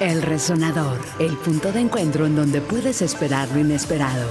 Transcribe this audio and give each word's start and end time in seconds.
El 0.00 0.22
resonador, 0.22 0.98
el 1.18 1.36
punto 1.36 1.72
de 1.72 1.80
encuentro 1.80 2.26
en 2.26 2.36
donde 2.36 2.60
puedes 2.60 3.02
esperar 3.02 3.48
lo 3.52 3.60
inesperado. 3.60 4.28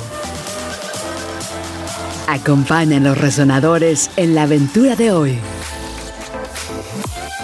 Acompaña 2.28 2.98
a 2.98 3.00
los 3.00 3.18
resonadores 3.18 4.10
en 4.18 4.36
la 4.36 4.44
aventura 4.44 4.96
de 4.96 5.12
hoy. 5.12 5.40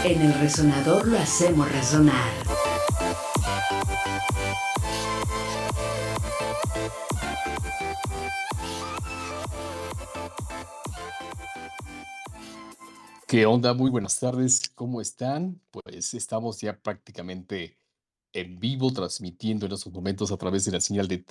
En 0.03 0.21
el 0.21 0.33
resonador 0.39 1.07
lo 1.07 1.17
hacemos 1.17 1.71
resonar. 1.71 2.62
¿Qué 13.33 13.47
onda? 13.47 13.73
Muy 13.73 13.89
buenas 13.89 14.19
tardes, 14.19 14.61
¿cómo 14.75 15.01
están? 15.01 15.59
Pues 15.71 16.13
estamos 16.13 16.61
ya 16.61 16.79
prácticamente 16.79 17.79
en 18.31 18.59
vivo 18.59 18.93
transmitiendo 18.93 19.65
en 19.65 19.71
estos 19.71 19.91
momentos 19.91 20.31
a 20.31 20.37
través 20.37 20.65
de 20.65 20.71
la 20.71 20.79
señal 20.79 21.07
de 21.07 21.25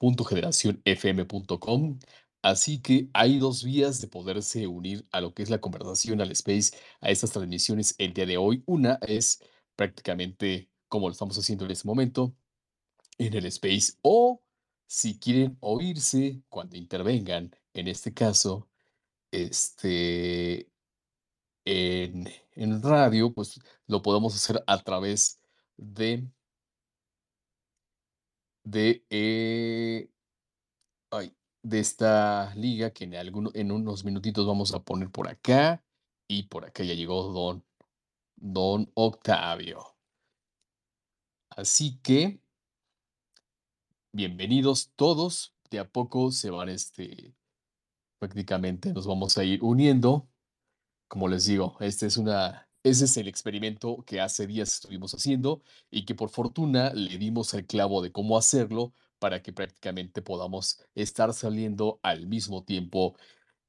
www.generacionfm.com. 0.00 1.98
Así 2.40 2.80
que 2.80 3.10
hay 3.12 3.38
dos 3.38 3.62
vías 3.62 4.00
de 4.00 4.08
poderse 4.08 4.66
unir 4.66 5.06
a 5.12 5.20
lo 5.20 5.34
que 5.34 5.42
es 5.42 5.50
la 5.50 5.60
conversación 5.60 6.22
al 6.22 6.30
space, 6.30 6.70
a 7.02 7.10
estas 7.10 7.32
transmisiones 7.32 7.94
el 7.98 8.14
día 8.14 8.24
de 8.24 8.38
hoy. 8.38 8.62
Una 8.64 8.98
es 9.06 9.44
prácticamente 9.76 10.70
como 10.88 11.08
lo 11.08 11.12
estamos 11.12 11.36
haciendo 11.36 11.66
en 11.66 11.72
este 11.72 11.86
momento 11.86 12.34
en 13.18 13.34
el 13.34 13.44
space 13.44 13.98
o 14.00 14.40
si 14.86 15.18
quieren 15.18 15.58
oírse 15.60 16.42
cuando 16.48 16.78
intervengan, 16.78 17.54
en 17.74 17.86
este 17.88 18.14
caso, 18.14 18.66
este, 19.30 20.69
en, 21.64 22.26
radio, 22.82 23.32
pues 23.32 23.60
lo 23.86 24.02
podemos 24.02 24.34
hacer 24.34 24.62
a 24.66 24.78
través 24.82 25.40
de, 25.76 26.28
de, 28.64 29.04
eh, 29.10 30.10
de 31.62 31.78
esta 31.80 32.54
liga 32.54 32.90
que 32.90 33.04
en, 33.04 33.14
alguno- 33.14 33.50
en 33.54 33.70
unos 33.72 34.04
minutitos 34.04 34.46
vamos 34.46 34.74
a 34.74 34.82
poner 34.82 35.10
por 35.10 35.28
acá. 35.28 35.84
Y 36.28 36.44
por 36.44 36.64
acá 36.64 36.84
ya 36.84 36.94
llegó 36.94 37.24
don, 37.32 37.64
don 38.36 38.90
Octavio. 38.94 39.96
Así 41.50 41.98
que, 42.02 42.40
bienvenidos 44.12 44.92
todos. 44.96 45.54
De 45.70 45.78
a 45.80 45.88
poco 45.90 46.32
se 46.32 46.50
van, 46.50 46.68
este, 46.68 47.34
prácticamente 48.18 48.92
nos 48.92 49.06
vamos 49.06 49.38
a 49.38 49.44
ir 49.44 49.62
uniendo. 49.62 50.29
Como 51.10 51.26
les 51.26 51.44
digo, 51.46 51.76
este 51.80 52.06
es 52.06 52.16
una, 52.16 52.68
ese 52.84 53.06
es 53.06 53.16
el 53.16 53.26
experimento 53.26 54.04
que 54.06 54.20
hace 54.20 54.46
días 54.46 54.74
estuvimos 54.74 55.12
haciendo 55.12 55.60
y 55.90 56.04
que 56.04 56.14
por 56.14 56.30
fortuna 56.30 56.92
le 56.94 57.18
dimos 57.18 57.52
el 57.52 57.66
clavo 57.66 58.00
de 58.00 58.12
cómo 58.12 58.38
hacerlo 58.38 58.92
para 59.18 59.42
que 59.42 59.52
prácticamente 59.52 60.22
podamos 60.22 60.78
estar 60.94 61.34
saliendo 61.34 61.98
al 62.04 62.28
mismo 62.28 62.62
tiempo 62.62 63.16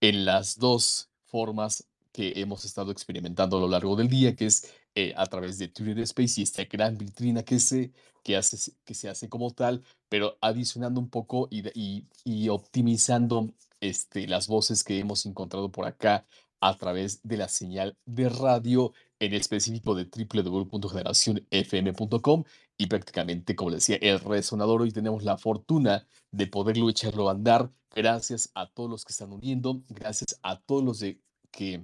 en 0.02 0.23
las 0.23 0.59
dos 0.59 1.09
formas 1.25 1.88
que 2.12 2.34
hemos 2.36 2.64
estado 2.64 2.92
experimentando 2.92 3.58
a 3.58 3.62
lo 3.62 3.67
largo 3.67 3.95
del 3.95 4.08
día, 4.08 4.36
que 4.36 4.45
es 4.45 4.72
eh, 4.94 5.16
a 5.17 5.25
través 5.25 5.58
de 5.58 5.67
Twitter 5.67 6.03
Space 6.03 6.42
y 6.42 6.44
esta 6.44 6.66
gran 6.66 6.95
vitrina 6.95 7.42
que 7.42 7.59
se, 7.59 7.92
que 8.23 8.38
hace, 8.38 8.72
que 8.86 8.94
se 8.94 9.09
hace 9.09 9.30
como 9.30 9.50
tal, 9.50 9.84
pero 10.09 10.38
adicionando 10.42 11.00
un 11.00 11.09
poco 11.09 11.47
y, 11.50 12.50
optimizando 12.50 13.50
este, 13.80 14.28
las 14.28 14.47
voces 14.47 14.84
que 14.84 15.00
hemos 15.00 15.25
encontrado 15.25 15.72
por 15.72 15.88
acá 15.88 16.23
a 16.62 16.78
través 16.78 17.22
de 17.23 17.38
la 17.38 17.48
señal 17.48 17.98
de 18.06 18.30
radio, 18.30 18.94
en 19.20 19.34
específico 19.34 19.95
de 19.95 20.06
www.generacionfm.com 20.06 22.44
y 22.78 22.88
prácticamente, 22.88 23.56
como 23.56 23.72
decía, 23.72 23.98
el 24.02 24.20
resonador. 24.20 24.81
Hoy 24.81 24.92
tenemos 24.92 25.23
la 25.23 25.38
fortuna 25.38 26.06
de 26.31 26.47
poderlo 26.47 26.90
echarlo 26.90 27.28
a 27.28 27.34
andar. 27.34 27.69
Gracias 27.94 28.52
a 28.56 28.69
todos 28.69 28.90
los 28.90 29.03
que 29.03 29.12
están 29.12 29.34
uniendo, 29.34 29.84
gracias 29.90 30.40
a 30.44 30.62
todos 30.62 30.81
los 30.84 31.00
de, 31.00 31.19
que, 31.52 31.84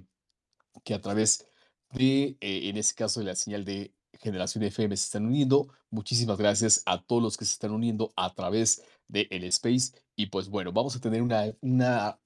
que 0.84 0.94
a 0.94 1.00
través 1.00 1.46
de, 1.92 2.36
eh, 2.40 2.68
en 2.68 2.76
este 2.76 2.94
caso, 2.94 3.20
de 3.20 3.26
la 3.26 3.36
señal 3.36 3.64
de 3.64 3.92
Generación 4.20 4.64
FM 4.64 4.96
se 4.96 5.04
están 5.04 5.26
uniendo. 5.26 5.68
Muchísimas 5.90 6.38
gracias 6.38 6.82
a 6.86 7.02
todos 7.02 7.22
los 7.22 7.36
que 7.36 7.44
se 7.44 7.52
están 7.52 7.72
uniendo 7.72 8.12
a 8.16 8.34
través 8.34 8.82
de 9.08 9.28
el 9.30 9.44
Space. 9.44 9.92
Y 10.16 10.26
pues 10.26 10.48
bueno, 10.48 10.72
vamos 10.72 10.96
a 10.96 11.00
tener 11.00 11.22
una, 11.22 11.44
una 11.60 12.18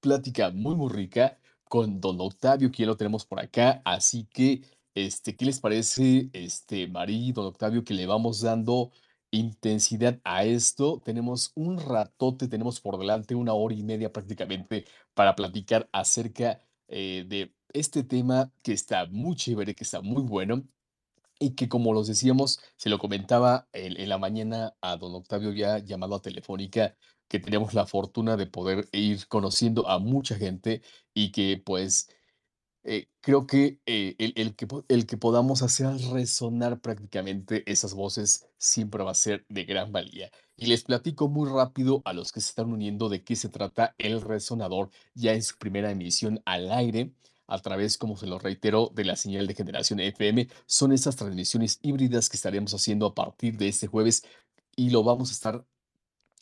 plática 0.00 0.50
muy, 0.50 0.74
muy 0.74 0.90
rica 0.90 1.38
con 1.68 2.00
don 2.00 2.20
Octavio, 2.20 2.70
que 2.70 2.82
ya 2.82 2.86
lo 2.86 2.96
tenemos 2.96 3.24
por 3.24 3.40
acá. 3.40 3.82
Así 3.84 4.26
que, 4.32 4.62
este, 4.94 5.36
¿qué 5.36 5.44
les 5.44 5.60
parece, 5.60 6.30
este, 6.32 6.88
Marí, 6.88 7.32
don 7.32 7.46
Octavio, 7.46 7.84
que 7.84 7.94
le 7.94 8.06
vamos 8.06 8.40
dando 8.40 8.90
intensidad 9.30 10.20
a 10.24 10.44
esto? 10.44 11.00
Tenemos 11.04 11.52
un 11.54 11.78
ratote, 11.78 12.48
tenemos 12.48 12.80
por 12.80 12.98
delante 12.98 13.34
una 13.34 13.54
hora 13.54 13.74
y 13.74 13.82
media 13.82 14.12
prácticamente 14.12 14.84
para 15.14 15.34
platicar 15.36 15.88
acerca 15.92 16.60
eh, 16.88 17.24
de 17.28 17.54
este 17.72 18.02
tema 18.04 18.52
que 18.62 18.72
está 18.72 19.06
muy 19.06 19.36
chévere, 19.36 19.74
que 19.74 19.84
está 19.84 20.00
muy 20.00 20.22
bueno. 20.22 20.64
Y 21.40 21.54
que 21.54 21.68
como 21.68 21.92
los 21.92 22.08
decíamos, 22.08 22.60
se 22.76 22.88
lo 22.90 22.98
comentaba 22.98 23.68
en, 23.72 23.98
en 24.00 24.08
la 24.08 24.18
mañana 24.18 24.74
a 24.80 24.96
don 24.96 25.14
Octavio 25.14 25.52
ya 25.52 25.78
llamado 25.78 26.16
a 26.16 26.22
Telefónica, 26.22 26.96
que 27.28 27.40
tenemos 27.40 27.74
la 27.74 27.86
fortuna 27.86 28.36
de 28.36 28.46
poder 28.46 28.88
ir 28.92 29.26
conociendo 29.28 29.88
a 29.88 29.98
mucha 29.98 30.36
gente 30.36 30.82
y 31.14 31.30
que 31.32 31.62
pues 31.64 32.08
eh, 32.84 33.08
creo 33.20 33.46
que 33.46 33.80
eh, 33.86 34.14
el, 34.18 34.32
el 34.36 34.56
que 34.56 34.66
el 34.88 35.06
que 35.06 35.16
podamos 35.18 35.62
hacer 35.62 35.88
resonar 36.10 36.80
prácticamente 36.80 37.70
esas 37.70 37.94
voces 37.94 38.46
siempre 38.56 39.04
va 39.04 39.10
a 39.10 39.14
ser 39.14 39.44
de 39.48 39.64
gran 39.64 39.92
valía. 39.92 40.30
Y 40.56 40.66
les 40.66 40.84
platico 40.84 41.28
muy 41.28 41.48
rápido 41.50 42.02
a 42.04 42.12
los 42.12 42.32
que 42.32 42.40
se 42.40 42.48
están 42.50 42.72
uniendo 42.72 43.08
de 43.08 43.22
qué 43.24 43.36
se 43.36 43.48
trata 43.48 43.94
el 43.98 44.22
resonador 44.22 44.90
ya 45.14 45.34
en 45.34 45.42
su 45.42 45.56
primera 45.58 45.90
emisión 45.90 46.40
al 46.46 46.72
aire 46.72 47.12
a 47.46 47.58
través, 47.60 47.98
como 47.98 48.16
se 48.16 48.26
lo 48.26 48.38
reitero, 48.38 48.90
de 48.94 49.04
la 49.04 49.16
señal 49.16 49.46
de 49.46 49.54
generación 49.54 50.00
FM. 50.00 50.48
Son 50.66 50.92
estas 50.92 51.16
transmisiones 51.16 51.78
híbridas 51.82 52.28
que 52.28 52.36
estaremos 52.36 52.74
haciendo 52.74 53.06
a 53.06 53.14
partir 53.14 53.56
de 53.56 53.68
este 53.68 53.86
jueves 53.86 54.24
y 54.76 54.90
lo 54.90 55.02
vamos 55.02 55.30
a 55.30 55.32
estar 55.32 55.66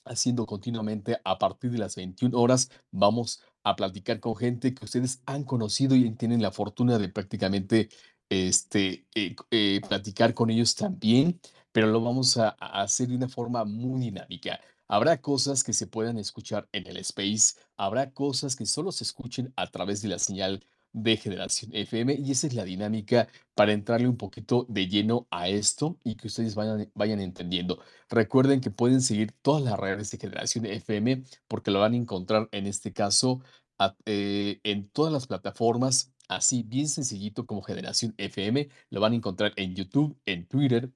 haciendo 0.06 0.46
continuamente 0.46 1.18
a 1.24 1.38
partir 1.38 1.70
de 1.70 1.78
las 1.78 1.96
21 1.96 2.38
horas. 2.38 2.70
Vamos 2.90 3.42
a 3.62 3.76
platicar 3.76 4.20
con 4.20 4.36
gente 4.36 4.74
que 4.74 4.84
ustedes 4.84 5.22
han 5.26 5.44
conocido 5.44 5.96
y 5.96 6.10
tienen 6.12 6.42
la 6.42 6.52
fortuna 6.52 6.98
de 6.98 7.08
prácticamente 7.08 7.88
este, 8.28 9.06
eh, 9.14 9.36
eh, 9.50 9.80
platicar 9.88 10.34
con 10.34 10.50
ellos 10.50 10.74
también, 10.74 11.40
pero 11.72 11.88
lo 11.88 12.00
vamos 12.00 12.36
a, 12.36 12.56
a 12.58 12.82
hacer 12.82 13.08
de 13.08 13.16
una 13.16 13.28
forma 13.28 13.64
muy 13.64 14.00
dinámica. 14.00 14.60
Habrá 14.88 15.20
cosas 15.20 15.64
que 15.64 15.72
se 15.72 15.86
puedan 15.86 16.18
escuchar 16.18 16.68
en 16.72 16.86
el 16.86 16.96
space, 16.98 17.54
habrá 17.76 18.12
cosas 18.12 18.54
que 18.56 18.66
solo 18.66 18.92
se 18.92 19.04
escuchen 19.04 19.52
a 19.56 19.66
través 19.66 20.00
de 20.02 20.08
la 20.08 20.18
señal 20.18 20.64
de 20.96 21.18
generación 21.18 21.72
FM 21.74 22.14
y 22.14 22.32
esa 22.32 22.46
es 22.46 22.54
la 22.54 22.64
dinámica 22.64 23.28
para 23.54 23.72
entrarle 23.72 24.08
un 24.08 24.16
poquito 24.16 24.64
de 24.70 24.88
lleno 24.88 25.28
a 25.30 25.48
esto 25.48 25.98
y 26.02 26.16
que 26.16 26.28
ustedes 26.28 26.54
vayan, 26.54 26.90
vayan 26.94 27.20
entendiendo. 27.20 27.80
Recuerden 28.08 28.62
que 28.62 28.70
pueden 28.70 29.02
seguir 29.02 29.32
todas 29.42 29.62
las 29.62 29.78
redes 29.78 30.10
de 30.10 30.18
Generación 30.18 30.64
FM 30.64 31.22
porque 31.48 31.70
lo 31.70 31.80
van 31.80 31.92
a 31.92 31.96
encontrar 31.96 32.48
en 32.50 32.66
este 32.66 32.94
caso 32.94 33.42
eh, 34.06 34.58
en 34.64 34.88
todas 34.88 35.12
las 35.12 35.26
plataformas, 35.26 36.14
así 36.28 36.62
bien 36.62 36.88
sencillito 36.88 37.44
como 37.44 37.60
Generación 37.60 38.14
FM. 38.16 38.70
Lo 38.88 39.00
van 39.00 39.12
a 39.12 39.16
encontrar 39.16 39.52
en 39.56 39.74
YouTube, 39.74 40.18
en 40.24 40.46
Twitter, 40.46 40.90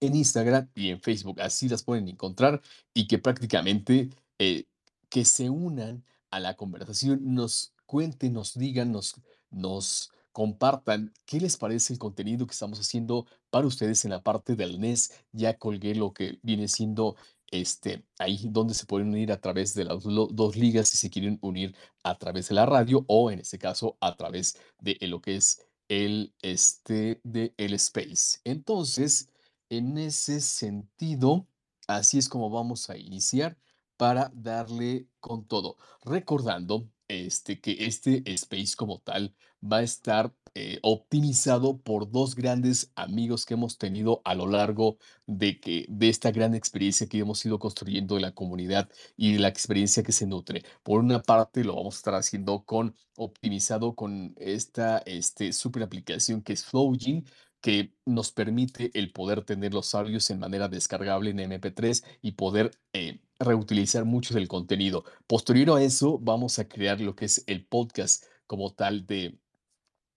en 0.00 0.14
Instagram 0.14 0.70
y 0.76 0.90
en 0.90 1.00
Facebook. 1.00 1.40
Así 1.40 1.68
las 1.68 1.82
pueden 1.82 2.06
encontrar 2.06 2.62
y 2.94 3.08
que 3.08 3.18
prácticamente 3.18 4.10
eh, 4.38 4.66
que 5.08 5.24
se 5.24 5.50
unan 5.50 6.04
a 6.30 6.40
la 6.40 6.54
conversación, 6.54 7.34
nos 7.34 7.74
cuenten, 7.90 8.32
nos 8.32 8.54
digan, 8.54 8.92
nos, 8.92 9.16
nos 9.50 10.12
compartan 10.30 11.12
qué 11.26 11.40
les 11.40 11.56
parece 11.56 11.92
el 11.92 11.98
contenido 11.98 12.46
que 12.46 12.52
estamos 12.52 12.78
haciendo 12.78 13.26
para 13.50 13.66
ustedes 13.66 14.04
en 14.04 14.12
la 14.12 14.22
parte 14.22 14.54
del 14.54 14.78
NES. 14.78 15.12
Ya 15.32 15.58
colgué 15.58 15.96
lo 15.96 16.12
que 16.12 16.38
viene 16.42 16.68
siendo 16.68 17.16
este, 17.48 18.04
ahí 18.20 18.38
donde 18.48 18.74
se 18.74 18.86
pueden 18.86 19.08
unir 19.08 19.32
a 19.32 19.40
través 19.40 19.74
de 19.74 19.86
las 19.86 20.04
dos 20.04 20.54
ligas 20.54 20.88
si 20.88 20.98
se 20.98 21.10
quieren 21.10 21.40
unir 21.42 21.74
a 22.04 22.16
través 22.16 22.48
de 22.48 22.54
la 22.54 22.64
radio 22.64 23.04
o 23.08 23.32
en 23.32 23.40
este 23.40 23.58
caso 23.58 23.96
a 24.00 24.16
través 24.16 24.56
de 24.78 24.96
lo 25.08 25.20
que 25.20 25.34
es 25.34 25.66
el, 25.88 26.32
este, 26.42 27.20
de 27.24 27.54
el 27.56 27.74
space. 27.74 28.38
Entonces, 28.44 29.30
en 29.68 29.98
ese 29.98 30.40
sentido, 30.40 31.48
así 31.88 32.18
es 32.18 32.28
como 32.28 32.50
vamos 32.50 32.88
a 32.88 32.96
iniciar 32.96 33.58
para 33.96 34.30
darle 34.32 35.08
con 35.18 35.44
todo. 35.44 35.76
Recordando 36.04 36.88
este, 37.10 37.60
que 37.60 37.76
este 37.86 38.22
space 38.32 38.76
como 38.76 39.00
tal 39.00 39.34
va 39.62 39.78
a 39.78 39.82
estar 39.82 40.32
eh, 40.54 40.78
optimizado 40.82 41.78
por 41.78 42.10
dos 42.10 42.34
grandes 42.34 42.90
amigos 42.96 43.46
que 43.46 43.54
hemos 43.54 43.78
tenido 43.78 44.20
a 44.24 44.34
lo 44.34 44.46
largo 44.46 44.98
de, 45.26 45.60
que, 45.60 45.86
de 45.88 46.08
esta 46.08 46.30
gran 46.30 46.54
experiencia 46.54 47.08
que 47.08 47.18
hemos 47.18 47.44
ido 47.44 47.58
construyendo 47.58 48.16
de 48.16 48.22
la 48.22 48.34
comunidad 48.34 48.88
y 49.16 49.34
de 49.34 49.38
la 49.38 49.48
experiencia 49.48 50.02
que 50.02 50.12
se 50.12 50.26
nutre. 50.26 50.64
Por 50.82 51.00
una 51.00 51.22
parte, 51.22 51.64
lo 51.64 51.76
vamos 51.76 51.96
a 51.96 51.98
estar 51.98 52.14
haciendo 52.14 52.64
con 52.64 52.94
optimizado 53.16 53.94
con 53.94 54.34
esta 54.38 54.98
este, 55.06 55.52
super 55.52 55.82
aplicación 55.82 56.42
que 56.42 56.54
es 56.54 56.64
Flowgene 56.64 57.24
que 57.60 57.92
nos 58.06 58.32
permite 58.32 58.90
el 58.98 59.12
poder 59.12 59.44
tener 59.44 59.74
los 59.74 59.94
audios 59.94 60.30
en 60.30 60.38
manera 60.38 60.68
descargable 60.68 61.30
en 61.30 61.38
MP3 61.38 62.04
y 62.22 62.32
poder 62.32 62.70
eh, 62.92 63.20
reutilizar 63.40 64.04
mucho 64.04 64.34
del 64.34 64.48
contenido. 64.48 65.04
Posterior 65.26 65.78
a 65.78 65.82
eso, 65.82 66.18
vamos 66.18 66.58
a 66.58 66.68
crear 66.68 67.00
lo 67.00 67.16
que 67.16 67.24
es 67.24 67.42
el 67.46 67.64
podcast 67.64 68.24
como 68.46 68.72
tal 68.72 69.06
de 69.06 69.38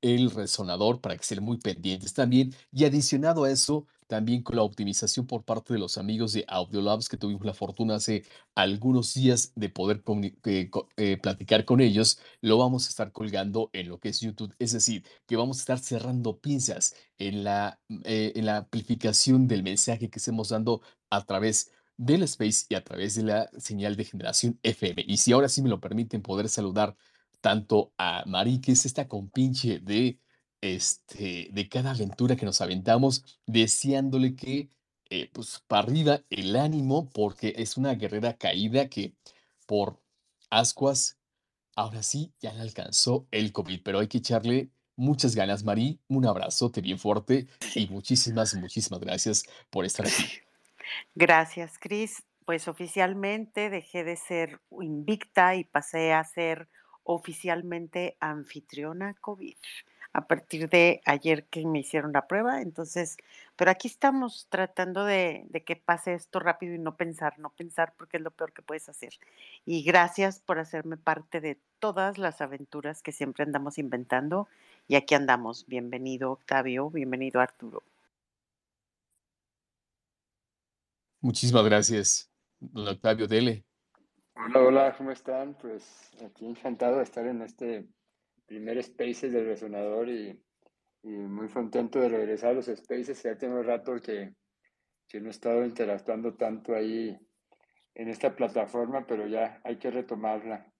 el 0.01 0.31
resonador 0.31 0.99
para 1.01 1.15
que 1.15 1.21
estén 1.21 1.41
muy 1.41 1.57
pendientes 1.57 2.13
también. 2.13 2.53
Y 2.71 2.83
adicionado 2.83 3.45
a 3.45 3.51
eso, 3.51 3.87
también 4.07 4.43
con 4.43 4.57
la 4.57 4.63
optimización 4.63 5.25
por 5.25 5.43
parte 5.43 5.73
de 5.73 5.79
los 5.79 5.97
amigos 5.97 6.33
de 6.33 6.45
Audiolabs 6.47 7.09
que 7.09 7.17
tuvimos 7.17 7.45
la 7.45 7.53
fortuna 7.53 7.95
hace 7.95 8.23
algunos 8.53 9.13
días 9.13 9.53
de 9.55 9.69
poder 9.69 10.03
eh, 10.45 10.69
eh, 10.97 11.17
platicar 11.17 11.65
con 11.65 11.81
ellos, 11.81 12.19
lo 12.41 12.57
vamos 12.57 12.85
a 12.85 12.89
estar 12.89 13.11
colgando 13.11 13.69
en 13.73 13.87
lo 13.87 13.99
que 13.99 14.09
es 14.09 14.19
YouTube. 14.19 14.53
Es 14.59 14.73
decir, 14.73 15.05
que 15.25 15.37
vamos 15.37 15.57
a 15.57 15.61
estar 15.61 15.79
cerrando 15.79 16.37
pinzas 16.37 16.95
en 17.17 17.43
la, 17.43 17.79
eh, 18.03 18.33
en 18.35 18.45
la 18.45 18.57
amplificación 18.57 19.47
del 19.47 19.63
mensaje 19.63 20.09
que 20.09 20.19
estemos 20.19 20.49
dando 20.49 20.81
a 21.09 21.25
través 21.25 21.71
del 21.97 22.23
Space 22.23 22.65
y 22.69 22.75
a 22.75 22.83
través 22.83 23.15
de 23.15 23.23
la 23.23 23.49
señal 23.57 23.95
de 23.95 24.05
generación 24.05 24.59
FM. 24.63 25.05
Y 25.07 25.17
si 25.17 25.31
ahora 25.31 25.49
sí 25.49 25.61
me 25.61 25.69
lo 25.69 25.79
permiten 25.79 26.21
poder 26.21 26.49
saludar 26.49 26.95
tanto 27.41 27.93
a 27.97 28.23
Mari, 28.25 28.59
que 28.61 28.71
es 28.71 28.85
esta 28.85 29.07
compinche 29.07 29.79
de, 29.79 30.19
este, 30.61 31.49
de 31.51 31.69
cada 31.69 31.91
aventura 31.91 32.35
que 32.35 32.45
nos 32.45 32.61
aventamos, 32.61 33.23
deseándole 33.45 34.35
que, 34.35 34.69
eh, 35.09 35.29
pues, 35.33 35.61
para 35.67 35.83
arriba 35.83 36.23
el 36.29 36.55
ánimo, 36.55 37.09
porque 37.09 37.53
es 37.57 37.77
una 37.77 37.93
guerrera 37.95 38.37
caída 38.37 38.87
que 38.89 39.13
por 39.65 40.01
ascuas, 40.49 41.17
ahora 41.75 42.03
sí, 42.03 42.33
ya 42.39 42.53
le 42.53 42.61
alcanzó 42.61 43.27
el 43.31 43.51
COVID, 43.51 43.81
pero 43.83 43.99
hay 43.99 44.07
que 44.07 44.19
echarle 44.19 44.71
muchas 44.95 45.35
ganas, 45.35 45.63
Mari, 45.63 45.99
un 46.07 46.25
abrazote 46.25 46.81
bien 46.81 46.99
fuerte 46.99 47.47
y 47.75 47.87
muchísimas, 47.87 48.55
muchísimas 48.55 48.99
gracias 48.99 49.43
por 49.69 49.85
estar 49.85 50.05
aquí. 50.05 50.42
Gracias, 51.15 51.77
Cris. 51.79 52.23
Pues 52.45 52.67
oficialmente 52.67 53.69
dejé 53.69 54.03
de 54.03 54.17
ser 54.17 54.59
invicta 54.81 55.55
y 55.55 55.63
pasé 55.63 56.13
a 56.13 56.23
ser 56.23 56.67
oficialmente 57.03 58.17
anfitriona 58.19 59.13
COVID 59.15 59.55
a 60.13 60.27
partir 60.27 60.69
de 60.69 61.01
ayer 61.05 61.45
que 61.45 61.65
me 61.65 61.79
hicieron 61.79 62.13
la 62.13 62.27
prueba. 62.27 62.61
Entonces, 62.61 63.17
pero 63.55 63.71
aquí 63.71 63.87
estamos 63.87 64.47
tratando 64.49 65.05
de, 65.05 65.45
de, 65.49 65.63
que 65.63 65.75
pase 65.75 66.13
esto 66.13 66.39
rápido 66.39 66.75
y 66.75 66.79
no 66.79 66.95
pensar, 66.95 67.39
no 67.39 67.49
pensar 67.49 67.93
porque 67.97 68.17
es 68.17 68.23
lo 68.23 68.31
peor 68.31 68.53
que 68.53 68.61
puedes 68.61 68.87
hacer. 68.89 69.13
Y 69.65 69.83
gracias 69.83 70.39
por 70.39 70.59
hacerme 70.59 70.97
parte 70.97 71.41
de 71.41 71.57
todas 71.79 72.19
las 72.19 72.41
aventuras 72.41 73.01
que 73.01 73.11
siempre 73.11 73.43
andamos 73.43 73.77
inventando. 73.79 74.47
Y 74.87 74.95
aquí 74.95 75.15
andamos. 75.15 75.65
Bienvenido 75.67 76.31
Octavio, 76.31 76.89
bienvenido 76.91 77.41
Arturo. 77.41 77.83
Muchísimas 81.23 81.63
gracias, 81.63 82.29
don 82.59 82.85
Octavio 82.85 83.27
Dele. 83.27 83.63
Hola, 84.35 84.59
hola, 84.59 84.95
¿cómo 84.97 85.09
están? 85.11 85.57
Pues 85.57 86.11
aquí 86.21 86.45
encantado 86.45 86.97
de 86.97 87.03
estar 87.03 87.25
en 87.25 87.41
este 87.41 87.87
primer 88.45 88.83
Spaces 88.83 89.31
del 89.31 89.45
Resonador 89.45 90.09
y, 90.09 90.37
muy 91.01 91.47
contento 91.47 92.01
de 92.01 92.09
regresar 92.09 92.49
a 92.49 92.53
los 92.55 92.65
Spaces. 92.65 93.23
Ya 93.23 93.37
tengo 93.37 93.63
rato 93.63 94.01
que, 94.01 94.35
que 95.07 95.21
no 95.21 95.29
he 95.29 95.31
estado 95.31 95.63
interactuando 95.63 96.33
tanto 96.33 96.75
ahí 96.75 97.17
en 97.95 98.09
esta 98.09 98.35
plataforma, 98.35 99.07
pero 99.07 99.25
ya 99.25 99.61
hay 99.63 99.77
que 99.77 99.91
retomarla. 99.91 100.73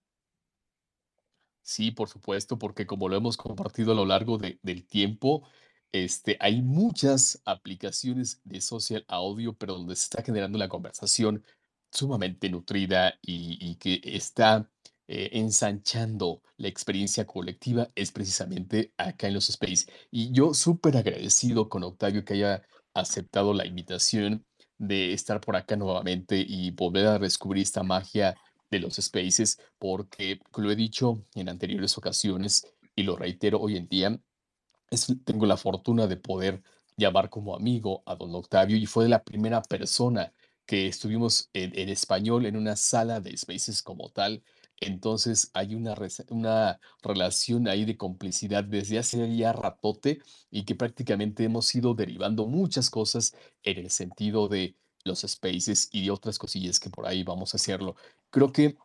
Sí, 1.62 1.90
por 1.90 2.10
supuesto, 2.10 2.58
porque 2.58 2.86
como 2.86 3.08
lo 3.08 3.16
hemos 3.16 3.38
compartido 3.38 3.92
a 3.92 3.96
lo 3.96 4.04
largo 4.04 4.36
de, 4.36 4.58
del 4.60 4.86
tiempo, 4.86 5.48
este, 5.94 6.36
hay 6.40 6.60
muchas 6.60 7.40
aplicaciones 7.44 8.40
de 8.42 8.60
social 8.60 9.04
audio, 9.06 9.54
pero 9.54 9.74
donde 9.74 9.94
se 9.94 10.04
está 10.04 10.24
generando 10.24 10.58
la 10.58 10.68
conversación 10.68 11.44
sumamente 11.92 12.50
nutrida 12.50 13.14
y, 13.22 13.76
que 13.76 14.00
está 14.02 14.68
eh, 15.06 15.30
ensanchando 15.34 16.42
la 16.56 16.66
experiencia 16.66 17.24
colectiva 17.28 17.88
es 17.94 18.10
precisamente 18.10 18.92
acá 18.96 19.28
en 19.28 19.34
los 19.34 19.48
Space. 19.50 19.86
Y 20.10 20.32
yo 20.32 20.52
súper 20.52 20.96
agradecido 20.96 21.68
con 21.68 21.84
Octavio 21.84 22.24
que 22.24 22.34
haya 22.34 22.62
aceptado 22.92 23.54
la 23.54 23.64
invitación 23.64 24.44
de 24.78 25.12
estar 25.12 25.40
por 25.40 25.54
acá 25.54 25.76
nuevamente 25.76 26.44
y 26.44 26.72
volver 26.72 27.06
a 27.06 27.18
descubrir 27.20 27.62
esta 27.62 27.84
magia 27.84 28.34
de 28.68 28.80
los 28.80 28.96
Spaces, 28.96 29.60
porque 29.78 30.40
lo 30.56 30.72
he 30.72 30.76
dicho 30.76 31.24
en 31.36 31.48
anteriores 31.48 31.96
ocasiones 31.96 32.66
y 32.96 33.04
lo 33.04 33.14
reitero 33.14 33.60
hoy 33.60 33.76
en 33.76 33.86
día, 33.86 34.20
tengo 35.24 35.46
la 35.46 35.56
fortuna 35.56 36.06
de 36.06 36.16
poder 36.16 36.62
llamar 36.96 37.30
como 37.30 37.56
amigo 37.56 38.02
a 38.06 38.14
don 38.14 38.34
Octavio 38.34 38.76
y 38.76 38.86
fue 38.86 39.08
la 39.08 39.24
primera 39.24 39.62
persona 39.62 40.32
que 40.66 40.86
estuvimos 40.86 41.50
en, 41.52 41.88
español 41.88 42.46
en 42.46 42.56
una 42.56 42.76
sala 42.76 43.20
de 43.20 43.36
Spaces 43.36 43.82
como 43.82 44.08
tal. 44.10 44.42
Entonces 44.80 45.50
hay 45.54 45.74
una, 45.74 45.94
una 46.30 46.80
relación 47.02 47.68
ahí 47.68 47.84
de 47.84 47.96
complicidad 47.96 48.64
desde 48.64 48.98
hace 48.98 49.36
ya 49.36 49.52
ratote 49.52 50.20
y 50.50 50.64
que 50.64 50.74
prácticamente 50.74 51.44
hemos 51.44 51.74
ido 51.74 51.94
derivando 51.94 52.46
muchas 52.46 52.90
cosas 52.90 53.34
en 53.62 53.78
el 53.78 53.90
sentido 53.90 54.48
de 54.48 54.76
los 55.04 55.20
spaces 55.20 55.88
y 55.92 56.04
de 56.04 56.10
otras 56.10 56.38
cosillas 56.38 56.80
que 56.80 56.90
por 56.90 57.06
ahí 57.06 57.22
vamos 57.22 57.54
a 57.54 57.58
hacerlo. 57.58 57.96
Creo 58.30 58.52
que 58.52 58.76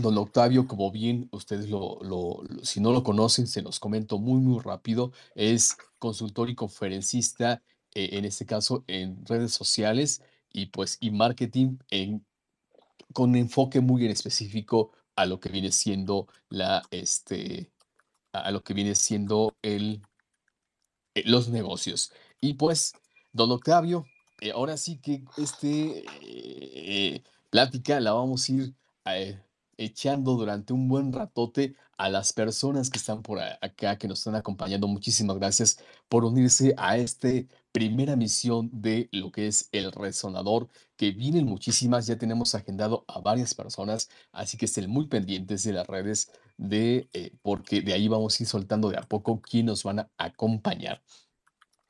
don 0.00 0.16
Octavio, 0.18 0.66
como 0.66 0.90
bien 0.90 1.28
ustedes 1.32 1.68
lo, 1.68 2.42
si 2.62 2.80
no 2.80 2.92
lo 2.92 3.02
conocen, 3.02 3.46
se 3.46 3.62
los 3.62 3.80
comento 3.80 4.18
muy, 4.18 4.40
muy 4.40 4.60
rápido, 4.62 5.12
es 5.34 5.76
consultor 5.98 6.50
y 6.50 6.54
conferencista, 6.54 7.62
eh, 7.94 8.10
en 8.12 8.24
este 8.24 8.46
caso 8.46 8.84
en 8.86 9.24
redes 9.26 9.52
sociales 9.52 10.22
y 10.52 10.66
pues 10.66 10.98
y 11.00 11.10
marketing 11.10 11.78
con 13.12 13.34
enfoque 13.36 13.80
muy 13.80 14.04
en 14.04 14.10
específico 14.10 14.92
a 15.16 15.26
lo 15.26 15.40
que 15.40 15.48
viene 15.48 15.72
siendo 15.72 16.28
la 16.48 16.82
este 16.90 17.70
a 18.32 18.50
lo 18.50 18.62
que 18.62 18.74
viene 18.74 18.94
siendo 18.94 19.56
el 19.62 20.02
eh, 21.14 21.22
los 21.26 21.48
negocios. 21.48 22.12
Y 22.40 22.54
pues 22.54 22.92
don 23.32 23.50
Octavio, 23.50 24.06
eh, 24.40 24.52
ahora 24.52 24.76
sí 24.76 24.98
que 24.98 25.24
este 25.36 26.04
plática 27.50 28.00
la 28.00 28.12
vamos 28.12 28.48
a 28.48 28.52
ir 28.52 28.74
echando 29.78 30.34
durante 30.34 30.72
un 30.72 30.88
buen 30.88 31.12
ratote 31.12 31.74
a 31.96 32.08
las 32.08 32.32
personas 32.32 32.90
que 32.90 32.98
están 32.98 33.22
por 33.22 33.40
acá, 33.40 33.96
que 33.96 34.06
nos 34.08 34.18
están 34.20 34.34
acompañando. 34.34 34.86
Muchísimas 34.86 35.38
gracias 35.38 35.78
por 36.08 36.24
unirse 36.24 36.74
a 36.76 36.96
esta 36.98 37.28
primera 37.72 38.16
misión 38.16 38.70
de 38.72 39.08
lo 39.12 39.32
que 39.32 39.46
es 39.46 39.68
el 39.72 39.92
resonador, 39.92 40.68
que 40.96 41.12
vienen 41.12 41.46
muchísimas, 41.46 42.06
ya 42.06 42.18
tenemos 42.18 42.54
agendado 42.54 43.04
a 43.08 43.20
varias 43.20 43.54
personas, 43.54 44.10
así 44.32 44.56
que 44.56 44.66
estén 44.66 44.90
muy 44.90 45.06
pendientes 45.06 45.64
de 45.64 45.72
las 45.72 45.86
redes 45.86 46.30
de, 46.56 47.08
eh, 47.12 47.32
porque 47.42 47.80
de 47.80 47.92
ahí 47.92 48.08
vamos 48.08 48.38
a 48.38 48.42
ir 48.42 48.48
soltando 48.48 48.90
de 48.90 48.98
a 48.98 49.02
poco 49.02 49.40
quién 49.40 49.66
nos 49.66 49.84
van 49.84 50.00
a 50.00 50.10
acompañar. 50.18 51.02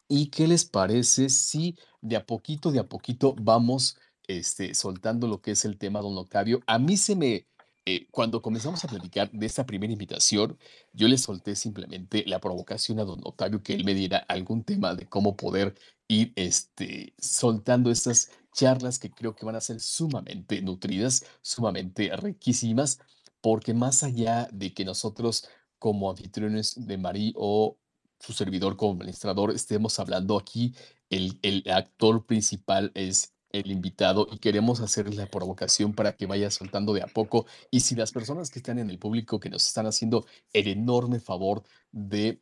¿Y 0.08 0.28
qué 0.30 0.46
les 0.46 0.64
parece 0.64 1.28
si 1.28 1.76
de 2.00 2.16
a 2.16 2.24
poquito, 2.26 2.72
de 2.72 2.80
a 2.80 2.88
poquito 2.88 3.34
vamos 3.38 3.98
este, 4.26 4.74
soltando 4.74 5.28
lo 5.28 5.42
que 5.42 5.52
es 5.52 5.64
el 5.64 5.78
tema, 5.78 6.00
don 6.00 6.16
Octavio? 6.16 6.60
A 6.66 6.78
mí 6.78 6.96
se 6.96 7.14
me 7.14 7.46
eh, 7.90 8.06
cuando 8.10 8.42
comenzamos 8.42 8.84
a 8.84 8.88
platicar 8.88 9.30
de 9.30 9.46
esta 9.46 9.64
primera 9.64 9.90
invitación, 9.90 10.58
yo 10.92 11.08
le 11.08 11.16
solté 11.16 11.56
simplemente 11.56 12.22
la 12.26 12.38
provocación 12.38 13.00
a 13.00 13.04
don 13.04 13.20
Octavio 13.24 13.62
que 13.62 13.72
él 13.72 13.84
me 13.86 13.94
diera 13.94 14.18
algún 14.28 14.62
tema 14.62 14.94
de 14.94 15.08
cómo 15.08 15.38
poder 15.38 15.74
ir 16.06 16.34
este, 16.36 17.14
soltando 17.18 17.90
estas 17.90 18.30
charlas 18.52 18.98
que 18.98 19.10
creo 19.10 19.34
que 19.34 19.46
van 19.46 19.56
a 19.56 19.62
ser 19.62 19.80
sumamente 19.80 20.60
nutridas, 20.60 21.24
sumamente 21.40 22.14
riquísimas, 22.14 22.98
porque 23.40 23.72
más 23.72 24.02
allá 24.02 24.50
de 24.52 24.74
que 24.74 24.84
nosotros 24.84 25.48
como 25.78 26.10
anfitriones 26.10 26.86
de 26.86 26.98
Marí 26.98 27.32
o 27.36 27.78
su 28.20 28.34
servidor 28.34 28.76
como 28.76 28.92
administrador 28.92 29.50
estemos 29.50 29.98
hablando 29.98 30.36
aquí, 30.36 30.74
el, 31.08 31.38
el 31.40 31.64
actor 31.70 32.26
principal 32.26 32.92
es 32.94 33.32
el 33.52 33.70
invitado 33.70 34.26
y 34.30 34.38
queremos 34.38 34.80
hacerle 34.80 35.16
la 35.16 35.26
provocación 35.26 35.94
para 35.94 36.12
que 36.16 36.26
vaya 36.26 36.50
soltando 36.50 36.92
de 36.92 37.02
a 37.02 37.06
poco. 37.06 37.46
Y 37.70 37.80
si 37.80 37.94
las 37.94 38.12
personas 38.12 38.50
que 38.50 38.58
están 38.58 38.78
en 38.78 38.90
el 38.90 38.98
público 38.98 39.40
que 39.40 39.50
nos 39.50 39.66
están 39.66 39.86
haciendo 39.86 40.26
el 40.52 40.68
enorme 40.68 41.20
favor 41.20 41.62
de 41.92 42.40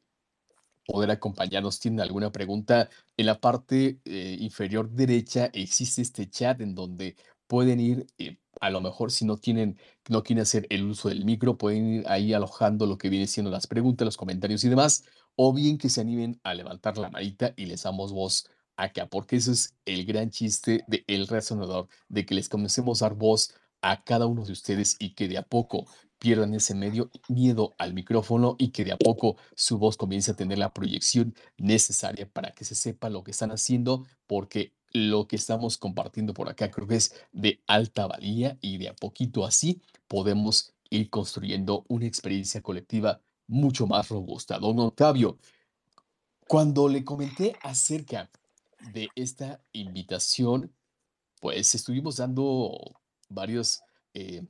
poder 0.87 1.11
acompañarnos 1.11 1.81
tienen 1.81 2.01
alguna 2.01 2.31
pregunta, 2.31 2.89
en 3.17 3.27
la 3.27 3.41
parte 3.41 3.99
eh, 4.05 4.37
inferior 4.41 4.89
derecha 4.91 5.51
existe 5.53 6.03
este 6.03 6.29
chat 6.31 6.61
en 6.61 6.75
donde 6.75 7.17
pueden 7.47 7.81
ir, 7.81 8.07
eh, 8.19 8.39
a 8.61 8.71
lo 8.71 8.81
mejor 8.81 9.13
si 9.13 9.25
no 9.25 9.37
tienen, 9.37 9.79
no 10.09 10.23
quieren 10.23 10.43
hacer 10.43 10.67
el 10.71 10.85
uso 10.85 11.09
del 11.09 11.25
micro, 11.25 11.59
pueden 11.59 11.95
ir 11.95 12.05
ahí 12.09 12.33
alojando 12.33 12.87
lo 12.87 12.99
que 12.99 13.09
viene 13.09 13.27
siendo 13.27 13.51
las 13.51 13.67
preguntas, 13.67 14.05
los 14.05 14.17
comentarios 14.17 14.65
y 14.65 14.69
demás, 14.69 15.05
o 15.37 15.53
bien 15.53 15.79
que 15.79 15.89
se 15.89 16.01
animen 16.01 16.41
a 16.43 16.55
levantar 16.55 16.99
la 16.99 17.11
manita 17.11 17.53
y 17.57 17.67
les 17.67 17.83
damos 17.83 18.13
voz 18.13 18.49
acá, 18.77 19.07
porque 19.07 19.37
eso 19.37 19.53
es 19.53 19.75
el 19.85 20.05
gran 20.05 20.31
chiste 20.31 20.85
de 20.87 21.05
El 21.07 21.27
Razonador, 21.27 21.89
de 22.09 22.27
que 22.27 22.35
les 22.35 22.49
comencemos 22.49 23.03
a 23.03 23.07
dar 23.07 23.17
voz 23.17 23.55
a 23.83 24.03
cada 24.03 24.27
uno 24.27 24.45
de 24.45 24.53
ustedes 24.53 24.97
y 24.99 25.11
que 25.15 25.29
de 25.29 25.39
a 25.39 25.43
poco 25.43 25.87
pierdan 26.19 26.55
ese 26.55 26.75
medio 26.75 27.11
miedo 27.29 27.75
al 27.79 27.95
micrófono 27.95 28.57
y 28.59 28.69
que 28.69 28.85
de 28.85 28.93
a 28.93 28.97
poco 28.97 29.37
su 29.55 29.79
voz 29.79 29.97
comience 29.97 30.31
a 30.31 30.37
tener 30.37 30.59
la 30.59 30.73
proyección 30.73 31.35
necesaria 31.59 32.29
para 32.29 32.53
que 32.53 32.65
se 32.65 32.75
sepa 32.75 33.11
lo 33.11 33.23
que 33.23 33.33
están 33.33 33.51
haciendo, 33.51 34.07
porque 34.27 34.73
lo 34.93 35.29
que 35.29 35.37
estamos 35.37 35.77
compartiendo 35.77 36.33
por 36.33 36.49
acá 36.49 36.71
creo 36.71 36.89
que 36.89 36.97
es 36.97 37.15
de 37.33 37.61
alta 37.67 38.07
valía 38.07 38.57
y 38.61 38.79
de 38.79 38.89
a 38.89 38.95
poquito 38.95 39.45
así 39.45 39.83
podemos 40.09 40.73
ir 40.89 41.11
construyendo 41.11 41.85
una 41.89 42.07
experiencia 42.07 42.63
colectiva 42.63 43.21
mucho 43.47 43.87
más 43.87 44.09
robusta. 44.09 44.59
Don 44.59 44.79
Octavio, 44.79 45.39
cuando 46.49 46.89
le 46.89 47.05
comenté 47.05 47.57
acerca 47.63 48.31
de 48.93 49.09
esta 49.15 49.61
invitación, 49.73 50.75
pues 51.41 51.75
estuvimos 51.75 52.17
dando 52.17 53.01
varios, 53.29 53.83
eh, 54.15 54.43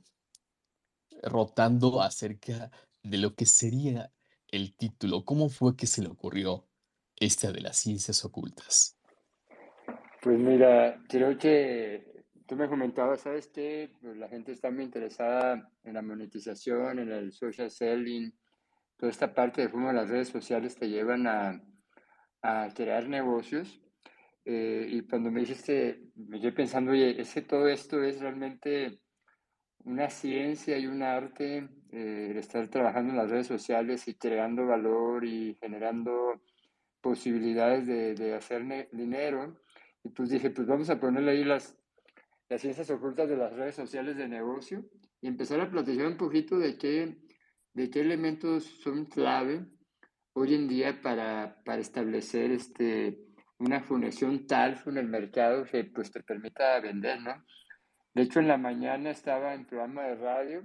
rotando 1.23 2.01
acerca 2.01 2.71
de 3.03 3.17
lo 3.17 3.35
que 3.35 3.45
sería 3.45 4.11
el 4.47 4.75
título. 4.75 5.25
¿Cómo 5.25 5.49
fue 5.49 5.75
que 5.75 5.87
se 5.87 6.01
le 6.01 6.09
ocurrió 6.09 6.67
esta 7.15 7.51
de 7.51 7.61
las 7.61 7.77
ciencias 7.77 8.23
ocultas? 8.23 8.97
Pues 10.21 10.39
mira, 10.39 11.01
creo 11.07 11.37
que 11.37 12.25
tú 12.47 12.55
me 12.55 12.69
comentabas, 12.69 13.21
¿sabes 13.21 13.47
qué? 13.47 13.91
Pues 14.01 14.17
la 14.17 14.29
gente 14.29 14.51
está 14.51 14.71
muy 14.71 14.83
interesada 14.83 15.69
en 15.83 15.93
la 15.93 16.01
monetización, 16.01 16.99
en 16.99 17.11
el 17.11 17.31
social 17.31 17.69
selling, 17.69 18.33
toda 18.97 19.11
esta 19.11 19.33
parte 19.33 19.61
de 19.61 19.71
cómo 19.71 19.91
las 19.91 20.09
redes 20.09 20.29
sociales 20.29 20.75
te 20.75 20.89
llevan 20.89 21.27
a, 21.27 21.61
a 22.41 22.69
crear 22.73 23.07
negocios. 23.07 23.79
Eh, 24.49 24.87
y 24.89 25.01
cuando 25.01 25.29
me 25.29 25.41
dijiste, 25.41 26.03
me 26.15 26.39
quedé 26.39 26.53
pensando, 26.53 26.93
oye, 26.93 27.19
es 27.19 27.33
que 27.33 27.41
todo 27.41 27.67
esto 27.67 28.01
es 28.01 28.21
realmente 28.21 29.01
una 29.79 30.09
ciencia 30.09 30.77
y 30.77 30.87
un 30.87 31.03
arte, 31.03 31.67
eh, 31.91 32.29
el 32.31 32.37
estar 32.37 32.65
trabajando 32.69 33.11
en 33.11 33.17
las 33.17 33.29
redes 33.29 33.47
sociales 33.47 34.07
y 34.07 34.13
creando 34.13 34.65
valor 34.65 35.25
y 35.25 35.55
generando 35.55 36.41
posibilidades 37.01 37.87
de, 37.87 38.15
de 38.15 38.35
hacer 38.35 38.87
dinero. 38.93 39.59
Y 40.01 40.11
pues 40.11 40.29
dije, 40.29 40.49
pues 40.49 40.65
vamos 40.65 40.89
a 40.89 40.97
ponerle 40.97 41.31
ahí 41.31 41.43
las, 41.43 41.77
las 42.47 42.61
ciencias 42.61 42.89
ocultas 42.89 43.27
de 43.27 43.35
las 43.35 43.51
redes 43.51 43.75
sociales 43.75 44.15
de 44.15 44.29
negocio 44.29 44.85
y 45.19 45.27
empezar 45.27 45.59
a 45.59 45.69
platicar 45.69 46.07
un 46.07 46.15
poquito 46.15 46.57
de 46.57 46.77
qué, 46.77 47.17
de 47.73 47.89
qué 47.89 47.99
elementos 47.99 48.63
son 48.63 49.07
clave 49.07 49.65
hoy 50.31 50.55
en 50.55 50.69
día 50.69 51.01
para, 51.01 51.61
para 51.65 51.81
establecer 51.81 52.51
este, 52.51 53.26
una 53.59 53.81
función 53.81 54.45
tal 54.45 54.81
en 54.85 54.97
el 54.97 55.07
mercado 55.07 55.63
que 55.65 55.83
pues 55.85 56.11
te 56.11 56.21
permita 56.21 56.79
vender, 56.79 57.21
¿no? 57.21 57.43
De 58.13 58.23
hecho, 58.23 58.39
en 58.39 58.47
la 58.47 58.57
mañana 58.57 59.11
estaba 59.11 59.53
en 59.53 59.65
programa 59.65 60.03
de 60.03 60.15
radio 60.15 60.63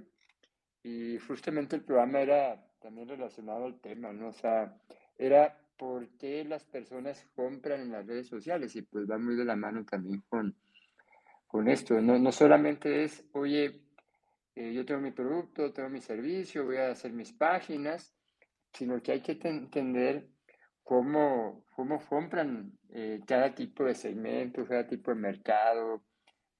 y 0.83 1.17
justamente 1.19 1.75
el 1.75 1.83
programa 1.83 2.19
era 2.21 2.67
también 2.79 3.07
relacionado 3.07 3.65
al 3.65 3.79
tema, 3.79 4.11
¿no? 4.11 4.29
O 4.29 4.33
sea, 4.33 4.75
era 5.17 5.57
por 5.77 6.07
qué 6.17 6.43
las 6.43 6.65
personas 6.65 7.25
compran 7.35 7.81
en 7.81 7.91
las 7.91 8.05
redes 8.05 8.27
sociales 8.27 8.75
y 8.75 8.81
pues 8.83 9.09
va 9.09 9.17
muy 9.17 9.35
de 9.35 9.45
la 9.45 9.55
mano 9.55 9.85
también 9.85 10.23
con, 10.27 10.55
con 11.47 11.67
esto. 11.67 11.99
No, 12.01 12.19
no 12.19 12.31
solamente 12.31 13.03
es, 13.03 13.25
oye, 13.33 13.81
eh, 14.55 14.73
yo 14.73 14.85
tengo 14.85 15.01
mi 15.01 15.11
producto, 15.11 15.71
tengo 15.71 15.89
mi 15.89 16.01
servicio, 16.01 16.65
voy 16.65 16.77
a 16.77 16.91
hacer 16.91 17.11
mis 17.11 17.31
páginas, 17.31 18.13
sino 18.71 19.01
que 19.01 19.13
hay 19.13 19.21
que 19.21 19.37
entender 19.43 20.27
cómo, 20.83 21.65
cómo 21.75 21.99
compran 22.07 22.77
eh, 22.89 23.21
cada 23.25 23.55
tipo 23.55 23.85
de 23.85 23.95
segmento, 23.95 24.65
cada 24.67 24.87
tipo 24.87 25.11
de 25.11 25.17
mercado, 25.19 26.03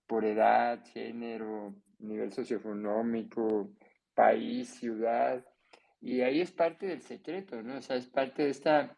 por 0.07 0.25
edad, 0.25 0.83
género, 0.85 1.75
nivel 1.99 2.31
socioeconómico, 2.31 3.71
país, 4.13 4.69
ciudad. 4.69 5.45
Y 6.01 6.21
ahí 6.21 6.41
es 6.41 6.51
parte 6.51 6.87
del 6.87 7.01
secreto, 7.01 7.61
¿no? 7.61 7.77
O 7.77 7.81
sea, 7.81 7.95
es 7.95 8.07
parte 8.07 8.43
de 8.43 8.49
esta 8.49 8.97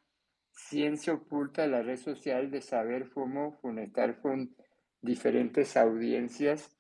ciencia 0.52 1.14
oculta 1.14 1.64
de 1.64 1.68
la 1.68 1.84
red 1.84 1.98
social 1.98 2.50
de 2.50 2.62
saber 2.62 3.10
cómo 3.12 3.60
conectar 3.60 4.22
con 4.22 4.56
diferentes 5.02 5.78
audiencias 5.78 6.76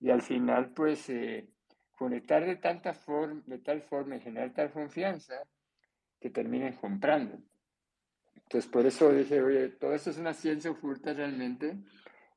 y 0.00 0.10
al 0.10 0.22
final 0.22 0.72
pues 0.74 1.08
eh, 1.08 1.48
conectar 1.96 2.44
de, 2.44 2.56
tanta 2.56 2.92
forma, 2.92 3.42
de 3.46 3.58
tal 3.58 3.82
forma 3.82 4.16
y 4.16 4.20
generar 4.20 4.52
tal 4.52 4.72
confianza 4.72 5.34
que 6.20 6.30
terminen 6.30 6.74
comprando. 6.74 7.38
Entonces 8.34 8.70
por 8.70 8.86
eso 8.86 9.12
dije, 9.12 9.42
oye, 9.42 9.68
todo 9.68 9.94
esto 9.94 10.10
es 10.10 10.18
una 10.18 10.34
ciencia 10.34 10.70
oculta 10.70 11.12
realmente. 11.12 11.78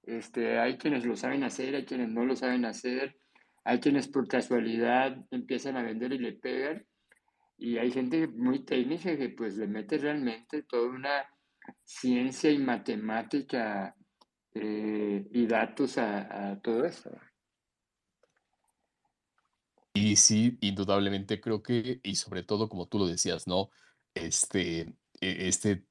Este, 0.04 0.60
hay 0.60 0.78
quienes 0.78 1.06
lo 1.06 1.16
saben 1.16 1.44
hacer, 1.44 1.76
hay 1.76 1.86
quienes 1.86 2.10
no 2.10 2.26
lo 2.26 2.36
saben 2.36 2.66
hacer, 2.66 3.18
hay 3.64 3.80
quienes 3.80 4.08
por 4.08 4.28
casualidad 4.28 5.18
empiezan 5.32 5.78
a 5.78 5.84
vender 5.84 6.14
y 6.14 6.20
le 6.20 6.34
pegan 6.34 6.86
y 7.58 7.78
hay 7.78 7.92
gente 7.92 8.28
muy 8.28 8.64
técnica 8.64 9.16
que 9.18 9.30
pues 9.30 9.58
le 9.58 9.68
mete 9.68 9.98
realmente 9.98 10.64
toda 10.64 10.90
una 10.90 11.26
ciencia 11.84 12.52
y 12.52 12.58
matemática 12.58 13.96
eh, 14.54 15.26
y 15.32 15.48
datos 15.48 15.98
a, 15.98 16.60
todo 16.62 16.86
eso. 16.86 17.12
Y 19.94 20.16
sí, 20.18 20.58
indudablemente 20.62 21.40
creo 21.40 21.64
que, 21.64 22.02
y 22.04 22.16
sobre 22.16 22.44
todo 22.44 22.68
como 22.68 22.88
tú 22.88 23.00
lo 23.00 23.08
decías, 23.08 23.48
¿no? 23.48 23.70
Este, 24.14 24.94
e, 25.22 25.48
este 25.48 25.86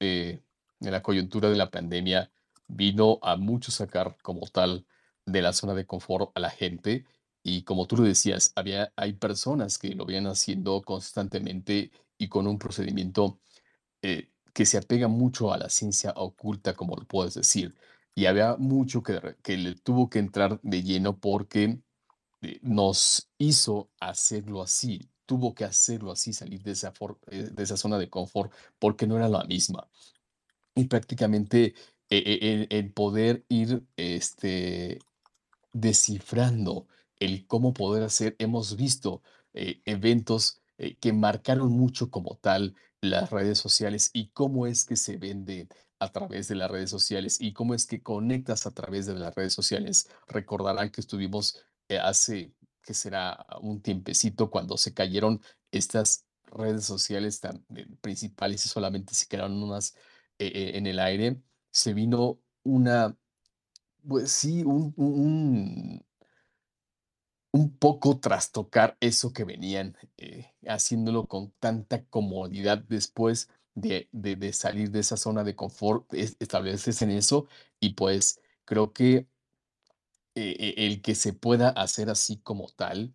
eh, 0.00 0.42
la 0.80 1.02
coyuntura 1.02 1.50
de 1.50 1.56
la 1.56 1.70
pandemia 1.70 2.30
vino 2.68 3.18
a 3.22 3.36
mucho 3.36 3.70
sacar 3.72 4.16
como 4.22 4.46
tal 4.48 4.86
de 5.26 5.42
la 5.42 5.52
zona 5.52 5.74
de 5.74 5.86
confort 5.86 6.30
a 6.34 6.40
la 6.40 6.50
gente 6.50 7.04
y 7.42 7.62
como 7.62 7.86
tú 7.86 7.96
lo 7.96 8.04
decías, 8.04 8.52
había, 8.54 8.92
hay 8.96 9.14
personas 9.14 9.78
que 9.78 9.94
lo 9.94 10.06
vienen 10.06 10.30
haciendo 10.30 10.82
constantemente 10.82 11.90
y 12.18 12.28
con 12.28 12.46
un 12.46 12.58
procedimiento 12.58 13.40
eh, 14.02 14.30
que 14.52 14.66
se 14.66 14.78
apega 14.78 15.08
mucho 15.08 15.52
a 15.52 15.58
la 15.58 15.68
ciencia 15.68 16.12
oculta, 16.16 16.74
como 16.74 16.96
lo 16.96 17.04
puedes 17.06 17.34
decir. 17.34 17.74
Y 18.14 18.26
había 18.26 18.56
mucho 18.56 19.02
que, 19.02 19.36
que 19.42 19.56
le 19.56 19.74
tuvo 19.74 20.08
que 20.08 20.18
entrar 20.18 20.60
de 20.62 20.82
lleno 20.82 21.18
porque 21.18 21.80
eh, 22.42 22.58
nos 22.62 23.30
hizo 23.38 23.90
hacerlo 23.98 24.62
así. 24.62 25.08
Tuvo 25.32 25.54
que 25.54 25.64
hacerlo 25.64 26.12
así, 26.12 26.32
salir 26.34 26.62
de 26.62 26.72
esa, 26.72 26.92
eh, 27.30 27.48
de 27.52 27.62
esa 27.62 27.76
zona 27.76 27.98
de 27.98 28.10
confort, 28.10 28.52
porque 28.78 29.06
no 29.06 29.16
era 29.16 29.28
la 29.28 29.44
misma. 29.44 29.88
Y 30.74 30.84
prácticamente 30.84 31.74
el 32.10 32.92
poder 32.92 33.46
ir 33.48 33.86
este, 33.96 34.98
descifrando 35.72 36.86
el 37.18 37.46
cómo 37.46 37.72
poder 37.72 38.02
hacer, 38.02 38.36
hemos 38.38 38.76
visto 38.76 39.22
eh, 39.54 39.80
eventos 39.84 40.60
eh, 40.78 40.96
que 40.96 41.12
marcaron 41.12 41.70
mucho 41.72 42.10
como 42.10 42.36
tal 42.36 42.74
las 43.00 43.30
redes 43.30 43.58
sociales 43.58 44.10
y 44.12 44.28
cómo 44.28 44.66
es 44.66 44.84
que 44.84 44.96
se 44.96 45.16
vende 45.16 45.68
a 45.98 46.10
través 46.10 46.48
de 46.48 46.56
las 46.56 46.70
redes 46.70 46.90
sociales 46.90 47.40
y 47.40 47.52
cómo 47.52 47.74
es 47.74 47.86
que 47.86 48.02
conectas 48.02 48.66
a 48.66 48.72
través 48.72 49.06
de 49.06 49.14
las 49.14 49.34
redes 49.34 49.52
sociales. 49.52 50.08
Recordarán 50.26 50.90
que 50.90 51.00
estuvimos 51.00 51.64
eh, 51.88 51.98
hace, 51.98 52.52
que 52.82 52.94
será 52.94 53.46
un 53.60 53.80
tiempecito, 53.82 54.50
cuando 54.50 54.76
se 54.76 54.94
cayeron 54.94 55.40
estas 55.70 56.26
redes 56.46 56.84
sociales 56.84 57.40
tan 57.40 57.64
principales 58.00 58.64
y 58.66 58.68
solamente 58.68 59.14
se 59.14 59.26
quedaron 59.26 59.62
unas 59.62 59.94
en 60.38 60.86
el 60.86 60.98
aire, 60.98 61.40
se 61.70 61.94
vino 61.94 62.40
una, 62.64 63.16
pues 64.06 64.32
sí, 64.32 64.62
un 64.64 66.02
un 67.52 67.76
poco 67.76 68.18
trastocar 68.18 68.96
eso 69.00 69.32
que 69.32 69.44
venían 69.44 69.96
eh, 70.16 70.52
haciéndolo 70.66 71.26
con 71.26 71.52
tanta 71.60 72.04
comodidad 72.06 72.78
después 72.78 73.48
de, 73.74 74.08
de, 74.12 74.52
salir 74.52 74.90
de 74.90 75.00
esa 75.00 75.16
zona 75.16 75.44
de 75.44 75.54
confort, 75.54 76.12
establecerse 76.14 77.04
en 77.04 77.12
eso 77.12 77.46
y 77.78 77.90
pues 77.94 78.40
creo 78.64 78.92
que 78.92 79.28
eh, 80.34 80.56
eh, 80.58 80.74
el 80.78 81.02
que 81.02 81.14
se 81.14 81.32
pueda 81.32 81.68
hacer 81.70 82.10
así 82.10 82.38
como 82.38 82.68
tal 82.68 83.14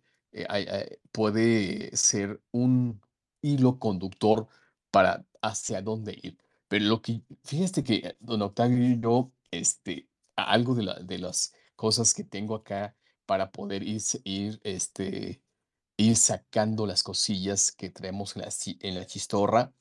puede 1.10 1.96
ser 1.96 2.40
un 2.52 3.00
hilo 3.42 3.78
conductor 3.78 4.46
para 4.90 5.24
hacia 5.42 5.82
dónde 5.82 6.18
ir. 6.22 6.38
Pero 6.68 6.84
lo 6.84 7.02
que, 7.02 7.22
fíjate 7.44 7.82
que, 7.82 8.16
don 8.20 8.42
Octavio 8.42 8.78
y 8.78 9.00
yo, 9.00 9.32
este, 9.50 10.08
algo 10.36 10.74
de, 10.74 11.04
de 11.04 11.18
las 11.18 11.54
cosas 11.76 12.12
que 12.14 12.24
tengo 12.24 12.54
acá 12.54 12.94
para 13.24 13.50
poder 13.50 13.82
ir, 13.82 14.02
ir, 14.24 14.60
este, 14.64 15.42
ir 15.96 16.16
sacando 16.16 16.86
las 16.86 17.02
cosillas 17.02 17.72
que 17.72 17.90
traemos 17.90 18.36
en 18.36 18.42
la, 18.42 18.48
en 18.80 18.94
la 18.94 19.06
chistorra. 19.06 19.72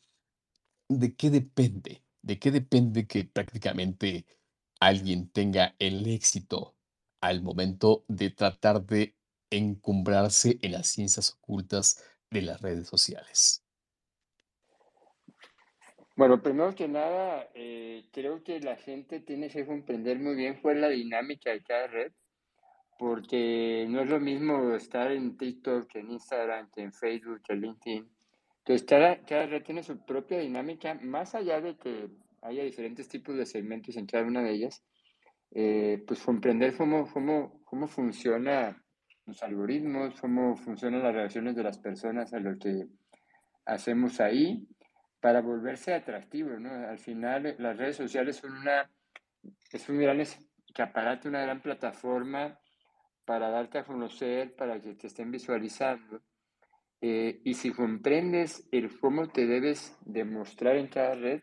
¿De 0.88 1.15
qué 1.15 1.29
depende? 1.29 2.03
¿De 2.22 2.39
qué 2.39 2.51
depende 2.51 3.08
que 3.08 3.25
prácticamente 3.25 4.25
alguien 4.79 5.29
tenga 5.29 5.75
el 5.79 6.08
éxito 6.08 6.76
al 7.21 7.41
momento 7.41 8.03
de 8.07 8.29
tratar 8.29 8.86
de 8.86 9.15
encumbrarse 9.50 10.59
en 10.62 10.74
las 10.74 10.88
ciencias 10.88 11.33
ocultas 11.33 12.03
de 12.29 12.41
las 12.41 12.62
redes 12.62 12.88
sociales? 12.88 13.63
Bueno, 16.15 16.41
primero 16.41 16.74
que 16.74 16.88
nada, 16.88 17.47
eh, 17.53 18.05
creo 18.12 18.43
que 18.43 18.59
la 18.59 18.75
gente 18.75 19.19
tiene 19.19 19.50
que 19.50 19.67
comprender 19.67 20.17
muy 20.19 20.36
bien 20.36 20.59
cuál 20.62 20.77
es 20.77 20.81
la 20.81 20.89
dinámica 20.89 21.51
de 21.51 21.62
cada 21.62 21.86
red, 21.88 22.12
porque 22.97 23.86
no 23.88 24.01
es 24.01 24.09
lo 24.09 24.19
mismo 24.19 24.74
estar 24.74 25.12
en 25.12 25.38
TikTok, 25.38 25.88
que 25.88 26.00
en 26.00 26.12
Instagram, 26.12 26.71
que 26.71 26.81
en 26.81 26.91
Facebook, 26.91 27.43
que 27.43 27.53
en 27.53 27.62
LinkedIn. 27.62 28.09
Entonces, 28.59 28.88
cada, 28.88 29.24
cada 29.25 29.45
red 29.45 29.63
tiene 29.63 29.83
su 29.83 30.03
propia 30.05 30.39
dinámica, 30.39 30.95
más 30.95 31.36
allá 31.36 31.62
de 31.62 31.77
que 31.77 32.09
haya 32.41 32.63
diferentes 32.63 33.07
tipos 33.07 33.38
de 33.38 33.45
segmentos 33.45 33.95
en 33.95 34.07
cada 34.07 34.25
una 34.25 34.41
de 34.41 34.53
ellas, 34.53 34.83
eh, 35.51 36.04
pues 36.06 36.22
comprender 36.22 36.75
cómo, 36.75 37.12
cómo, 37.12 37.63
cómo 37.63 37.88
funciona 37.88 38.84
los 39.25 39.44
algoritmos, 39.44 40.20
cómo 40.20 40.56
funcionan 40.56 41.04
las 41.04 41.13
reacciones 41.13 41.56
de 41.56 41.63
las 41.63 41.77
personas 41.80 42.34
a 42.34 42.39
lo 42.39 42.58
que 42.58 42.88
hacemos 43.66 44.20
ahí 44.22 44.68
para 45.20 45.42
volverse 45.42 45.94
atractivo, 45.94 46.51
¿no? 46.60 46.72
Al 46.88 47.00
final 47.00 47.56
las 47.58 47.77
redes 47.77 47.98
sociales 47.98 48.38
son 48.38 48.56
una, 48.56 48.89
es 49.72 49.89
un 49.89 50.00
gran 50.00 50.22
escaparate, 50.22 51.27
una 51.27 51.42
gran 51.42 51.62
plataforma 51.62 52.60
para 53.25 53.50
darte 53.50 53.80
a 53.80 53.84
conocer, 53.84 54.56
para 54.56 54.80
que 54.80 54.94
te 54.94 55.08
estén 55.08 55.32
visualizando. 55.32 56.22
Eh, 57.01 57.42
y 57.44 57.54
si 57.56 57.72
comprendes 57.72 58.68
el 58.72 58.98
cómo 59.00 59.27
te 59.27 59.46
debes 59.46 59.98
demostrar 60.06 60.77
en 60.77 60.88
cada 60.88 61.13
red, 61.13 61.42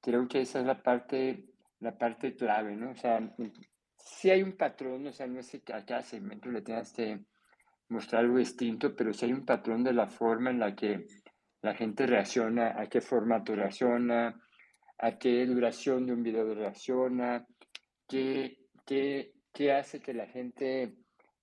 creo 0.00 0.26
que 0.26 0.40
esa 0.40 0.60
es 0.60 0.66
la 0.66 0.82
parte, 0.82 1.44
la 1.82 1.98
parte 1.98 2.34
clave, 2.34 2.76
¿no? 2.76 2.92
O 2.92 2.94
sea, 2.94 3.20
si 3.96 4.30
hay 4.30 4.42
un 4.42 4.56
patrón, 4.56 5.06
o 5.06 5.12
sea, 5.12 5.26
no 5.26 5.40
es 5.40 5.50
que 5.64 5.72
a 5.72 5.84
cada 5.84 6.02
segmento 6.02 6.48
le 6.48 6.62
tengas 6.62 6.92
que 6.92 7.20
mostrar 7.88 8.24
algo 8.24 8.38
distinto, 8.38 8.94
pero 8.94 9.12
si 9.12 9.26
hay 9.26 9.32
un 9.32 9.44
patrón 9.44 9.82
de 9.82 9.92
la 9.92 10.06
forma 10.06 10.50
en 10.50 10.60
la 10.60 10.74
que 10.74 11.06
la 11.60 11.74
gente 11.74 12.06
reacciona, 12.06 12.80
a 12.80 12.86
qué 12.86 13.00
formato 13.00 13.54
reacciona, 13.54 14.40
a 14.98 15.18
qué 15.18 15.44
duración 15.44 16.06
de 16.06 16.12
un 16.12 16.22
video 16.22 16.54
reacciona, 16.54 17.44
qué, 18.08 18.58
qué, 18.86 19.32
qué 19.52 19.72
hace 19.72 20.00
que 20.00 20.14
la 20.14 20.26
gente 20.26 20.94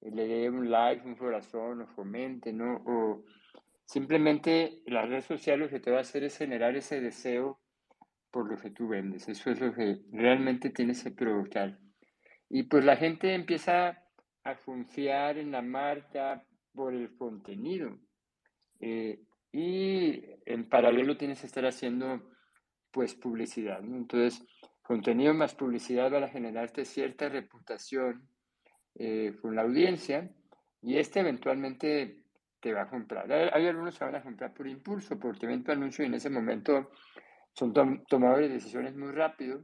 le 0.01 0.27
dé 0.27 0.49
un 0.49 0.71
like, 0.71 1.05
un 1.05 1.15
corazón 1.15 1.81
o 1.81 1.95
comente, 1.95 2.53
¿no? 2.53 2.81
O 2.85 3.25
simplemente 3.85 4.81
las 4.85 5.09
redes 5.09 5.25
sociales 5.25 5.67
lo 5.67 5.69
que 5.69 5.83
te 5.83 5.91
va 5.91 5.97
a 5.97 6.01
hacer 6.01 6.23
es 6.23 6.37
generar 6.37 6.77
ese 6.77 7.01
deseo 7.01 7.59
por 8.31 8.49
lo 8.49 8.57
que 8.57 8.71
tú 8.71 8.87
vendes. 8.87 9.27
Eso 9.27 9.51
es 9.51 9.59
lo 9.59 9.73
que 9.73 10.01
realmente 10.11 10.69
tienes 10.69 11.03
que 11.03 11.11
provocar. 11.11 11.77
Y 12.49 12.63
pues 12.63 12.83
la 12.83 12.95
gente 12.95 13.33
empieza 13.33 14.03
a 14.43 14.55
confiar 14.55 15.37
en 15.37 15.51
la 15.51 15.61
marca 15.61 16.43
por 16.73 16.93
el 16.93 17.15
contenido. 17.15 17.97
Eh, 18.79 19.21
y 19.51 20.23
en 20.45 20.69
paralelo 20.69 21.17
tienes 21.17 21.41
que 21.41 21.47
estar 21.47 21.65
haciendo 21.65 22.31
pues 22.91 23.15
publicidad. 23.15 23.83
Entonces, 23.83 24.45
contenido 24.81 25.33
más 25.33 25.55
publicidad 25.55 26.11
va 26.11 26.25
a 26.25 26.29
generarte 26.29 26.85
cierta 26.85 27.29
reputación 27.29 28.27
eh, 28.95 29.35
con 29.41 29.55
la 29.55 29.61
audiencia 29.61 30.29
y 30.81 30.97
este 30.97 31.19
eventualmente 31.19 32.23
te 32.59 32.73
va 32.73 32.83
a 32.83 32.89
comprar. 32.89 33.31
Hay, 33.31 33.67
algunos 33.67 33.97
que 33.97 34.05
van 34.05 34.15
a 34.15 34.23
comprar 34.23 34.53
por 34.53 34.67
impulso, 34.67 35.17
porque 35.17 35.47
ven 35.47 35.63
tu 35.63 35.71
anuncio 35.71 36.03
y 36.03 36.07
en 36.07 36.15
ese 36.15 36.29
momento 36.29 36.91
son 37.53 37.73
tomadores 38.05 38.49
de 38.49 38.55
decisiones 38.55 38.95
muy 38.95 39.11
rápido, 39.11 39.63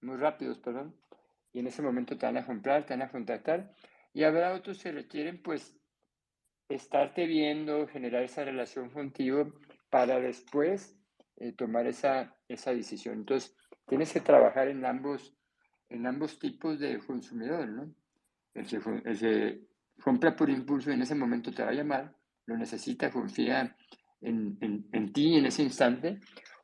muy 0.00 0.16
rápidos, 0.16 0.58
perdón, 0.58 0.96
y 1.52 1.60
en 1.60 1.66
ese 1.66 1.82
momento 1.82 2.16
te 2.16 2.26
van 2.26 2.36
a 2.36 2.46
comprar, 2.46 2.86
te 2.86 2.94
van 2.94 3.02
a 3.02 3.10
contactar, 3.10 3.74
y 4.12 4.24
habrá 4.24 4.54
otros 4.54 4.82
que 4.82 4.92
requieren 4.92 5.42
pues 5.42 5.76
estarte 6.68 7.26
viendo, 7.26 7.86
generar 7.88 8.22
esa 8.22 8.44
relación 8.44 8.90
contigo 8.90 9.52
para 9.90 10.20
después 10.20 10.96
eh, 11.36 11.52
tomar 11.52 11.86
esa, 11.86 12.36
esa 12.48 12.72
decisión. 12.72 13.18
Entonces, 13.18 13.56
tienes 13.86 14.12
que 14.12 14.20
trabajar 14.20 14.68
en 14.68 14.84
ambos, 14.84 15.34
en 15.88 16.06
ambos 16.06 16.38
tipos 16.38 16.78
de 16.78 16.98
consumidor, 16.98 17.68
¿no? 17.68 17.94
El 18.54 18.66
que, 18.66 19.68
compra 20.02 20.34
por 20.34 20.48
impulso 20.48 20.90
y 20.90 20.94
en 20.94 21.02
ese 21.02 21.14
momento 21.14 21.52
te 21.52 21.62
va 21.62 21.70
a 21.70 21.74
llamar, 21.74 22.16
lo 22.46 22.56
necesita, 22.56 23.10
confía 23.10 23.76
en, 24.22 24.56
en, 24.60 24.88
en 24.92 25.12
ti 25.12 25.36
en 25.36 25.46
ese 25.46 25.62
instante, 25.62 26.20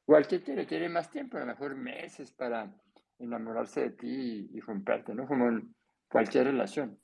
o 0.07 0.15
al 0.15 0.27
que 0.27 0.39
requiere 0.39 0.89
más 0.89 1.11
tiempo, 1.11 1.37
a 1.37 1.41
lo 1.41 1.47
mejor 1.47 1.75
meses 1.75 2.31
para 2.31 2.73
enamorarse 3.19 3.81
de 3.83 3.91
ti 3.91 4.49
y, 4.53 4.61
comprarte, 4.61 5.15
¿no? 5.15 5.27
Como 5.27 5.49
en 5.49 5.75
cualquier 6.09 6.47
relación. 6.47 7.01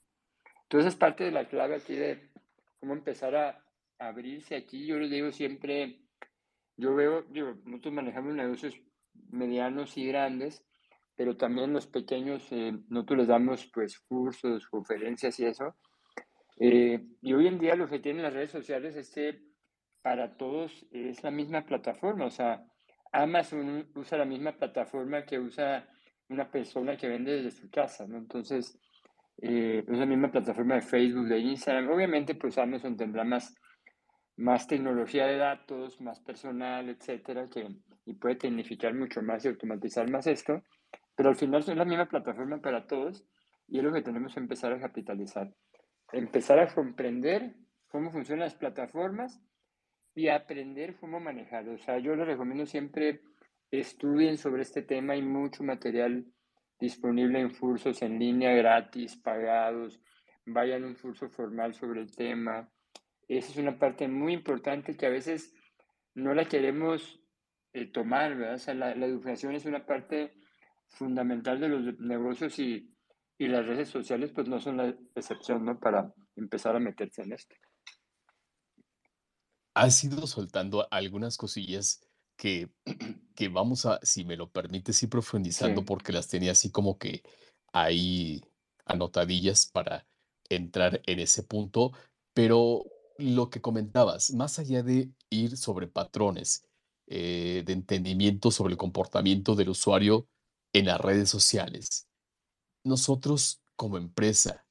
Entonces 0.63 0.93
es 0.93 0.99
parte 0.99 1.25
de 1.25 1.33
la 1.33 1.49
clave 1.49 1.77
aquí 1.77 1.95
de 1.95 2.31
cómo 2.79 2.95
empezar 2.95 3.35
a 3.35 3.65
abrirse 3.99 4.55
aquí. 4.55 4.87
Yo 4.87 4.99
les 4.99 5.11
digo 5.11 5.33
siempre, 5.33 6.01
yo 6.77 6.95
veo, 6.95 7.23
digo, 7.23 7.55
nosotros 7.65 7.95
manejamos 7.95 8.35
negocios 8.35 8.81
medianos 9.31 9.97
y 9.97 10.07
grandes, 10.07 10.65
pero 11.17 11.37
también 11.37 11.73
los 11.73 11.87
pequeños, 11.87 12.51
eh, 12.53 12.73
nosotros 12.89 13.21
les 13.21 13.29
damos 13.29 13.71
pues 13.73 13.99
cursos, 14.01 14.67
conferencias 14.69 15.39
y 15.41 15.47
eso. 15.47 15.75
Eh, 16.59 17.05
y 17.21 17.33
hoy 17.33 17.49
en 17.49 17.59
día 17.59 17.75
lo 17.75 17.89
que 17.89 17.99
tienen 17.99 18.23
las 18.23 18.33
redes 18.33 18.51
sociales 18.51 18.95
es 18.97 19.11
que 19.11 19.41
para 20.03 20.37
todos 20.37 20.87
es 20.91 21.23
la 21.23 21.31
misma 21.31 21.65
plataforma, 21.65 22.27
o 22.27 22.31
sea, 22.31 22.65
Amazon 23.13 23.87
usa 23.95 24.19
la 24.19 24.25
misma 24.25 24.53
plataforma 24.53 25.25
que 25.25 25.39
usa 25.39 25.87
una 26.29 26.51
persona 26.51 26.97
que 26.97 27.09
vende 27.09 27.33
desde 27.33 27.51
su 27.51 27.71
casa, 27.71 28.07
¿no? 28.07 28.17
Entonces, 28.17 28.79
eh, 29.41 29.85
es 29.87 29.99
la 29.99 30.07
misma 30.07 30.31
plataforma 30.31 30.77
de 30.77 30.83
Facebook, 30.83 31.29
de 31.29 31.39
Instagram. 31.39 31.91
Obviamente, 31.91 32.35
pues 32.35 32.57
Amazon 32.59 32.97
tendrá 32.97 33.23
más, 33.25 33.55
más 34.37 34.67
tecnología 34.67 35.27
de 35.27 35.37
datos, 35.37 36.01
más 36.01 36.21
personal, 36.21 36.89
etcétera, 36.89 37.47
que, 37.49 37.69
y 38.07 38.15
puede 38.15 38.37
tecnificar 38.37 38.95
mucho 38.95 39.21
más 39.23 39.45
y 39.45 39.49
automatizar 39.49 40.11
más 40.11 40.27
esto, 40.27 40.63
pero 41.15 41.29
al 41.29 41.37
final 41.37 41.61
es 41.61 41.69
la 41.69 41.85
misma 41.85 42.09
plataforma 42.09 42.61
para 42.61 42.87
todos 42.87 43.27
y 43.69 43.79
es 43.79 43.85
lo 43.85 43.93
que 43.93 44.03
tenemos 44.03 44.35
que 44.35 44.41
empezar 44.41 44.73
a 44.73 44.81
capitalizar. 44.81 45.53
Empezar 46.13 46.59
a 46.59 46.73
comprender 46.73 47.55
cómo 47.89 48.11
funcionan 48.11 48.47
las 48.47 48.55
plataformas 48.55 49.41
y 50.15 50.29
aprender 50.29 50.97
cómo 50.97 51.21
manejarlo. 51.21 51.73
O 51.73 51.79
sea, 51.79 51.99
yo 51.99 52.15
les 52.15 52.27
recomiendo 52.27 52.67
siempre 52.67 53.23
estudien 53.71 54.37
sobre 54.37 54.63
este 54.63 54.83
tema, 54.83 55.15
hay 55.15 55.23
mucho 55.23 55.65
material 55.65 56.27
disponible 56.79 57.41
en 57.41 57.51
cursos 57.51 58.03
en 58.03 58.19
línea 58.19 58.53
gratis, 58.55 59.17
pagados, 59.17 60.01
vayan 60.45 60.85
a 60.85 60.89
un 60.89 60.95
curso 60.95 61.29
formal 61.31 61.75
sobre 61.75 62.01
el 62.01 62.15
tema. 62.15 62.69
Esa 63.29 63.53
es 63.53 63.57
una 63.57 63.79
parte 63.79 64.09
muy 64.09 64.35
importante 64.35 64.97
que 64.97 65.07
a 65.07 65.11
veces 65.11 65.55
no 66.15 66.35
la 66.35 66.45
queremos 66.45 67.21
eh, 67.73 67.87
tomar, 67.87 68.37
¿verdad? 68.37 68.57
O 68.57 68.59
sea, 68.59 68.75
la, 68.75 68.93
educación 68.93 69.55
es 69.55 69.65
una 69.65 69.87
parte 69.87 70.35
fundamental 70.89 71.59
de 71.61 71.69
los 71.69 71.99
negocios 72.01 72.59
y, 72.59 72.95
y 73.39 73.47
las 73.47 73.67
redes 73.67 73.89
sociales 73.89 74.33
pues 74.33 74.49
no 74.49 74.61
son 74.61 74.77
la 74.77 74.95
excepción, 75.15 75.65
¿no? 75.65 75.79
Para 75.79 76.13
empezar 76.37 76.77
a 76.77 76.81
meterse 76.81 77.23
en 77.23 77.33
esto. 77.33 77.55
Has 79.75 80.03
ido 80.05 80.27
soltando 80.27 80.87
algunas 80.91 81.37
cosillas 81.37 82.01
que, 82.37 82.71
que 83.35 83.49
vamos 83.49 83.87
a, 83.87 83.99
si 84.03 84.25
me 84.25 84.37
lo 84.37 84.51
permites, 84.51 85.03
ir 85.03 85.09
profundizando 85.09 85.85
porque 85.85 86.13
las 86.13 86.29
tenía 86.29 86.53
así 86.53 86.71
como 86.71 86.99
que 86.99 87.23
ahí 87.73 88.43
anotadillas 88.85 89.67
para 89.67 90.07
entrar 90.49 91.01
en 91.07 91.21
ese 91.21 91.43
punto, 91.43 91.93
pero 92.35 92.85
lo 93.19 93.51
que 93.51 93.61
comentabas, 93.61 94.33
más 94.33 94.59
allá 94.59 94.83
de 94.83 95.11
ir 95.31 95.57
sobre 95.57 95.87
patrones, 95.87 96.67
eh, 97.07 97.63
de 97.65 97.73
entendimiento 97.73 98.51
sobre 98.51 98.73
el 98.73 98.79
comportamiento 98.79 99.55
del 99.55 99.71
usuario 99.71 100.27
en 100.73 100.87
las 100.87 101.01
redes 101.01 101.29
sociales, 101.29 102.09
nosotros 102.85 103.63
como 103.77 103.99
empresa, 103.99 104.67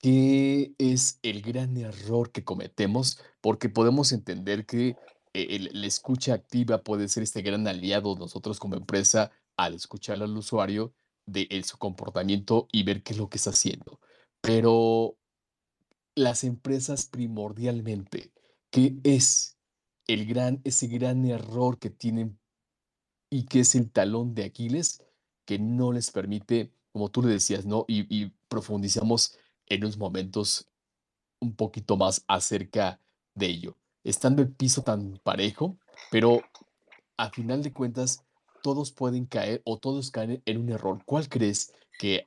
¿qué 0.00 0.74
es 0.78 1.18
el 1.22 1.42
gran 1.42 1.76
error 1.76 2.30
que 2.32 2.44
cometemos? 2.44 3.20
Porque 3.40 3.68
podemos 3.68 4.12
entender 4.12 4.66
que 4.66 4.96
eh, 5.34 5.68
la 5.72 5.86
escucha 5.86 6.34
activa 6.34 6.82
puede 6.82 7.08
ser 7.08 7.22
este 7.22 7.42
gran 7.42 7.66
aliado 7.68 8.16
nosotros 8.16 8.58
como 8.58 8.76
empresa 8.76 9.30
al 9.56 9.74
escuchar 9.74 10.22
al 10.22 10.36
usuario 10.36 10.94
de 11.26 11.62
su 11.64 11.78
comportamiento 11.78 12.66
y 12.72 12.82
ver 12.82 13.02
qué 13.02 13.12
es 13.12 13.18
lo 13.18 13.28
que 13.28 13.38
está 13.38 13.50
haciendo. 13.50 14.00
Pero 14.40 15.16
las 16.14 16.44
empresas 16.44 17.06
primordialmente, 17.06 18.32
¿qué 18.70 18.96
es 19.04 19.58
el 20.06 20.26
gran, 20.26 20.60
ese 20.64 20.88
gran 20.88 21.24
error 21.24 21.78
que 21.78 21.90
tienen 21.90 22.38
y 23.30 23.44
que 23.44 23.60
es 23.60 23.74
el 23.74 23.90
talón 23.92 24.34
de 24.34 24.44
Aquiles 24.44 25.02
que 25.44 25.58
no 25.58 25.92
les 25.92 26.10
permite, 26.10 26.72
como 26.92 27.10
tú 27.10 27.22
le 27.22 27.28
decías, 27.28 27.64
¿no? 27.64 27.84
Y, 27.86 28.06
y 28.14 28.32
profundizamos 28.48 29.36
en 29.70 29.84
unos 29.84 29.96
momentos 29.96 30.68
un 31.40 31.54
poquito 31.56 31.96
más 31.96 32.22
acerca 32.28 33.00
de 33.34 33.46
ello 33.46 33.76
estando 34.04 34.42
el 34.42 34.50
piso 34.50 34.82
tan 34.82 35.18
parejo, 35.22 35.76
pero 36.10 36.42
a 37.16 37.30
final 37.30 37.62
de 37.62 37.72
cuentas 37.72 38.24
todos 38.62 38.92
pueden 38.92 39.26
caer 39.26 39.62
o 39.64 39.78
todos 39.78 40.10
caen 40.10 40.42
en 40.44 40.58
un 40.58 40.70
error. 40.70 41.02
¿Cuál 41.04 41.28
crees 41.28 41.74
que 41.98 42.26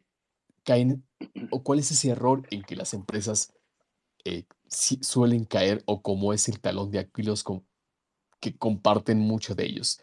caen, 0.64 1.04
o 1.52 1.64
cuál 1.64 1.80
es 1.80 1.92
ese 1.92 2.10
error 2.10 2.48
en 2.52 2.64
que 2.64 2.76
las 2.76 2.94
empresas 2.94 3.54
eh, 4.26 4.46
suelen 4.68 5.46
caer, 5.46 5.84
o 5.86 6.02
cómo 6.02 6.34
es 6.34 6.48
el 6.48 6.60
talón 6.60 6.92
de 6.92 7.00
Aquiles 7.00 7.44
con, 7.44 7.66
que 8.40 8.56
comparten 8.56 9.20
mucho 9.20 9.56
de 9.56 9.66
ellos? 9.66 10.02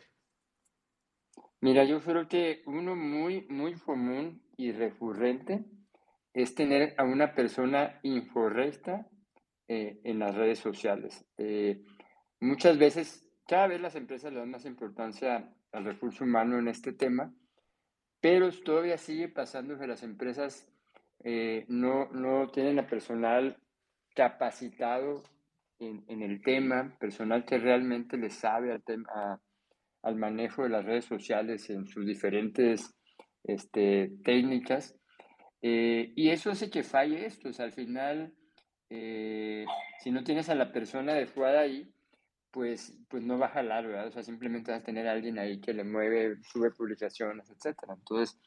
Mira, 1.60 1.84
yo 1.84 2.00
creo 2.00 2.28
que 2.28 2.62
uno 2.66 2.96
muy, 2.96 3.46
muy 3.48 3.74
común 3.74 4.42
y 4.56 4.72
recurrente 4.72 5.64
es 6.32 6.54
tener 6.54 6.94
a 6.98 7.04
una 7.04 7.34
persona 7.34 7.98
incorrecta 8.02 9.08
eh, 9.68 10.00
en 10.04 10.18
las 10.18 10.34
redes 10.34 10.58
sociales. 10.58 11.24
Eh, 11.38 11.82
muchas 12.40 12.78
veces, 12.78 13.28
cada 13.46 13.68
vez 13.68 13.80
las 13.80 13.94
empresas 13.96 14.32
le 14.32 14.40
dan 14.40 14.50
más 14.50 14.64
importancia 14.64 15.52
al 15.72 15.84
recurso 15.84 16.24
humano 16.24 16.58
en 16.58 16.68
este 16.68 16.92
tema, 16.92 17.32
pero 18.20 18.50
todavía 18.50 18.98
sigue 18.98 19.28
pasando 19.28 19.78
que 19.78 19.86
las 19.86 20.02
empresas 20.02 20.68
eh, 21.22 21.64
no, 21.68 22.10
no, 22.10 22.48
tienen 22.48 22.78
a 22.78 22.86
personal 22.86 23.58
capacitado 24.14 25.22
en, 25.78 26.04
en, 26.08 26.22
el 26.22 26.42
tema, 26.42 26.96
personal 26.98 27.44
que 27.44 27.58
realmente 27.58 28.16
le 28.16 28.30
sabe 28.30 28.72
al, 28.72 28.82
tema, 28.82 29.40
al 30.02 30.16
manejo 30.16 30.62
de 30.62 30.70
las 30.70 30.84
redes 30.84 31.04
sociales 31.04 31.68
en 31.70 31.86
sus 31.86 32.06
diferentes 32.06 32.94
este, 33.44 34.12
técnicas. 34.24 34.99
Eh, 35.62 36.12
y 36.16 36.30
eso 36.30 36.50
hace 36.50 36.70
que 36.70 36.82
falle 36.82 37.26
esto. 37.26 37.48
O 37.48 37.52
sea, 37.52 37.66
al 37.66 37.72
final, 37.72 38.34
eh, 38.88 39.64
si 40.02 40.10
no 40.10 40.24
tienes 40.24 40.48
a 40.48 40.54
la 40.54 40.72
persona 40.72 41.12
adecuada 41.12 41.60
ahí, 41.60 41.92
pues, 42.50 42.98
pues 43.08 43.22
no 43.22 43.38
va 43.38 43.46
a 43.46 43.50
jalar, 43.50 43.86
¿verdad? 43.86 44.08
O 44.08 44.12
sea, 44.12 44.22
simplemente 44.22 44.72
vas 44.72 44.80
a 44.80 44.84
tener 44.84 45.06
a 45.06 45.12
alguien 45.12 45.38
ahí 45.38 45.60
que 45.60 45.72
le 45.72 45.84
mueve, 45.84 46.36
sube 46.42 46.70
publicaciones, 46.70 47.48
etc. 47.50 47.76
Entonces, 47.88 48.38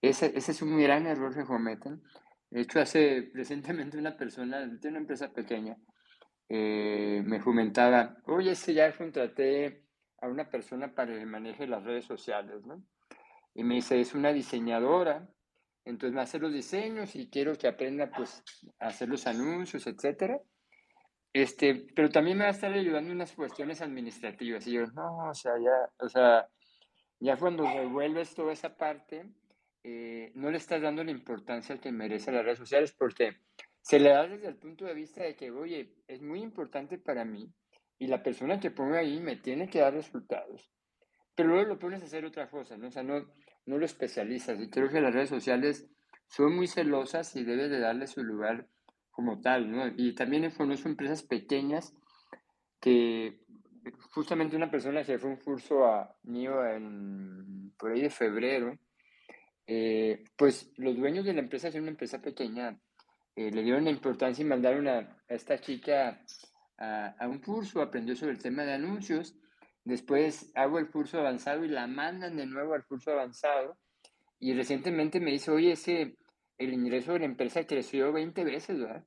ese, 0.00 0.32
ese 0.36 0.52
es 0.52 0.62
un 0.62 0.78
gran 0.80 1.06
error 1.06 1.34
que 1.34 1.44
cometen. 1.44 2.02
De 2.50 2.62
hecho, 2.62 2.80
hace 2.80 3.30
recientemente 3.34 3.98
una 3.98 4.16
persona 4.16 4.66
de 4.66 4.88
una 4.88 4.98
empresa 4.98 5.32
pequeña 5.32 5.76
eh, 6.54 7.22
me 7.24 7.40
comentaba, 7.40 8.18
oye, 8.26 8.52
este 8.52 8.74
ya 8.74 8.94
contraté 8.94 9.86
a 10.20 10.28
una 10.28 10.50
persona 10.50 10.94
para 10.94 11.14
el 11.14 11.26
manejo 11.26 11.62
de 11.62 11.68
las 11.68 11.82
redes 11.82 12.04
sociales, 12.04 12.64
¿no? 12.66 12.84
Y 13.54 13.64
me 13.64 13.76
dice, 13.76 14.00
es 14.00 14.14
una 14.14 14.32
diseñadora, 14.32 15.28
entonces 15.84 16.14
me 16.14 16.20
hace 16.20 16.38
los 16.38 16.52
diseños 16.52 17.14
y 17.16 17.28
quiero 17.28 17.56
que 17.56 17.68
aprenda 17.68 18.10
pues 18.10 18.42
a 18.78 18.88
hacer 18.88 19.08
los 19.08 19.26
anuncios, 19.26 19.86
etcétera. 19.86 20.40
Este, 21.32 21.86
pero 21.94 22.10
también 22.10 22.36
me 22.36 22.44
va 22.44 22.50
a 22.50 22.52
estar 22.52 22.72
ayudando 22.72 23.10
en 23.10 23.16
unas 23.16 23.32
cuestiones 23.32 23.80
administrativas. 23.80 24.66
Y 24.66 24.72
yo, 24.72 24.86
no, 24.88 25.28
o 25.28 25.34
sea, 25.34 25.52
ya, 25.58 25.90
o 26.04 26.08
sea, 26.08 26.46
ya 27.20 27.36
cuando 27.36 27.64
revuelves 27.64 28.34
toda 28.34 28.52
esa 28.52 28.76
parte, 28.76 29.24
eh, 29.82 30.30
no 30.34 30.50
le 30.50 30.58
estás 30.58 30.82
dando 30.82 31.02
la 31.02 31.10
importancia 31.10 31.78
que 31.78 31.90
merece 31.90 32.30
a 32.30 32.34
las 32.34 32.44
redes 32.44 32.58
sociales 32.58 32.94
porque 32.96 33.38
se 33.80 33.98
le 33.98 34.10
da 34.10 34.28
desde 34.28 34.46
el 34.46 34.56
punto 34.56 34.84
de 34.84 34.94
vista 34.94 35.24
de 35.24 35.34
que, 35.34 35.50
oye, 35.50 35.96
es 36.06 36.22
muy 36.22 36.40
importante 36.40 36.98
para 36.98 37.24
mí 37.24 37.52
y 37.98 38.06
la 38.06 38.22
persona 38.22 38.60
que 38.60 38.70
pongo 38.70 38.94
ahí 38.94 39.18
me 39.20 39.36
tiene 39.36 39.68
que 39.68 39.80
dar 39.80 39.94
resultados. 39.94 40.70
Pero 41.34 41.48
luego 41.48 41.68
lo 41.68 41.78
pones 41.78 42.02
a 42.02 42.04
hacer 42.04 42.24
otra 42.24 42.50
cosa, 42.50 42.76
¿no? 42.76 42.88
O 42.88 42.90
sea, 42.90 43.02
no, 43.02 43.26
no 43.66 43.78
lo 43.78 43.84
especializas. 43.84 44.60
Y 44.60 44.70
creo 44.70 44.88
que 44.88 45.00
las 45.00 45.14
redes 45.14 45.28
sociales 45.28 45.88
son 46.28 46.56
muy 46.56 46.66
celosas 46.66 47.34
y 47.36 47.44
debes 47.44 47.70
de 47.70 47.80
darle 47.80 48.06
su 48.06 48.22
lugar 48.22 48.68
como 49.10 49.40
tal, 49.40 49.70
¿no? 49.70 49.86
Y 49.96 50.14
también 50.14 50.50
conozco 50.50 50.88
empresas 50.88 51.22
pequeñas 51.22 51.94
que 52.80 53.40
justamente 54.10 54.56
una 54.56 54.70
persona 54.70 55.04
que 55.04 55.18
fue 55.18 55.30
un 55.30 55.36
curso 55.36 55.84
a 55.84 56.16
NIO 56.24 56.66
en, 56.66 57.72
por 57.78 57.92
ahí 57.92 58.02
de 58.02 58.10
febrero, 58.10 58.78
eh, 59.66 60.24
pues 60.36 60.72
los 60.76 60.96
dueños 60.96 61.24
de 61.24 61.34
la 61.34 61.40
empresa, 61.40 61.68
es 61.68 61.74
una 61.74 61.90
empresa 61.90 62.20
pequeña, 62.20 62.78
eh, 63.36 63.50
le 63.50 63.62
dieron 63.62 63.84
la 63.84 63.90
importancia 63.90 64.42
y 64.42 64.48
mandaron 64.48 64.88
a, 64.88 64.98
a 64.98 65.34
esta 65.34 65.58
chica 65.60 66.22
a, 66.78 67.28
un 67.28 67.38
curso, 67.38 67.80
aprendió 67.80 68.16
sobre 68.16 68.32
el 68.32 68.42
tema 68.42 68.64
de 68.64 68.72
anuncios, 68.72 69.36
después 69.84 70.52
hago 70.54 70.78
el 70.78 70.90
curso 70.90 71.18
avanzado 71.18 71.64
y 71.64 71.68
la 71.68 71.86
mandan 71.86 72.36
de 72.36 72.46
nuevo 72.46 72.74
al 72.74 72.84
curso 72.84 73.12
avanzado, 73.12 73.78
y 74.42 74.54
recientemente 74.54 75.20
me 75.20 75.30
dice, 75.30 75.52
oye, 75.52 75.72
ese, 75.72 76.16
el 76.58 76.72
ingreso 76.72 77.12
de 77.12 77.20
la 77.20 77.26
empresa 77.26 77.64
creció 77.64 78.12
20 78.12 78.42
veces, 78.42 78.76
¿verdad? 78.76 79.06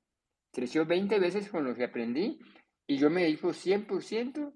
Creció 0.53 0.85
20 0.85 1.19
veces 1.19 1.49
con 1.49 1.65
lo 1.65 1.75
que 1.75 1.83
aprendí 1.83 2.39
y 2.87 2.97
yo 2.97 3.09
me 3.09 3.23
dedico 3.23 3.49
100% 3.49 4.53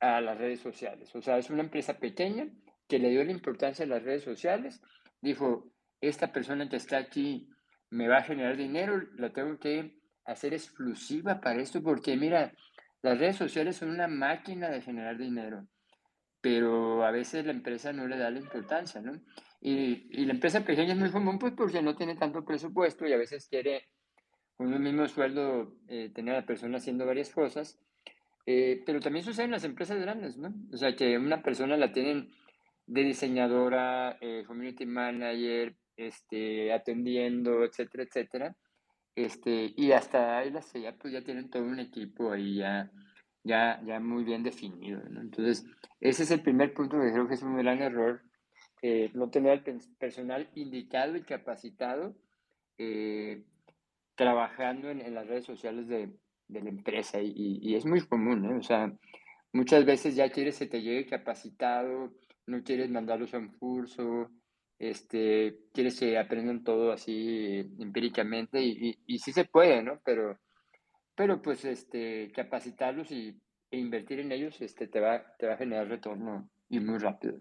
a 0.00 0.20
las 0.22 0.38
redes 0.38 0.60
sociales. 0.60 1.14
O 1.14 1.20
sea, 1.20 1.36
es 1.36 1.50
una 1.50 1.62
empresa 1.62 1.98
pequeña 1.98 2.48
que 2.88 2.98
le 2.98 3.10
dio 3.10 3.22
la 3.22 3.32
importancia 3.32 3.84
a 3.84 3.88
las 3.88 4.02
redes 4.02 4.22
sociales. 4.24 4.80
Dijo, 5.20 5.70
esta 6.00 6.32
persona 6.32 6.68
que 6.70 6.76
está 6.76 6.96
aquí 6.96 7.50
me 7.90 8.08
va 8.08 8.18
a 8.18 8.24
generar 8.24 8.56
dinero, 8.56 9.02
la 9.16 9.30
tengo 9.34 9.58
que 9.58 9.98
hacer 10.24 10.54
exclusiva 10.54 11.40
para 11.40 11.60
esto 11.60 11.82
porque 11.82 12.16
mira, 12.16 12.54
las 13.02 13.18
redes 13.18 13.36
sociales 13.36 13.76
son 13.76 13.90
una 13.90 14.08
máquina 14.08 14.68
de 14.68 14.82
generar 14.82 15.16
dinero, 15.18 15.66
pero 16.40 17.04
a 17.04 17.10
veces 17.10 17.44
la 17.44 17.52
empresa 17.52 17.92
no 17.92 18.06
le 18.06 18.18
da 18.18 18.30
la 18.30 18.40
importancia, 18.40 19.00
¿no? 19.00 19.20
Y, 19.60 20.24
la 20.24 20.32
empresa 20.32 20.64
pequeña 20.64 20.92
es 20.92 20.98
muy 20.98 21.10
común 21.10 21.38
pues 21.38 21.52
porque 21.56 21.82
no 21.82 21.96
tiene 21.96 22.14
tanto 22.14 22.44
presupuesto 22.44 23.06
y 23.06 23.12
a 23.12 23.16
veces 23.16 23.48
quiere 23.48 23.88
con 24.56 24.72
un 24.72 24.82
mismo 24.82 25.06
sueldo 25.08 25.76
eh, 25.88 26.10
tener 26.14 26.34
a 26.34 26.40
la 26.40 26.46
persona 26.46 26.78
haciendo 26.78 27.06
varias 27.06 27.30
cosas. 27.30 27.78
Eh, 28.46 28.82
pero 28.86 29.00
también 29.00 29.24
sucede 29.24 29.44
en 29.44 29.50
las 29.50 29.64
empresas 29.64 30.00
grandes, 30.00 30.38
¿no? 30.38 30.54
O 30.72 30.76
sea, 30.76 30.96
que 30.96 31.18
una 31.18 31.42
persona 31.42 31.76
la 31.76 31.92
tienen 31.92 32.30
de 32.86 33.02
diseñadora, 33.02 34.16
eh, 34.20 34.44
community 34.46 34.86
manager, 34.86 35.76
este, 35.96 36.72
atendiendo, 36.72 37.62
etcétera, 37.64 38.04
etcétera. 38.04 38.56
Este, 39.18 39.74
y 39.76 39.90
hasta 39.90 40.38
ahí 40.38 40.50
las 40.50 40.72
ya, 40.72 40.96
pues 40.96 41.12
ya 41.12 41.24
tienen 41.24 41.50
todo 41.50 41.64
un 41.64 41.80
equipo 41.80 42.30
ahí 42.30 42.58
ya, 42.58 42.88
ya, 43.42 43.82
ya 43.84 43.98
muy 43.98 44.22
bien 44.22 44.44
definido, 44.44 45.02
¿no? 45.10 45.20
Entonces, 45.20 45.66
ese 45.98 46.22
es 46.22 46.30
el 46.30 46.40
primer 46.40 46.72
punto 46.72 47.00
que 47.00 47.10
creo 47.10 47.26
que 47.26 47.34
es 47.34 47.42
un 47.42 47.56
gran 47.56 47.82
error 47.82 48.22
eh, 48.80 49.10
no 49.14 49.28
tener 49.28 49.64
el 49.66 49.80
personal 49.98 50.48
indicado 50.54 51.16
y 51.16 51.22
capacitado 51.22 52.14
eh, 52.78 53.42
trabajando 54.14 54.88
en, 54.88 55.12
las 55.12 55.26
redes 55.26 55.46
sociales 55.46 55.88
de, 55.88 56.16
de 56.46 56.62
la 56.62 56.68
empresa 56.68 57.18
y, 57.20 57.74
es 57.74 57.84
muy 57.86 58.00
común, 58.02 58.44
¿eh? 58.44 58.54
o 58.54 58.62
sea, 58.62 58.96
muchas 59.52 59.84
veces 59.84 60.14
ya 60.14 60.30
quieres 60.30 60.60
que 60.60 60.66
te 60.66 60.80
llegue 60.80 61.06
capacitado, 61.06 62.14
no 62.46 62.62
quieres 62.62 62.88
mandarlos 62.88 63.34
a 63.34 63.38
un 63.38 63.48
curso, 63.48 64.30
este, 64.78 65.58
quieres 65.72 65.98
que 65.98 66.18
aprendan 66.18 66.64
todo 66.64 66.92
así 66.92 67.58
empíricamente 67.78 68.60
y, 68.60 68.90
y, 68.90 68.98
y 69.14 69.18
sí 69.18 69.32
se 69.32 69.44
puede, 69.44 69.82
¿no? 69.82 70.00
Pero, 70.04 70.38
pero 71.14 71.42
pues 71.42 71.64
este, 71.64 72.30
capacitarlos 72.32 73.10
y, 73.10 73.40
e 73.70 73.78
invertir 73.78 74.20
en 74.20 74.32
ellos 74.32 74.60
este, 74.60 74.88
te, 74.88 75.00
va, 75.00 75.34
te 75.36 75.46
va 75.46 75.54
a 75.54 75.58
generar 75.58 75.88
retorno 75.88 76.48
y 76.70 76.80
muy 76.80 76.98
rápido. 76.98 77.38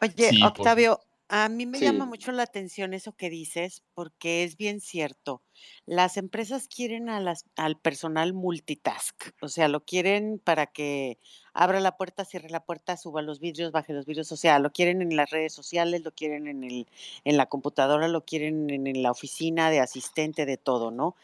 Oye, 0.00 0.30
sí, 0.30 0.42
Octavio, 0.42 0.96
por... 0.96 1.11
a 1.34 1.48
mí 1.48 1.64
me 1.64 1.78
sí. 1.78 1.86
llama 1.86 2.04
mucho 2.04 2.30
la 2.30 2.42
atención 2.42 2.92
eso 2.92 3.16
que 3.16 3.30
dices, 3.30 3.82
porque 3.94 4.44
es 4.44 4.58
bien 4.58 4.82
cierto. 4.82 5.42
Las 5.86 6.18
empresas 6.18 6.68
quieren 6.68 7.08
a 7.08 7.20
las, 7.20 7.46
al 7.56 7.78
personal 7.80 8.34
multitask, 8.34 9.30
o 9.40 9.48
sea, 9.48 9.68
lo 9.68 9.82
quieren 9.82 10.38
para 10.38 10.66
que 10.66 11.18
abra 11.54 11.80
la 11.80 11.96
puerta, 11.96 12.26
cierre 12.26 12.50
la 12.50 12.66
puerta, 12.66 12.98
suba 12.98 13.22
los 13.22 13.40
vidrios, 13.40 13.72
baje 13.72 13.94
los 13.94 14.04
vidrios, 14.04 14.30
o 14.30 14.36
sea, 14.36 14.58
lo 14.58 14.72
quieren 14.72 15.00
en 15.00 15.16
las 15.16 15.30
redes 15.30 15.54
sociales, 15.54 16.02
lo 16.04 16.12
quieren 16.12 16.48
en, 16.48 16.64
el, 16.64 16.86
en 17.24 17.38
la 17.38 17.46
computadora, 17.46 18.08
lo 18.08 18.26
quieren 18.26 18.68
en, 18.68 18.86
en 18.86 19.02
la 19.02 19.10
oficina 19.10 19.70
de 19.70 19.80
asistente, 19.80 20.44
de 20.44 20.58
todo, 20.58 20.90
¿no? 20.90 21.16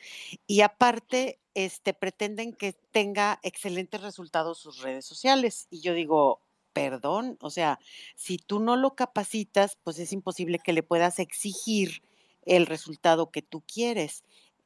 Y 0.46 0.62
aparte, 0.62 1.38
este, 1.52 1.92
pretenden 1.92 2.54
que 2.54 2.72
tenga 2.72 3.40
excelentes 3.42 4.00
resultados 4.00 4.56
sus 4.56 4.80
redes 4.80 5.04
sociales. 5.04 5.66
Y 5.70 5.82
yo 5.82 5.92
digo, 5.92 6.40
perdón, 6.78 7.36
o 7.40 7.50
sea, 7.50 7.80
si 8.14 8.38
tú 8.38 8.60
no 8.60 8.76
lo 8.76 8.94
capacitas, 8.94 9.76
pues 9.82 9.98
es 9.98 10.12
imposible 10.12 10.60
que 10.60 10.72
le 10.72 10.84
puedas 10.84 11.18
exigir 11.18 12.04
el 12.46 12.66
resultado 12.66 13.32
que 13.32 13.42
tú 13.42 13.62
quieres. 13.62 14.22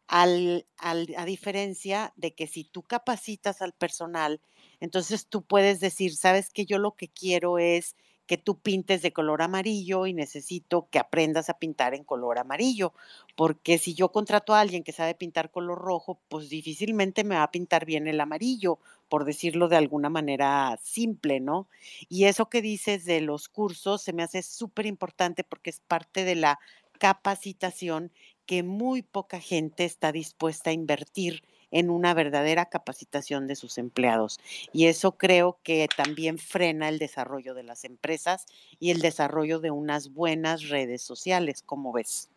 Al, 0.09 0.67
al, 0.77 1.15
a 1.17 1.25
diferencia 1.25 2.13
de 2.17 2.35
que 2.35 2.47
si 2.47 2.65
tú 2.65 2.83
capacitas 2.83 3.63
al 3.63 3.73
personal, 3.73 4.43
entonces 4.79 5.27
tú 5.27 5.41
puedes 5.41 5.81
decir, 5.81 6.15
sabes 6.15 6.51
que 6.51 6.67
yo 6.67 6.77
lo 6.77 6.97
que 6.97 7.09
quiero 7.09 7.59
es 7.59 7.97
que 8.27 8.39
tú 8.39 8.59
pintes 8.59 9.03
de 9.03 9.13
color 9.13 9.43
amarillo 9.43 10.07
y 10.07 10.15
necesito 10.15 10.89
que 10.91 10.99
aprendas 10.99 11.51
a 11.51 11.59
pintar 11.59 11.95
en 11.95 12.05
color 12.05 12.39
amarillo, 12.39 12.93
porque 13.37 13.79
si 13.79 13.95
yo 13.95 14.11
contrato 14.11 14.55
a 14.55 14.61
alguien 14.61 14.85
que 14.85 14.93
sabe 14.93 15.15
pintar 15.15 15.51
color 15.51 15.79
rojo, 15.79 16.21
pues 16.29 16.49
difícilmente 16.49 17.25
me 17.25 17.37
va 17.37 17.43
a 17.43 17.51
pintar 17.51 17.85
bien 17.85 18.07
el 18.07 18.21
amarillo, 18.21 18.79
por 19.09 19.25
decirlo 19.25 19.69
de 19.69 19.77
alguna 19.77 20.09
manera 20.09 20.79
simple, 20.83 21.41
¿no? 21.41 21.69
Y 22.09 22.25
eso 22.25 22.49
que 22.49 22.63
dices 22.63 23.05
de 23.05 23.21
los 23.21 23.49
cursos 23.49 24.03
se 24.03 24.13
me 24.13 24.23
hace 24.23 24.43
súper 24.43 24.87
importante 24.87 25.45
porque 25.45 25.71
es 25.71 25.81
parte 25.81 26.25
de 26.25 26.37
la 26.37 26.59
capacitación 26.99 28.13
que 28.47 28.63
muy 28.63 29.03
poca 29.03 29.41
gente 29.41 29.85
está 29.85 30.13
dispuesta 30.13 30.71
a 30.71 30.73
invertir 30.73 31.43
en 31.73 31.91
una 31.91 32.15
verdadera 32.15 32.67
capacitación 32.67 33.49
de 33.49 33.57
sus 33.57 33.79
empleados. 33.79 34.39
Y 34.73 34.87
eso 34.87 35.13
creo 35.13 35.59
que 35.65 35.89
también 35.97 36.39
frena 36.39 36.89
el 36.89 37.01
desarrollo 37.01 37.55
de 37.55 37.65
las 37.65 37.85
empresas 37.85 38.47
y 38.79 38.91
el 38.91 39.01
desarrollo 39.01 39.59
de 39.59 39.73
unas 39.73 40.13
buenas 40.13 40.69
redes 40.69 41.03
sociales, 41.03 41.63
como 41.63 41.93
ves. 41.93 42.31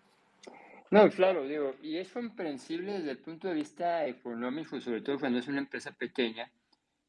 No, 0.92 1.10
claro, 1.10 1.46
digo, 1.48 1.76
y 1.82 1.98
es 1.98 2.10
comprensible 2.10 2.94
desde 2.94 3.12
el 3.12 3.18
punto 3.18 3.48
de 3.48 3.56
vista 3.56 4.06
económico, 4.06 4.80
sobre 4.80 5.02
todo 5.02 5.20
cuando 5.20 5.40
es 5.40 5.48
una 5.48 5.60
empresa 5.60 5.92
pequeña, 5.92 6.50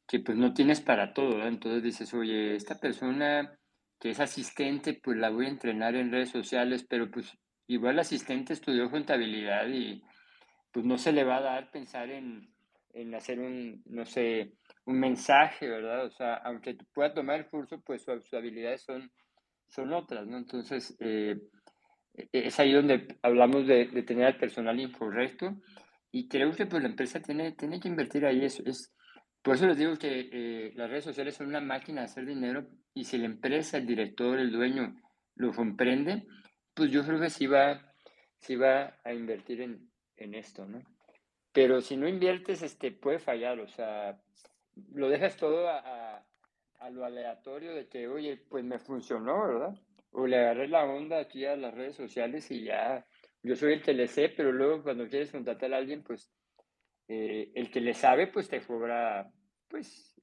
que 0.09 0.21
pues 0.21 0.37
no 0.37 0.55
tienes 0.55 0.81
para 0.81 1.12
todo. 1.12 1.47
Entonces 1.47 1.83
dices, 1.83 2.12
oye, 2.15 2.57
esta 2.57 2.79
persona 2.79 3.59
que 4.01 4.11
es 4.11 4.21
asistente, 4.21 4.95
pues 4.95 5.17
la 5.19 5.31
voy 5.31 5.47
a 5.47 5.51
entrenar 5.51 5.95
en 5.95 6.11
redes 6.11 6.31
sociales, 6.31 6.85
pero 6.89 7.11
pues 7.11 7.37
igual 7.67 7.99
asistente 7.99 8.53
estudió 8.53 8.91
contabilidad 8.91 9.69
y 9.69 10.03
pues 10.72 10.85
no 10.85 10.98
se 10.98 11.12
le 11.12 11.24
va 11.24 11.37
a 11.38 11.42
dar 11.42 11.70
pensar 11.70 12.11
en, 12.11 12.48
en 12.92 13.14
hacer 13.14 13.38
un, 13.38 13.83
no 13.87 14.05
sé, 14.07 14.52
un 14.87 14.98
mensaje, 14.98 15.68
¿verdad? 15.68 16.07
O 16.07 16.11
sea, 16.11 16.35
aunque 16.37 16.76
pueda 16.94 17.12
tomar 17.12 17.40
el 17.40 17.46
curso, 17.46 17.81
pues 17.85 18.02
sus, 18.02 18.33
habilidades 18.33 18.83
son, 18.83 19.11
son 19.68 19.92
otras, 19.92 20.26
¿no? 20.26 20.38
Entonces, 20.38 20.96
eh, 21.00 21.37
e, 22.14 22.29
es 22.33 22.59
ahí 22.59 22.72
donde 22.72 23.07
hablamos 23.22 23.66
de, 23.66 23.87
de, 23.87 24.02
tener 24.02 24.26
al 24.26 24.38
personal 24.38 24.81
incorrecto 24.81 25.57
y 26.11 26.29
creo 26.29 26.52
que 26.52 26.66
pues 26.66 26.83
la 26.83 26.88
empresa 26.88 27.20
tiene, 27.20 27.52
tiene 27.52 27.79
que 27.81 27.88
invertir 27.88 28.24
ahí. 28.24 28.44
Es, 28.44 28.61
es, 28.61 28.94
por 29.42 29.57
eso 29.57 29.66
les 29.66 29.76
digo 29.76 29.96
que 29.96 30.31
eh, 30.33 30.72
las 30.74 30.88
redes 30.88 31.05
sociales 31.05 31.35
son 31.35 31.48
una 31.48 31.61
máquina 31.61 32.00
de 32.00 32.07
hacer 32.07 32.24
dinero 32.24 32.66
y 32.94 33.05
si 33.05 33.18
la 33.18 33.26
empresa, 33.26 33.76
el 33.76 33.87
director, 33.87 34.38
el 34.38 34.50
dueño 34.50 34.96
lo 35.35 35.52
comprende, 35.52 36.26
pues 36.72 36.90
yo 36.90 37.05
creo 37.05 37.20
que 37.20 37.31
sí 37.31 37.46
va, 37.46 37.92
sí 38.38 38.57
va 38.57 38.98
a 39.05 39.12
invertir 39.12 39.61
en, 39.61 39.90
en 40.16 40.35
esto, 40.35 40.66
¿no? 40.66 40.83
Pero 41.52 41.81
si 41.81 41.96
no 41.96 42.09
inviertes, 42.09 42.62
este, 42.62 42.92
puede 42.92 43.18
fallar, 43.18 43.61
o 43.61 43.68
sea, 43.68 44.20
lo 44.92 45.09
dejas 45.09 45.37
todo 45.37 45.68
a, 45.68 46.24
a, 46.79 46.90
lo 46.90 47.05
aleatorio 47.05 47.74
de 47.74 47.88
que, 47.88 48.09
oye, 48.09 48.37
pues 48.37 48.64
me 48.64 48.79
funcionó, 48.79 49.46
¿verdad? 49.46 49.74
o 50.18 50.26
le 50.26 50.38
agarré 50.38 50.68
la 50.68 50.85
onda 50.85 51.18
aquí 51.18 51.44
a 51.44 51.57
las 51.57 51.74
redes 51.74 51.94
sociales 51.94 52.50
y 52.50 52.64
ya, 52.64 53.07
yo 53.42 53.55
soy 53.55 53.74
el 53.74 53.83
que 53.83 53.92
le 53.92 54.09
sé, 54.09 54.31
pero 54.31 54.50
luego 54.50 54.83
cuando 54.83 55.09
quieres 55.09 55.31
contratar 55.31 55.74
a 55.74 55.76
alguien, 55.76 56.02
pues 56.02 56.33
eh, 57.09 57.50
el 57.55 57.70
que 57.70 57.83
le 57.83 57.92
sabe, 57.92 58.26
pues 58.26 58.48
te 58.48 58.62
cobra, 58.62 59.31
pues, 59.68 60.18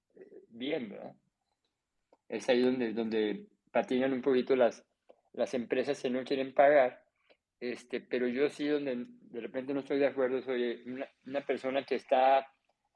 bien, 0.50 0.90
¿verdad? 0.90 1.16
Es 2.28 2.50
ahí 2.50 2.62
donde, 2.62 2.94
donde 2.94 3.46
patinan 3.72 4.14
un 4.14 4.22
poquito 4.24 4.56
las, 4.56 4.84
las 5.34 5.54
empresas 5.54 6.02
que 6.02 6.10
no 6.10 6.24
quieren 6.24 6.56
pagar, 6.56 7.03
este, 7.72 8.02
pero 8.02 8.28
yo 8.28 8.50
sí 8.50 8.68
donde 8.68 9.06
de 9.08 9.40
repente 9.40 9.74
no 9.74 9.80
estoy 9.80 9.98
de 9.98 10.08
acuerdo, 10.08 10.42
soy 10.42 10.84
una, 10.86 11.08
una 11.26 11.46
persona 11.46 11.86
que 11.86 11.96
está 11.96 12.46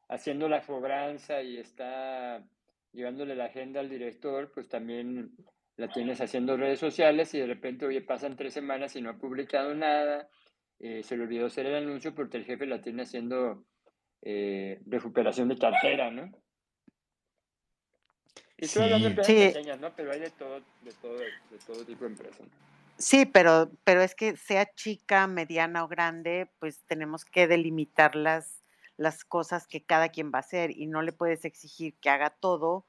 haciendo 0.09 0.49
la 0.49 0.61
cobranza 0.61 1.41
y 1.41 1.57
está 1.57 2.45
llevándole 2.91 3.33
la 3.33 3.45
agenda 3.45 3.79
al 3.79 3.89
director, 3.89 4.51
pues 4.53 4.67
también 4.67 5.31
la 5.77 5.87
tienes 5.87 6.19
haciendo 6.19 6.57
redes 6.57 6.79
sociales 6.79 7.33
y 7.33 7.39
de 7.39 7.47
repente, 7.47 7.85
oye, 7.85 8.01
pasan 8.01 8.35
tres 8.35 8.53
semanas 8.53 8.93
y 8.97 9.01
no 9.01 9.11
ha 9.11 9.17
publicado 9.17 9.73
nada, 9.73 10.27
eh, 10.79 11.01
se 11.01 11.15
le 11.15 11.23
olvidó 11.23 11.45
hacer 11.45 11.65
el 11.65 11.75
anuncio 11.75 12.13
porque 12.13 12.35
el 12.35 12.43
jefe 12.43 12.65
la 12.65 12.81
tiene 12.81 13.03
haciendo 13.03 13.63
eh, 14.21 14.81
recuperación 14.85 15.47
de 15.47 15.57
cartera, 15.57 16.11
¿no? 16.11 16.29
Y 18.57 18.67
sí. 18.67 18.81
hablando 18.81 19.23
sí. 19.23 19.33
pequeñas, 19.33 19.79
¿no? 19.79 19.95
Pero 19.95 20.11
hay 20.11 20.19
de 20.19 20.31
todo, 20.31 20.59
de 20.81 20.91
todo, 21.01 21.19
de 21.19 21.57
todo 21.65 21.85
tipo 21.85 22.03
de 22.03 22.11
empresas. 22.11 22.47
Sí, 22.97 23.25
pero, 23.25 23.71
pero 23.83 24.01
es 24.01 24.15
que 24.15 24.35
sea 24.37 24.73
chica, 24.73 25.27
mediana 25.27 25.83
o 25.83 25.87
grande, 25.87 26.49
pues 26.59 26.83
tenemos 26.87 27.25
que 27.25 27.47
delimitar 27.47 28.15
las, 28.15 28.63
las 28.97 29.23
cosas 29.23 29.67
que 29.67 29.83
cada 29.83 30.09
quien 30.09 30.31
va 30.31 30.39
a 30.39 30.41
hacer 30.41 30.71
y 30.71 30.87
no 30.87 31.01
le 31.01 31.13
puedes 31.13 31.45
exigir 31.45 31.95
que 31.99 32.09
haga 32.09 32.31
todo 32.31 32.85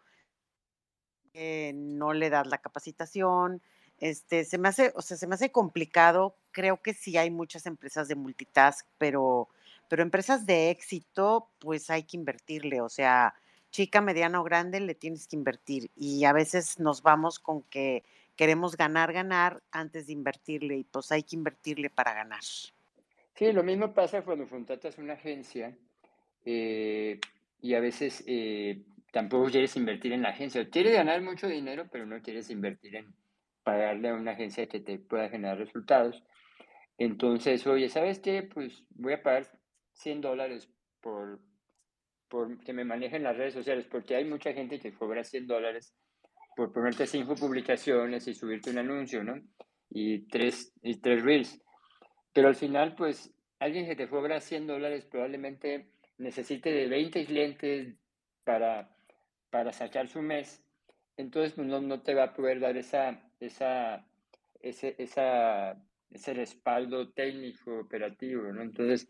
eh, 1.40 1.72
no 1.74 2.12
le 2.14 2.30
das 2.30 2.48
la 2.48 2.58
capacitación. 2.58 3.62
Este, 3.98 4.44
se 4.44 4.58
me 4.58 4.68
hace, 4.68 4.92
o 4.96 5.02
sea, 5.02 5.16
se 5.16 5.26
me 5.28 5.36
hace 5.36 5.52
complicado. 5.52 6.36
Creo 6.50 6.82
que 6.82 6.94
sí 6.94 7.16
hay 7.16 7.30
muchas 7.30 7.66
empresas 7.66 8.08
de 8.08 8.16
multitask, 8.16 8.86
pero, 8.98 9.48
pero 9.88 10.02
empresas 10.02 10.46
de 10.46 10.70
éxito, 10.70 11.48
pues 11.60 11.90
hay 11.90 12.02
que 12.04 12.16
invertirle. 12.16 12.80
O 12.80 12.88
sea, 12.88 13.34
chica, 13.70 14.00
mediana 14.00 14.40
o 14.40 14.44
grande, 14.44 14.80
le 14.80 14.96
tienes 14.96 15.28
que 15.28 15.36
invertir. 15.36 15.90
Y 15.94 16.24
a 16.24 16.32
veces 16.32 16.80
nos 16.80 17.02
vamos 17.02 17.38
con 17.38 17.62
que 17.62 18.04
queremos 18.38 18.76
ganar, 18.76 19.12
ganar 19.12 19.60
antes 19.72 20.06
de 20.06 20.12
invertirle. 20.14 20.76
Y 20.78 20.84
pues 20.84 21.10
hay 21.12 21.24
que 21.24 21.36
invertirle 21.36 21.90
para 21.90 22.14
ganar. 22.14 22.40
Sí, 23.34 23.52
lo 23.52 23.62
mismo 23.62 23.92
pasa 23.92 24.22
cuando 24.22 24.46
contratas 24.46 24.96
una 24.96 25.14
agencia 25.14 25.76
eh, 26.44 27.20
y 27.60 27.74
a 27.74 27.80
veces 27.80 28.24
eh, 28.26 28.84
tampoco 29.12 29.50
quieres 29.50 29.76
invertir 29.76 30.12
en 30.12 30.22
la 30.22 30.30
agencia. 30.30 30.70
Quieres 30.70 30.94
ganar 30.94 31.20
mucho 31.20 31.48
dinero, 31.48 31.88
pero 31.90 32.06
no 32.06 32.22
quieres 32.22 32.48
invertir 32.48 32.96
en 32.96 33.12
pagarle 33.64 34.08
a 34.08 34.14
una 34.14 34.32
agencia 34.32 34.68
que 34.68 34.80
te 34.80 34.98
pueda 34.98 35.28
generar 35.28 35.58
resultados. 35.58 36.22
Entonces, 36.96 37.66
oye, 37.66 37.88
¿sabes 37.88 38.20
qué? 38.20 38.44
Pues 38.44 38.84
voy 38.90 39.14
a 39.14 39.22
pagar 39.22 39.46
100 39.94 40.20
dólares 40.20 40.70
por, 41.00 41.40
por 42.28 42.58
que 42.60 42.72
me 42.72 42.84
manejen 42.84 43.24
las 43.24 43.36
redes 43.36 43.54
sociales, 43.54 43.86
porque 43.90 44.14
hay 44.14 44.24
mucha 44.24 44.52
gente 44.52 44.78
que 44.78 44.94
cobra 44.94 45.24
100 45.24 45.48
dólares 45.48 45.94
por 46.58 46.72
ponerte 46.72 47.06
cinco 47.06 47.36
publicaciones 47.36 48.26
y 48.28 48.34
subirte 48.34 48.70
un 48.70 48.78
anuncio, 48.78 49.24
¿no? 49.24 49.40
Y 49.88 50.26
tres, 50.28 50.74
y 50.82 51.00
tres 51.00 51.22
reels. 51.22 51.60
Pero 52.34 52.48
al 52.48 52.56
final, 52.56 52.94
pues, 52.96 53.32
alguien 53.60 53.86
que 53.86 53.96
te 53.96 54.08
cobra 54.08 54.40
100 54.40 54.66
dólares 54.66 55.06
probablemente 55.06 55.88
necesite 56.18 56.70
de 56.70 56.88
20 56.88 57.24
clientes 57.24 57.94
para 58.44 58.90
para 59.50 59.72
sacar 59.72 60.08
su 60.08 60.22
mes, 60.22 60.62
entonces 61.16 61.52
pues, 61.52 61.66
no, 61.66 61.80
no 61.80 62.02
te 62.02 62.14
va 62.14 62.24
a 62.24 62.34
poder 62.34 62.60
dar 62.60 62.76
esa, 62.76 63.20
esa, 63.40 64.06
ese, 64.60 64.94
esa, 64.98 65.82
ese 66.10 66.34
respaldo 66.34 67.10
técnico, 67.12 67.78
operativo, 67.80 68.52
¿no? 68.52 68.62
Entonces, 68.62 69.08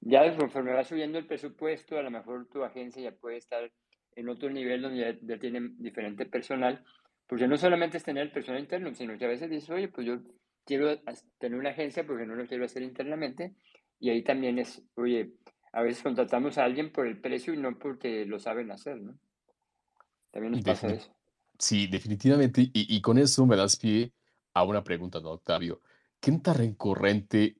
ya 0.00 0.36
conforme 0.36 0.72
va 0.72 0.84
subiendo 0.84 1.18
el 1.18 1.26
presupuesto, 1.26 1.98
a 1.98 2.02
lo 2.02 2.10
mejor 2.10 2.48
tu 2.48 2.62
agencia 2.62 3.02
ya 3.02 3.12
puede 3.12 3.36
estar 3.36 3.70
en 4.16 4.28
otro 4.28 4.50
nivel 4.50 4.82
donde 4.82 4.98
ya, 4.98 5.18
ya 5.22 5.38
tiene 5.38 5.70
diferente 5.78 6.26
personal, 6.26 6.82
porque 7.28 7.46
no 7.46 7.56
solamente 7.56 7.98
es 7.98 8.04
tener 8.04 8.24
el 8.24 8.32
personal 8.32 8.60
interno, 8.60 8.92
sino 8.94 9.16
que 9.16 9.26
a 9.26 9.28
veces 9.28 9.48
dices, 9.48 9.70
oye, 9.70 9.88
pues 9.88 10.06
yo 10.06 10.18
quiero 10.64 11.00
tener 11.38 11.58
una 11.58 11.70
agencia 11.70 12.06
porque 12.06 12.26
no 12.26 12.34
lo 12.34 12.46
quiero 12.46 12.64
hacer 12.64 12.82
internamente, 12.82 13.54
y 14.00 14.10
ahí 14.10 14.22
también 14.22 14.58
es, 14.58 14.82
oye, 14.94 15.32
a 15.72 15.82
veces 15.82 16.02
contratamos 16.02 16.58
a 16.58 16.64
alguien 16.64 16.90
por 16.90 17.06
el 17.06 17.20
precio 17.20 17.52
y 17.52 17.58
no 17.58 17.78
porque 17.78 18.24
lo 18.24 18.38
saben 18.38 18.70
hacer, 18.70 19.00
¿no? 19.00 19.18
También 20.30 20.52
nos 20.52 20.62
pasa 20.62 20.88
eso. 20.88 21.14
sí, 21.58 21.86
definitivamente. 21.86 22.62
Y, 22.62 22.96
y 22.96 23.00
con 23.00 23.18
eso 23.18 23.46
me 23.46 23.56
das 23.56 23.76
pie 23.76 24.12
a 24.54 24.64
una 24.64 24.82
pregunta, 24.82 25.20
¿no, 25.20 25.30
Octavio? 25.30 25.82
¿Qué 26.20 26.32
tan 26.32 26.54
recurrente 26.54 27.56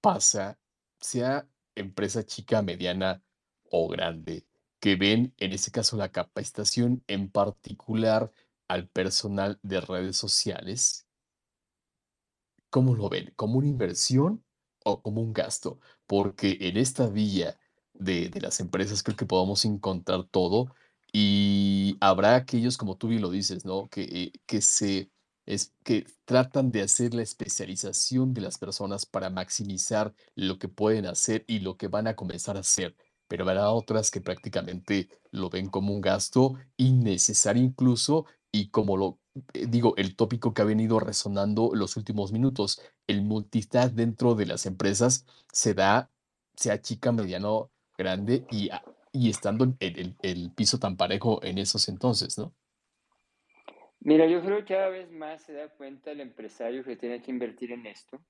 pasa, 0.00 0.58
sea 0.98 1.46
empresa 1.74 2.24
chica, 2.24 2.62
mediana 2.62 3.22
o 3.70 3.88
grande, 3.88 4.44
que 4.82 4.96
ven, 4.96 5.32
en 5.38 5.52
este 5.52 5.70
caso, 5.70 5.96
la 5.96 6.10
capacitación 6.10 7.04
en 7.06 7.30
particular 7.30 8.32
al 8.66 8.88
personal 8.88 9.60
de 9.62 9.80
redes 9.80 10.16
sociales? 10.16 11.06
¿Cómo 12.68 12.96
lo 12.96 13.08
ven? 13.08 13.32
¿Como 13.36 13.58
una 13.58 13.68
inversión 13.68 14.44
o 14.84 15.00
como 15.00 15.22
un 15.22 15.32
gasto? 15.32 15.78
Porque 16.08 16.58
en 16.62 16.76
esta 16.76 17.06
vía 17.06 17.60
de, 17.94 18.28
las 18.40 18.58
empresas 18.58 19.04
creo 19.04 19.16
que 19.16 19.24
podemos 19.24 19.64
encontrar 19.64 20.24
todo 20.24 20.74
y 21.12 21.96
habrá 22.00 22.34
aquellos, 22.34 22.76
como 22.76 22.96
tú 22.96 23.06
bien 23.08 23.22
lo 23.22 23.30
dices, 23.30 23.64
¿no? 23.64 23.88
Que, 23.88 24.02
eh, 24.02 24.32
que 24.46 24.60
se 24.62 25.12
es 25.46 25.74
que 25.84 26.06
tratan 26.24 26.72
de 26.72 26.82
hacer 26.82 27.14
la 27.14 27.22
especialización 27.22 28.34
de 28.34 28.40
las 28.40 28.58
personas 28.58 29.06
para 29.06 29.30
maximizar 29.30 30.12
lo 30.34 30.58
que 30.58 30.68
pueden 30.68 31.06
hacer 31.06 31.44
y 31.46 31.60
lo 31.60 31.76
que 31.76 31.88
van 31.88 32.08
a 32.08 32.16
comenzar 32.16 32.56
a 32.56 32.60
hacer. 32.60 32.96
Pero 33.32 33.48
habrá 33.48 33.70
otras 33.70 34.10
que 34.10 34.20
prácticamente 34.20 35.08
lo 35.30 35.48
ven 35.48 35.70
como 35.70 35.94
un 35.94 36.02
gasto 36.02 36.52
innecesario 36.76 37.62
incluso 37.62 38.26
y 38.52 38.68
como 38.68 38.98
lo 38.98 39.20
eh, 39.54 39.64
digo, 39.66 39.94
el 39.96 40.16
tópico 40.16 40.52
que 40.52 40.60
ha 40.60 40.66
venido 40.66 41.00
resonando 41.00 41.70
los 41.72 41.96
últimos 41.96 42.30
minutos, 42.30 42.82
el 43.06 43.22
multitask 43.22 43.94
dentro 43.94 44.34
de 44.34 44.44
las 44.44 44.66
empresas 44.66 45.24
se 45.50 45.72
da, 45.72 46.10
sea 46.56 46.82
chica, 46.82 47.10
mediano, 47.10 47.70
grande 47.96 48.44
y, 48.50 48.68
y 49.12 49.30
estando 49.30 49.64
en 49.64 49.76
el, 49.80 50.14
el 50.20 50.50
piso 50.54 50.78
tan 50.78 50.98
parejo 50.98 51.42
en 51.42 51.56
esos 51.56 51.88
entonces, 51.88 52.36
¿no? 52.36 52.52
Mira, 54.00 54.26
yo 54.26 54.42
creo 54.42 54.58
que 54.58 54.74
cada 54.74 54.90
vez 54.90 55.10
más 55.10 55.42
se 55.42 55.54
da 55.54 55.70
cuenta 55.70 56.10
el 56.10 56.20
empresario 56.20 56.84
que 56.84 56.96
tiene 56.96 57.22
que 57.22 57.30
invertir 57.30 57.72
en 57.72 57.86
esto, 57.86 58.20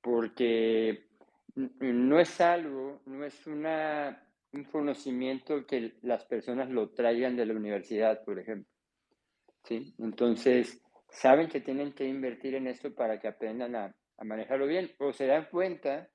porque 0.00 1.09
no 1.54 2.20
es 2.20 2.40
algo, 2.40 3.00
no 3.06 3.24
es 3.24 3.46
un 3.46 4.64
conocimiento 4.70 5.66
que 5.66 5.94
las 6.02 6.24
personas 6.24 6.70
lo 6.70 6.90
traigan 6.90 7.36
de 7.36 7.46
la 7.46 7.54
universidad, 7.54 8.24
por 8.24 8.38
ejemplo. 8.38 8.70
¿sí? 9.64 9.94
Entonces, 9.98 10.82
saben 11.08 11.48
que 11.48 11.60
tienen 11.60 11.92
que 11.92 12.06
invertir 12.06 12.54
en 12.54 12.66
esto 12.66 12.94
para 12.94 13.18
que 13.18 13.28
aprendan 13.28 13.74
a, 13.76 13.94
a 14.16 14.24
manejarlo 14.24 14.66
bien, 14.66 14.90
o 14.98 15.12
se 15.12 15.26
dan 15.26 15.48
cuenta 15.50 16.08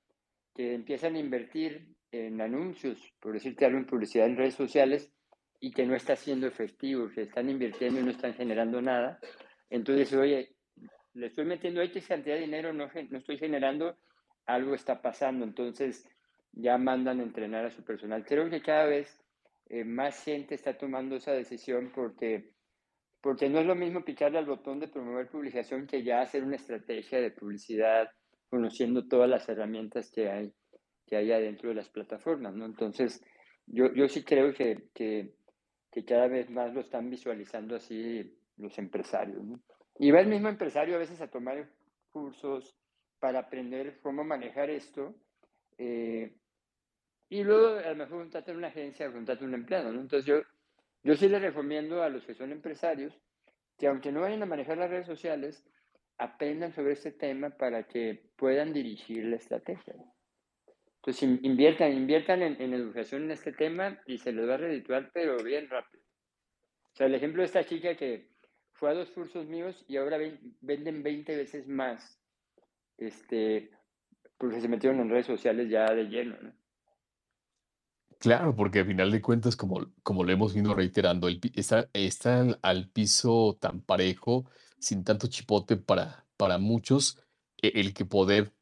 que 0.53 0.73
empiezan 0.73 1.15
a 1.15 1.19
invertir 1.19 1.95
en 2.11 2.39
anuncios, 2.39 3.13
por 3.19 3.33
decirte 3.33 3.65
algo, 3.65 3.77
en 3.77 3.85
publicidad 3.85 4.25
en 4.25 4.37
redes 4.37 4.55
sociales 4.55 5.11
y 5.59 5.71
que 5.71 5.85
no 5.85 5.95
está 5.95 6.15
siendo 6.15 6.47
efectivo, 6.47 7.09
que 7.09 7.23
están 7.23 7.49
invirtiendo 7.49 7.99
y 7.99 8.03
no 8.03 8.11
están 8.11 8.33
generando 8.33 8.81
nada. 8.81 9.19
Entonces, 9.69 10.13
oye, 10.13 10.55
le 11.13 11.27
estoy 11.27 11.45
metiendo 11.45 11.81
X 11.81 12.07
cantidad 12.07 12.35
de 12.35 12.41
dinero, 12.41 12.73
no, 12.73 12.89
no 13.09 13.17
estoy 13.17 13.37
generando, 13.37 13.97
algo 14.45 14.75
está 14.75 15.01
pasando. 15.01 15.45
Entonces, 15.45 16.08
ya 16.51 16.77
mandan 16.77 17.19
a 17.19 17.23
entrenar 17.23 17.65
a 17.65 17.71
su 17.71 17.84
personal. 17.84 18.25
Creo 18.25 18.49
que 18.49 18.62
cada 18.62 18.86
vez 18.86 19.21
eh, 19.67 19.84
más 19.84 20.23
gente 20.23 20.55
está 20.55 20.77
tomando 20.77 21.15
esa 21.15 21.31
decisión 21.31 21.91
porque, 21.93 22.51
porque 23.21 23.49
no 23.49 23.60
es 23.60 23.65
lo 23.65 23.75
mismo 23.75 24.05
picharle 24.05 24.38
al 24.38 24.45
botón 24.45 24.79
de 24.79 24.88
promover 24.88 25.27
publicación 25.27 25.88
que 25.88 26.03
ya 26.03 26.21
hacer 26.21 26.43
una 26.43 26.55
estrategia 26.55 27.19
de 27.19 27.31
publicidad, 27.31 28.10
conociendo 28.49 29.08
todas 29.08 29.29
las 29.29 29.47
herramientas 29.49 30.12
que 30.12 30.29
hay, 30.29 30.53
que 31.05 31.17
hay 31.17 31.31
adentro 31.31 31.69
de 31.69 31.75
las 31.75 31.89
plataformas, 31.89 32.53
¿no? 32.55 32.65
Entonces, 32.65 33.21
yo, 33.67 33.93
yo 33.93 34.08
sí 34.08 34.23
creo 34.23 34.53
que, 34.53 34.89
que, 34.93 35.34
cada 36.05 36.27
vez 36.27 36.49
más 36.49 36.73
lo 36.73 36.81
están 36.81 37.10
visualizando 37.10 37.75
así 37.75 38.38
los 38.58 38.77
empresarios. 38.77 39.41
Y 39.97 40.12
va 40.12 40.19
el 40.19 40.27
mismo 40.27 40.49
empresario 40.49 40.95
a 40.95 40.99
veces 40.99 41.21
a 41.21 41.29
tomar 41.29 41.69
cursos 42.12 42.77
para 43.25 43.39
aprender 43.39 43.97
cómo 44.03 44.23
manejar 44.23 44.69
esto. 44.69 45.15
Eh, 45.79 46.31
y 47.27 47.43
luego 47.43 47.79
a 47.79 47.89
lo 47.89 47.95
mejor 47.95 48.29
en 48.31 48.57
una 48.57 48.67
agencia, 48.67 49.09
juntate 49.09 49.43
un 49.43 49.55
empleado, 49.55 49.91
¿no? 49.91 49.99
Entonces 49.99 50.27
yo, 50.27 50.43
yo 51.03 51.15
sí 51.15 51.27
les 51.27 51.41
recomiendo 51.41 52.03
a 52.03 52.09
los 52.09 52.23
que 52.23 52.35
son 52.35 52.51
empresarios 52.51 53.19
que 53.79 53.88
aunque 53.88 54.11
no 54.11 54.21
vayan 54.21 54.43
a 54.43 54.45
manejar 54.45 54.77
las 54.77 54.91
redes 54.91 55.07
sociales, 55.07 55.65
aprendan 56.19 56.71
sobre 56.71 56.93
este 56.93 57.13
tema 57.13 57.49
para 57.49 57.88
que 57.88 58.29
puedan 58.35 58.71
dirigir 58.71 59.25
la 59.25 59.38
estrategia. 59.38 59.95
Entonces 60.97 61.23
inviertan, 61.23 61.93
inviertan 61.93 62.43
en, 62.43 62.61
en, 62.61 62.75
educación 62.75 63.23
en 63.23 63.31
este 63.31 63.53
tema 63.53 63.99
y 64.05 64.19
se 64.19 64.33
les 64.33 64.47
va 64.47 64.53
a 64.53 64.57
redituar, 64.57 65.09
pero 65.11 65.43
bien 65.43 65.67
rápido. 65.67 66.03
O 66.93 66.95
sea, 66.95 67.07
el 67.07 67.15
ejemplo 67.15 67.41
de 67.41 67.47
esta 67.47 67.63
chica 67.63 67.97
que 67.97 68.29
fue 68.73 68.91
a 68.91 68.93
dos 68.93 69.09
cursos 69.09 69.47
míos 69.47 69.83
y 69.88 69.97
ahora 69.97 70.19
venden 70.61 71.01
20 71.01 71.35
veces 71.35 71.67
más, 71.67 72.21
este, 72.97 73.71
porque 74.38 74.62
se 74.62 74.69
metieron 74.69 74.99
en 75.01 75.10
redes 75.10 75.27
sociales 75.27 75.69
ya 75.69 75.93
de 75.93 76.05
lleno, 76.05 76.38
¿no? 76.41 76.53
Claro, 78.19 78.55
porque 78.55 78.79
al 78.79 78.88
final 78.88 79.12
de 79.12 79.21
cuentas, 79.21 79.55
como, 79.55 79.91
como 80.03 80.23
lo 80.23 80.31
hemos 80.31 80.53
venido 80.53 80.73
reiterando, 80.73 81.27
el, 81.27 81.39
está, 81.53 81.89
está 81.93 82.41
al, 82.62 82.89
piso 82.89 83.58
tan 83.60 83.81
parejo, 83.81 84.45
sin 84.79 85.03
tanto 85.03 85.27
chipote 85.27 85.77
para, 85.77 86.25
para 86.38 86.58
muchos, 86.58 87.19
e- 87.62 87.73
el 87.75 87.93
que 87.93 88.05
poder, 88.05 88.53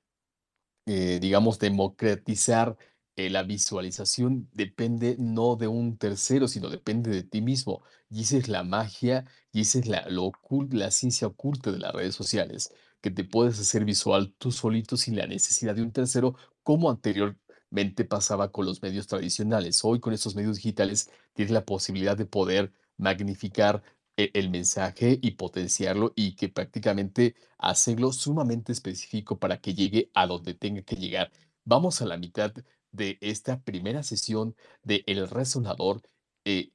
eh, 0.87 1.19
digamos, 1.21 1.59
democratizar 1.59 2.77
eh, 3.17 3.29
la 3.29 3.43
visualización 3.43 4.49
depende 4.53 5.17
no 5.19 5.55
de 5.57 5.67
un 5.67 5.97
tercero, 5.97 6.47
sino 6.47 6.69
depende 6.69 7.11
de 7.11 7.23
ti 7.23 7.41
mismo. 7.41 7.83
Y 8.09 8.23
esa 8.23 8.37
es 8.37 8.49
la 8.49 8.63
magia, 8.63 9.25
y 9.53 9.61
esa 9.61 9.79
es 9.79 9.87
la, 9.87 10.07
lo 10.09 10.25
ocul- 10.31 10.73
la 10.73 10.91
ciencia 10.91 11.27
oculta 11.27 11.71
de 11.71 11.79
las 11.79 11.93
redes 11.93 12.15
sociales, 12.15 12.73
que 13.03 13.11
te 13.11 13.25
puedes 13.25 13.59
hacer 13.59 13.85
visual 13.85 14.33
tú 14.39 14.51
solito 14.53 14.97
sin 14.97 15.17
la 15.17 15.27
necesidad 15.27 15.75
de 15.75 15.83
un 15.83 15.91
tercero, 15.91 16.35
como 16.63 16.89
anterior 16.89 17.37
mente 17.69 18.05
pasaba 18.05 18.51
con 18.51 18.65
los 18.65 18.81
medios 18.81 19.07
tradicionales. 19.07 19.83
Hoy 19.83 19.99
con 19.99 20.13
estos 20.13 20.35
medios 20.35 20.55
digitales 20.55 21.11
tienes 21.33 21.51
la 21.51 21.65
posibilidad 21.65 22.15
de 22.15 22.25
poder 22.25 22.71
magnificar 22.97 23.83
e- 24.15 24.31
el 24.33 24.49
mensaje 24.49 25.19
y 25.21 25.31
potenciarlo 25.31 26.13
y 26.15 26.35
que 26.35 26.47
prácticamente 26.47 27.35
hacerlo 27.57 28.13
sumamente 28.13 28.71
específico 28.71 29.37
para 29.37 29.59
que 29.59 29.73
llegue 29.73 30.09
a 30.13 30.25
donde 30.25 30.53
tenga 30.53 30.81
que 30.83 30.95
llegar. 30.95 31.29
Vamos 31.65 32.01
a 32.01 32.05
la 32.05 32.17
mitad 32.17 32.53
de 32.91 33.17
esta 33.19 33.59
primera 33.61 34.03
sesión 34.03 34.55
de 34.83 35.03
El 35.07 35.27
Resonador. 35.29 36.01
Eh, 36.45 36.71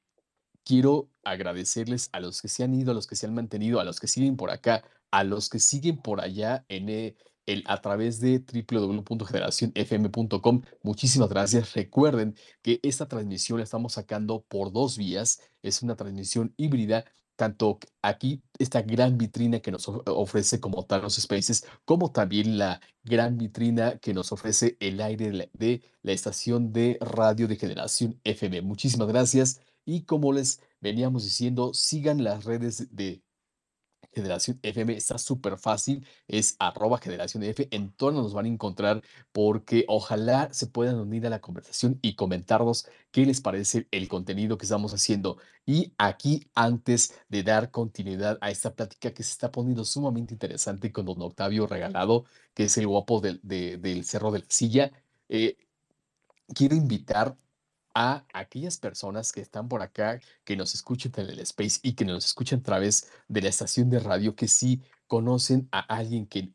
quiero 0.63 1.09
agradecerles 1.23 2.09
a 2.11 2.19
los 2.19 2.41
que 2.41 2.49
se 2.49 2.63
han 2.63 2.73
ido, 2.75 2.91
a 2.91 2.93
los 2.93 3.07
que 3.07 3.15
se 3.15 3.25
han 3.25 3.33
mantenido, 3.33 3.79
a 3.79 3.83
los 3.83 3.99
que 3.99 4.07
siguen 4.07 4.37
por 4.37 4.51
acá, 4.51 4.83
a 5.11 5.23
los 5.23 5.49
que 5.49 5.59
siguen 5.59 5.97
por 5.97 6.21
allá 6.21 6.65
en 6.69 6.89
eh, 6.89 7.15
el, 7.45 7.63
a 7.67 7.81
través 7.81 8.19
de 8.19 8.39
www.generacionfm.com. 8.39 10.61
Muchísimas 10.83 11.29
gracias. 11.29 11.73
Recuerden 11.73 12.35
que 12.61 12.79
esta 12.83 13.07
transmisión 13.07 13.57
la 13.59 13.63
estamos 13.63 13.93
sacando 13.93 14.43
por 14.47 14.71
dos 14.71 14.97
vías. 14.97 15.39
Es 15.61 15.81
una 15.81 15.95
transmisión 15.95 16.53
híbrida. 16.57 17.05
Tanto 17.35 17.79
aquí, 18.01 18.41
esta 18.57 18.81
gran 18.81 19.17
vitrina 19.17 19.61
que 19.61 19.71
nos 19.71 19.87
of- 19.87 20.01
ofrece 20.07 20.59
como 20.59 20.85
tal 20.85 21.01
los 21.03 21.15
Spaces, 21.15 21.65
como 21.85 22.11
también 22.11 22.57
la 22.57 22.81
gran 23.03 23.37
vitrina 23.37 23.97
que 23.99 24.13
nos 24.13 24.33
ofrece 24.33 24.75
el 24.81 24.99
aire 25.01 25.27
de 25.31 25.33
la, 25.33 25.45
de 25.53 25.81
la 26.01 26.11
estación 26.11 26.73
de 26.73 26.97
radio 26.99 27.47
de 27.47 27.55
generación 27.55 28.19
FM. 28.25 28.61
Muchísimas 28.63 29.07
gracias. 29.07 29.61
Y 29.85 30.01
como 30.03 30.33
les 30.33 30.59
veníamos 30.81 31.23
diciendo, 31.23 31.73
sigan 31.73 32.23
las 32.25 32.43
redes 32.43 32.93
de 32.93 33.21
Generación 34.21 34.59
FM, 34.63 34.95
está 34.95 35.17
súper 35.17 35.57
fácil, 35.57 36.05
es 36.27 36.55
arroba 36.59 36.97
Generación 36.99 37.43
F, 37.43 37.67
en 37.71 37.91
todas 37.91 38.15
nos 38.15 38.33
van 38.33 38.45
a 38.45 38.49
encontrar 38.49 39.01
porque 39.31 39.85
ojalá 39.87 40.49
se 40.53 40.67
puedan 40.67 40.95
unir 40.99 41.25
a 41.25 41.29
la 41.29 41.39
conversación 41.41 41.97
y 42.01 42.15
comentarnos 42.15 42.87
qué 43.11 43.25
les 43.25 43.41
parece 43.41 43.87
el 43.91 44.07
contenido 44.07 44.57
que 44.57 44.65
estamos 44.65 44.93
haciendo. 44.93 45.37
Y 45.65 45.93
aquí, 45.97 46.47
antes 46.55 47.13
de 47.29 47.43
dar 47.43 47.71
continuidad 47.71 48.37
a 48.41 48.51
esta 48.51 48.73
plática 48.75 49.13
que 49.13 49.23
se 49.23 49.31
está 49.31 49.51
poniendo 49.51 49.85
sumamente 49.85 50.33
interesante 50.33 50.91
con 50.91 51.05
don 51.05 51.21
Octavio 51.21 51.67
Regalado, 51.67 52.25
que 52.53 52.63
es 52.65 52.77
el 52.77 52.87
guapo 52.87 53.21
del, 53.21 53.39
de- 53.43 53.77
del 53.77 54.03
Cerro 54.05 54.31
de 54.31 54.39
la 54.39 54.45
Silla, 54.49 54.91
eh, 55.29 55.57
quiero 56.53 56.75
invitar 56.75 57.35
a 58.01 58.25
aquellas 58.33 58.77
personas 58.77 59.33
que 59.33 59.41
están 59.41 59.67
por 59.67 59.81
acá, 59.81 60.21
que 60.45 60.55
nos 60.55 60.73
escuchan 60.73 61.11
en 61.17 61.31
el 61.31 61.39
space 61.41 61.81
y 61.83 61.93
que 61.93 62.05
nos 62.05 62.25
escuchan 62.25 62.59
a 62.61 62.63
través 62.63 63.11
de 63.27 63.41
la 63.41 63.49
estación 63.49 63.89
de 63.89 63.99
radio, 63.99 64.35
que 64.35 64.47
sí 64.47 64.81
conocen 65.05 65.67
a 65.73 65.81
alguien 65.81 66.25
que 66.25 66.53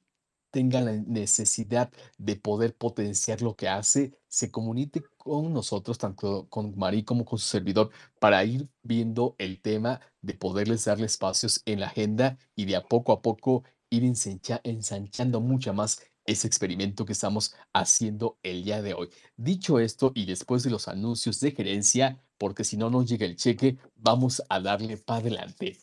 tenga 0.51 0.81
la 0.81 0.93
necesidad 0.93 1.93
de 2.17 2.37
poder 2.37 2.75
potenciar 2.77 3.43
lo 3.43 3.57
que 3.57 3.69
hace, 3.69 4.17
se 4.29 4.51
comunique 4.51 5.03
con 5.19 5.53
nosotros, 5.53 5.99
tanto 5.99 6.49
con 6.49 6.79
Marí 6.79 7.03
como 7.05 7.25
con 7.27 7.39
su 7.39 7.47
servidor, 7.47 7.91
para 8.19 8.43
ir 8.45 8.69
viendo 8.83 9.35
el 9.39 9.61
tema 9.61 10.01
de 10.23 10.35
poderles 10.35 10.85
darle 10.87 11.07
espacios 11.07 11.61
en 11.67 11.81
la 11.81 11.89
agenda 11.89 12.39
y 12.57 12.65
de 12.65 12.77
a 12.77 12.85
poco 12.89 13.13
a 13.13 13.21
poco 13.21 13.65
ir 13.91 14.05
ensancha- 14.05 14.61
ensanchando 14.65 15.41
mucho 15.43 15.75
más 15.75 16.01
ese 16.27 16.47
experimento 16.47 17.05
que 17.05 17.13
estamos 17.13 17.55
haciendo 17.73 18.39
el 18.43 18.65
día 18.65 18.83
de 18.83 18.95
hoy. 18.95 19.09
Dicho 19.37 19.79
esto, 19.79 20.13
y 20.15 20.27
después 20.27 20.63
de 20.63 20.71
los 20.71 20.89
anuncios 20.89 21.41
de 21.41 21.53
gerencia, 21.53 22.23
porque 22.39 22.65
si 22.65 22.77
no 22.77 22.91
nos 22.91 23.07
llega 23.07 23.27
el 23.27 23.37
cheque, 23.37 23.79
vamos 23.97 24.43
a 24.49 24.61
darle 24.61 24.97
para 24.97 25.21
adelante. 25.21 25.79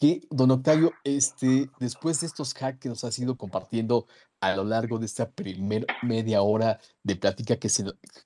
Que, 0.00 0.20
don 0.30 0.50
Octavio, 0.50 0.92
este, 1.04 1.70
después 1.80 2.20
de 2.20 2.26
estos 2.26 2.54
hacks 2.54 2.78
que 2.78 2.88
nos 2.88 3.04
has 3.04 3.18
ido 3.18 3.36
compartiendo 3.36 4.06
a 4.40 4.54
lo 4.54 4.64
largo 4.64 4.98
de 4.98 5.06
esta 5.06 5.30
primer 5.30 5.86
media 6.02 6.42
hora 6.42 6.78
de 7.02 7.16
plática 7.16 7.56
que, 7.56 7.68
se, 7.68 7.84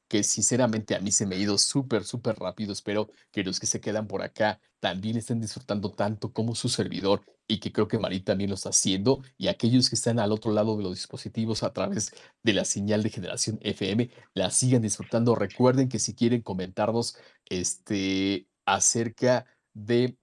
que 0.08 0.22
sinceramente 0.22 0.94
a 0.94 1.00
mí 1.00 1.10
se 1.10 1.26
me 1.26 1.36
ha 1.36 1.38
ido 1.38 1.56
súper, 1.58 2.04
súper 2.04 2.36
rápido, 2.36 2.72
espero 2.72 3.10
que 3.30 3.44
los 3.44 3.58
que 3.58 3.66
se 3.66 3.80
quedan 3.80 4.06
por 4.06 4.22
acá 4.22 4.60
también 4.80 5.16
estén 5.16 5.40
disfrutando 5.40 5.90
tanto 5.92 6.32
como 6.32 6.54
su 6.54 6.68
servidor 6.68 7.22
y 7.48 7.60
que 7.60 7.72
creo 7.72 7.88
que 7.88 7.98
Marí 7.98 8.20
también 8.20 8.50
lo 8.50 8.56
está 8.56 8.70
haciendo 8.70 9.22
y 9.38 9.48
aquellos 9.48 9.88
que 9.88 9.94
están 9.94 10.18
al 10.18 10.32
otro 10.32 10.52
lado 10.52 10.76
de 10.76 10.82
los 10.82 10.94
dispositivos 10.94 11.62
a 11.62 11.72
través 11.72 12.14
de 12.42 12.52
la 12.52 12.64
señal 12.64 13.02
de 13.02 13.10
generación 13.10 13.58
FM 13.62 14.10
la 14.34 14.50
sigan 14.50 14.82
disfrutando. 14.82 15.34
Recuerden 15.34 15.88
que 15.88 15.98
si 15.98 16.14
quieren 16.14 16.42
comentarnos 16.42 17.16
este, 17.48 18.48
acerca 18.66 19.46
de 19.74 20.16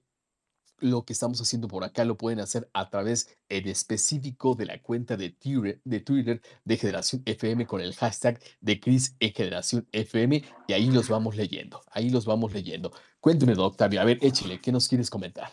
lo 0.81 1.03
que 1.05 1.13
estamos 1.13 1.39
haciendo 1.41 1.67
por 1.67 1.83
acá 1.83 2.05
lo 2.05 2.17
pueden 2.17 2.39
hacer 2.39 2.69
a 2.73 2.89
través 2.89 3.37
en 3.49 3.67
específico 3.67 4.55
de 4.55 4.65
la 4.65 4.81
cuenta 4.81 5.17
de 5.17 5.29
Twitter, 5.31 5.79
de 5.83 5.99
Twitter 5.99 6.41
de 6.65 6.77
Generación 6.77 7.21
FM 7.25 7.65
con 7.65 7.81
el 7.81 7.93
hashtag 7.95 8.39
de 8.61 8.79
Chris 8.79 9.15
en 9.19 9.33
Generación 9.33 9.87
FM 9.91 10.43
y 10.67 10.73
ahí 10.73 10.89
los 10.91 11.09
vamos 11.09 11.35
leyendo, 11.35 11.81
ahí 11.91 12.09
los 12.09 12.25
vamos 12.25 12.53
leyendo. 12.53 12.91
Cuéntame, 13.19 13.53
Octavio, 13.57 14.01
a 14.01 14.05
ver, 14.05 14.17
échale, 14.21 14.59
¿qué 14.61 14.71
nos 14.71 14.87
quieres 14.87 15.09
comentar? 15.09 15.51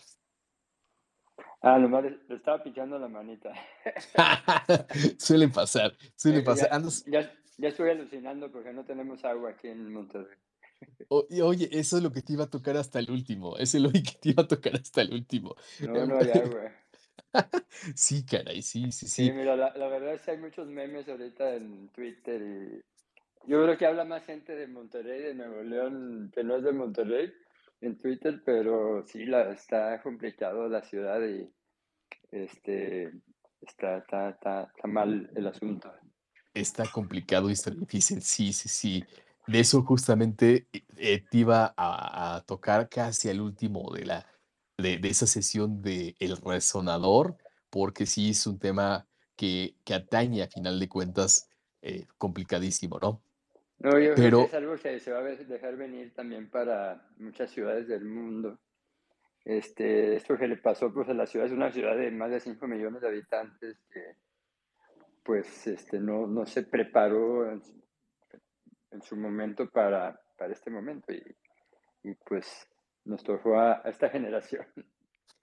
Ah, 1.62 1.78
nomás 1.78 2.04
le, 2.04 2.18
le 2.28 2.36
estaba 2.36 2.62
picando 2.62 2.98
la 2.98 3.08
manita. 3.08 3.52
suele 5.18 5.48
pasar, 5.48 5.96
suele 6.14 6.38
Eh, 6.38 6.42
pasar. 6.42 6.70
ya, 7.06 7.20
ya, 7.22 7.32
ya 7.58 7.68
estoy 7.68 7.90
alucinando 7.90 8.50
porque 8.52 8.72
no 8.72 8.84
tenemos 8.84 9.24
agua 9.24 9.50
aquí 9.50 9.68
en 9.68 9.92
Monterrey. 9.92 10.36
O- 11.08 11.26
y 11.30 11.40
oye, 11.40 11.68
eso 11.72 11.96
es 11.96 12.02
lo 12.02 12.12
que 12.12 12.22
te 12.22 12.32
iba 12.34 12.44
a 12.44 12.50
tocar 12.50 12.76
hasta 12.76 12.98
el 12.98 13.10
último, 13.10 13.56
eso 13.58 13.76
es 13.78 13.82
lo 13.82 13.90
que 13.92 14.02
te 14.20 14.30
iba 14.30 14.42
a 14.42 14.48
tocar 14.48 14.74
hasta 14.76 15.02
el 15.02 15.12
último. 15.14 15.54
No, 15.78 16.04
no 16.04 16.18
hay 16.18 16.30
agua. 16.32 16.70
Sí, 17.94 18.24
caray, 18.24 18.62
sí, 18.62 18.90
sí, 18.92 19.08
Sí, 19.16 19.30
sí. 19.30 19.32
mira, 19.32 19.56
la, 19.56 19.72
la 19.76 19.88
verdad 19.88 20.14
es 20.14 20.22
que 20.22 20.32
hay 20.32 20.38
muchos 20.38 20.68
memes 20.68 21.08
ahorita 21.08 21.54
en 21.54 21.88
Twitter 21.88 22.42
y 22.42 23.50
yo 23.50 23.62
creo 23.64 23.78
que 23.78 23.86
habla 23.86 24.04
más 24.04 24.24
gente 24.26 24.54
de 24.54 24.66
Monterrey, 24.66 25.22
de 25.22 25.34
Nuevo 25.34 25.62
León, 25.62 26.30
que 26.34 26.44
no 26.44 26.56
es 26.56 26.64
de 26.64 26.72
Monterrey 26.72 27.32
en 27.80 27.98
Twitter, 27.98 28.42
pero 28.44 29.04
sí, 29.06 29.26
la, 29.26 29.52
está 29.52 30.02
complicado 30.02 30.68
la 30.68 30.82
ciudad 30.82 31.20
y 31.26 31.50
este, 32.32 33.12
está, 33.62 33.98
está, 33.98 34.30
está, 34.30 34.62
está 34.74 34.88
mal 34.88 35.30
el 35.34 35.46
asunto. 35.46 35.92
está 36.54 36.90
complicado 36.90 37.48
y 37.50 37.52
está 37.52 37.70
difícil. 37.70 38.22
Sí, 38.22 38.52
sí, 38.52 38.68
sí. 38.68 39.04
De 39.46 39.60
eso 39.60 39.82
justamente 39.82 40.66
eh, 40.72 40.82
eh, 40.96 41.24
te 41.30 41.38
iba 41.38 41.74
a, 41.76 42.36
a 42.36 42.40
tocar 42.42 42.88
casi 42.88 43.28
al 43.28 43.40
último 43.40 43.92
de 43.94 44.04
la 44.04 44.26
de, 44.78 44.98
de 44.98 45.08
esa 45.08 45.26
sesión 45.26 45.82
de 45.82 46.14
El 46.18 46.36
Resonador, 46.36 47.36
porque 47.70 48.06
sí 48.06 48.30
es 48.30 48.46
un 48.46 48.58
tema 48.58 49.06
que, 49.36 49.74
que 49.84 49.94
atañe 49.94 50.42
a 50.42 50.48
final 50.48 50.78
de 50.78 50.88
cuentas 50.88 51.48
eh, 51.82 52.06
complicadísimo, 52.18 52.98
¿no? 53.00 53.22
No, 53.78 53.98
yo 53.98 54.14
creo 54.14 54.14
que 54.14 54.44
es 54.44 54.50
Pero 54.50 54.56
algo 54.56 54.76
que 54.76 55.00
se 55.00 55.12
va 55.12 55.18
a 55.18 55.22
dejar 55.22 55.76
venir 55.76 56.14
también 56.14 56.48
para 56.48 57.06
muchas 57.18 57.50
ciudades 57.50 57.86
del 57.88 58.06
mundo. 58.06 58.58
Este, 59.44 60.16
esto 60.16 60.36
que 60.38 60.48
le 60.48 60.56
pasó 60.56 60.92
pues 60.92 61.08
a 61.08 61.14
la 61.14 61.26
ciudad, 61.26 61.46
es 61.46 61.52
una 61.52 61.70
ciudad 61.70 61.96
de 61.96 62.10
más 62.10 62.30
de 62.30 62.40
5 62.40 62.66
millones 62.66 63.02
de 63.02 63.08
habitantes 63.08 63.76
que 63.92 64.16
pues 65.22 65.66
este, 65.66 66.00
no, 66.00 66.26
no 66.26 66.46
se 66.46 66.62
preparó 66.62 67.60
en, 68.90 69.02
su 69.02 69.14
en 69.14 69.16
su 69.16 69.16
momento 69.16 69.68
para, 69.70 70.20
para 70.36 70.52
este 70.52 70.70
momento 70.70 71.12
y, 71.12 71.22
y, 72.02 72.14
pues 72.14 72.68
nos 73.04 73.22
tocó 73.22 73.58
a, 73.58 73.82
a 73.84 73.90
esta 73.90 74.08
generación. 74.08 74.66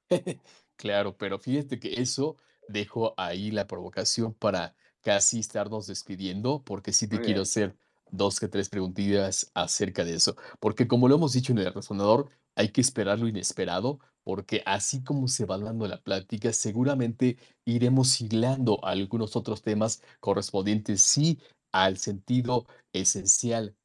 Claro, 0.76 1.16
pero 1.18 1.40
fíjate 1.40 1.80
que 1.80 2.02
eso 2.02 2.38
dejo 2.68 3.14
ahí 3.18 3.52
la 3.52 3.68
provocación 3.68 4.34
para 4.34 4.76
casi 5.02 5.40
estarnos 5.40 5.88
despidiendo, 5.88 6.64
porque 6.64 6.94
sí 6.94 7.08
te 7.08 7.20
Muy 7.20 7.22
quiero 7.22 7.42
bien. 7.42 7.44
hacer 7.44 7.78
dos 8.10 8.40
que 8.40 8.48
tres 8.48 8.70
preguntillas 8.70 9.52
acerca 9.54 10.04
de 10.04 10.16
eso. 10.16 10.36
Porque 10.60 10.88
como 10.88 11.08
lo 11.08 11.16
hemos 11.16 11.34
dicho 11.34 11.52
en 11.52 11.60
el 11.60 11.74
resonador, 11.74 12.30
hay 12.56 12.70
que 12.70 12.82
esperar 12.82 13.20
lo 13.20 13.28
inesperado, 13.28 14.00
porque 14.24 14.64
así 14.66 15.04
como 15.04 15.28
se 15.28 15.46
va 15.46 15.58
dando 15.58 15.88
la 15.88 16.02
plática, 16.02 16.54
seguramente 16.54 17.38
iremos 17.66 18.20
hilando 18.22 18.84
algunos 18.86 19.36
otros 19.36 19.62
temas 19.62 20.02
correspondientes, 20.20 21.02
sí, 21.02 21.40
al 21.74 21.98
sentido 21.98 22.68
esencial 22.94 23.76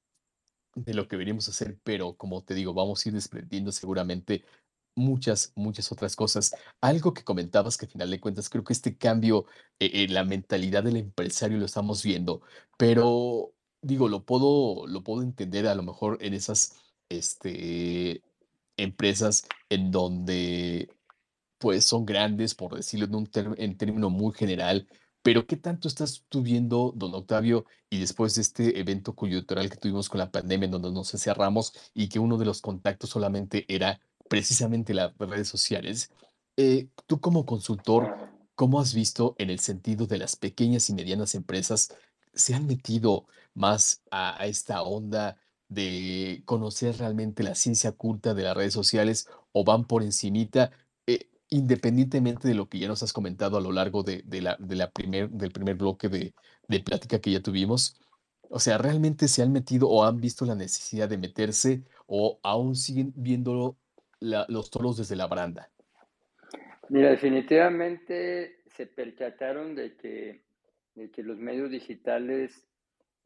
de 0.76 0.95
lo 0.95 1.09
que 1.09 1.16
venimos 1.16 1.49
a 1.49 1.51
hacer, 1.51 1.78
pero 1.82 2.14
como 2.16 2.45
te 2.45 2.55
digo, 2.55 2.74
vamos 2.74 3.05
a 3.05 3.09
ir 3.09 3.14
desprendiendo 3.14 3.72
seguramente 3.72 4.45
muchas, 4.95 5.53
muchas 5.57 5.91
otras 5.93 6.16
cosas. 6.16 6.55
Algo 6.80 7.14
que 7.14 7.24
comentabas 7.24 7.76
que 7.76 7.86
a 7.86 7.89
final 7.89 8.11
de 8.11 8.20
cuentas 8.20 8.49
creo 8.49 8.64
que 8.64 8.72
este 8.72 8.97
cambio 8.97 9.47
eh, 9.80 9.91
en 10.05 10.14
la 10.14 10.24
mentalidad 10.24 10.84
del 10.84 10.97
empresario 10.97 11.59
lo 11.59 11.64
estamos 11.64 12.03
viendo, 12.03 12.43
pero 12.76 13.53
digo, 13.82 14.09
lo 14.09 14.24
puedo, 14.24 14.86
lo 14.86 15.03
puedo 15.03 15.22
entender 15.22 15.66
a 15.66 15.74
lo 15.74 15.82
mejor 15.82 16.18
en 16.20 16.34
esas 16.34 16.76
este, 17.09 18.22
empresas 18.76 19.47
en 19.70 19.91
donde 19.91 20.91
pues 21.59 21.84
son 21.84 22.07
grandes, 22.07 22.55
por 22.55 22.76
decirlo 22.76 23.07
en 23.07 23.14
un 23.16 23.30
en 23.57 23.76
término 23.76 24.11
muy 24.11 24.32
general, 24.32 24.89
pero 25.29 25.47
¿qué 25.47 25.59
tanto 25.59 25.89
estás 25.89 26.24
tú 26.31 26.41
viendo, 26.41 26.91
don 26.97 27.14
Octavio, 27.14 27.66
y 27.91 28.01
después 28.01 28.35
de 28.35 28.41
este 28.41 28.81
evento 28.81 29.14
coyuntural 29.14 29.68
que 29.68 29.76
tuvimos 29.76 30.09
con 30.09 30.20
la 30.20 30.31
pandemia, 30.31 30.64
en 30.64 30.70
donde 30.70 30.91
nos 30.91 31.12
encerramos 31.12 31.74
y 31.93 32.09
que 32.09 32.18
uno 32.18 32.39
de 32.39 32.47
los 32.47 32.62
contactos 32.62 33.11
solamente 33.11 33.66
era 33.68 34.01
precisamente 34.31 34.95
las 34.95 35.14
redes 35.18 35.47
sociales? 35.47 36.11
eh, 36.57 36.89
tú 37.07 37.20
como 37.20 37.45
consultor, 37.45 38.16
¿cómo 38.55 38.81
has 38.81 38.95
visto 38.95 39.35
en 39.37 39.51
el 39.51 39.61
sentido 39.61 40.07
de 40.07 40.16
las 40.16 40.35
pequeñas 40.35 40.89
y 40.89 40.95
medianas 40.95 41.35
empresas 41.35 41.95
se 42.33 42.55
han 42.55 42.66
metido 42.66 43.26
más 43.53 44.01
a, 44.11 44.43
a 44.43 44.47
esta 44.47 44.81
onda 44.81 45.37
de 45.68 46.43
conocer 46.47 46.97
realmente 46.97 47.43
la 47.43 47.55
ciencia 47.55 47.91
oculta 47.91 48.33
de 48.33 48.45
las 48.45 48.57
redes 48.57 48.72
sociales 48.72 49.29
o 49.53 49.62
van 49.62 49.85
por 49.85 50.03
encimita? 50.03 50.70
Independientemente 51.51 52.49
de 52.49 52.55
lo 52.55 52.69
que 52.69 52.79
ya 52.79 52.89
nos 52.89 53.03
has 53.03 53.13
comentado 53.13 53.57
a 53.57 53.61
lo 53.61 53.73
largo 53.73 54.03
de, 54.03 54.23
la, 54.41 54.91
primer, 54.91 55.31
del 55.31 55.51
primer 55.51 55.77
bloque 55.77 56.09
de, 56.09 56.35
plática 56.85 57.21
que 57.21 57.33
ya 57.33 57.41
tuvimos, 57.41 58.01
o 58.51 58.59
sea, 58.59 58.79
¿realmente 58.79 59.29
se 59.29 59.43
han 59.43 59.53
metido 59.53 59.89
o 59.89 60.05
han 60.05 60.21
visto 60.21 60.45
la 60.45 60.55
necesidad 60.55 61.09
de 61.09 61.19
meterse 61.19 61.83
o 62.07 62.39
aún 62.43 62.77
siguen 62.77 63.13
viendo 63.17 63.77
la- 64.21 64.47
los 64.49 64.71
toros 64.71 64.97
desde 64.97 65.17
la 65.17 65.27
baranda? 65.27 65.71
Mira, 66.89 67.11
definitivamente 67.11 68.63
se 68.67 68.87
percataron 68.87 69.75
de 69.75 69.97
que, 69.97 70.43
de 70.95 71.11
que 71.11 71.23
los 71.23 71.39
medios 71.39 71.71
digitales 71.71 72.67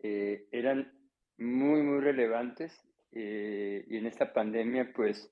eh, 0.00 0.46
eran 0.50 0.92
muy, 1.38 1.82
muy 1.82 2.00
relevantes 2.00 2.72
eh, 3.12 3.84
y 3.88 3.96
en 3.98 4.06
esta 4.06 4.32
pandemia 4.32 4.92
pues 4.94 5.30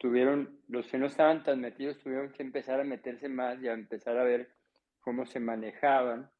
tuvieron, 0.00 0.58
los 0.68 0.86
que 0.86 0.96
no 0.96 1.06
estaban 1.06 1.44
tan 1.44 1.60
metidos 1.60 1.98
tuvieron 1.98 2.32
que 2.32 2.42
empezar 2.42 2.80
a 2.80 2.84
meterse 2.84 3.28
más 3.28 3.62
y 3.62 3.68
a 3.68 3.74
empezar 3.74 4.16
a 4.16 4.24
ver 4.24 4.50
cómo 5.00 5.26
se 5.26 5.40
manejaban, 5.40 6.30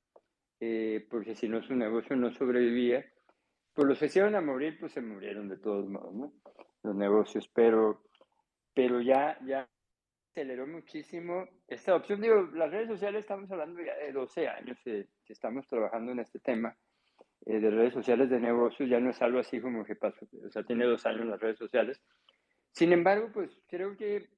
eh, 0.60 1.06
porque 1.10 1.34
si 1.34 1.46
no 1.46 1.62
su 1.62 1.76
negocio 1.76 2.16
no 2.16 2.32
sobrevivía. 2.32 3.04
Pues 3.74 3.86
los 3.86 3.98
que 3.98 4.08
se 4.08 4.20
iban 4.20 4.34
a 4.34 4.40
morir, 4.40 4.78
pues 4.80 4.92
se 4.92 5.02
murieron 5.02 5.48
de 5.48 5.58
todos 5.58 5.86
modos, 5.86 6.14
¿no? 6.14 6.32
Los 6.82 6.96
negocios, 6.96 7.48
pero, 7.54 8.02
pero 8.72 9.02
ya, 9.02 9.38
ya 9.44 9.68
aceleró 10.30 10.66
muchísimo 10.66 11.46
esta 11.68 11.94
opción. 11.94 12.22
Digo, 12.22 12.48
las 12.54 12.70
redes 12.70 12.88
sociales 12.88 13.20
estamos 13.20 13.50
hablando 13.50 13.82
ya 13.82 13.94
de 13.94 14.10
12 14.10 14.48
años 14.48 14.78
que, 14.82 15.06
estamos 15.28 15.68
trabajando 15.68 16.12
en 16.12 16.20
este 16.20 16.40
tema 16.40 16.74
eh, 17.44 17.60
de 17.60 17.70
redes 17.70 17.92
sociales 17.92 18.30
de 18.30 18.40
negocios, 18.40 18.88
ya 18.88 18.98
no 18.98 19.10
es 19.10 19.22
algo 19.22 19.38
así 19.38 19.60
como 19.60 19.84
que 19.84 19.94
pasó, 19.94 20.26
o 20.44 20.50
sea, 20.50 20.64
tiene 20.64 20.86
dos 20.86 21.04
años 21.04 21.26
las 21.26 21.38
redes 21.38 21.58
sociales. 21.58 22.02
Sin 22.72 22.92
embargo, 22.92 23.30
pues 23.32 23.50
creo 23.68 23.96
que 23.96 24.28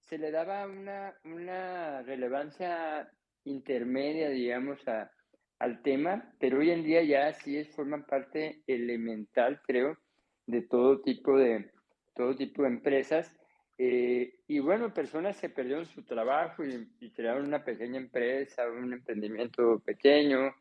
se 0.00 0.18
le 0.18 0.30
daba 0.30 0.66
una, 0.66 1.14
una 1.24 2.02
relevancia 2.02 3.10
intermedia, 3.44 4.30
digamos, 4.30 4.86
a, 4.88 5.10
al 5.58 5.82
tema, 5.82 6.34
pero 6.38 6.58
hoy 6.58 6.70
en 6.70 6.84
día 6.84 7.02
ya 7.02 7.32
sí 7.32 7.56
es, 7.56 7.68
forman 7.74 8.04
parte 8.04 8.62
elemental, 8.66 9.60
creo, 9.66 9.98
de 10.46 10.62
todo 10.62 11.00
tipo 11.00 11.38
de, 11.38 11.70
todo 12.14 12.34
tipo 12.36 12.62
de 12.62 12.68
empresas. 12.68 13.34
Eh, 13.76 14.40
y 14.46 14.58
bueno, 14.60 14.94
personas 14.94 15.36
se 15.36 15.48
perdieron 15.48 15.86
su 15.86 16.04
trabajo 16.04 16.64
y, 16.64 16.88
y 17.00 17.10
crearon 17.10 17.46
una 17.46 17.64
pequeña 17.64 17.98
empresa, 17.98 18.68
un 18.68 18.92
emprendimiento 18.92 19.80
pequeño, 19.80 20.54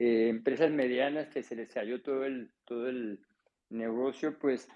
eh, 0.00 0.28
empresas 0.28 0.70
medianas 0.70 1.28
que 1.28 1.42
se 1.42 1.56
les 1.56 1.72
cayó 1.72 2.00
todo 2.02 2.24
el, 2.24 2.52
todo 2.64 2.88
el 2.88 3.20
negocio, 3.68 4.38
pues 4.38 4.68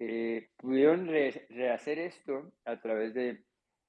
eh, 0.00 0.50
pudieron 0.56 1.06
re- 1.06 1.46
rehacer 1.50 1.98
esto 1.98 2.52
a 2.64 2.80
través 2.80 3.14
de, 3.14 3.44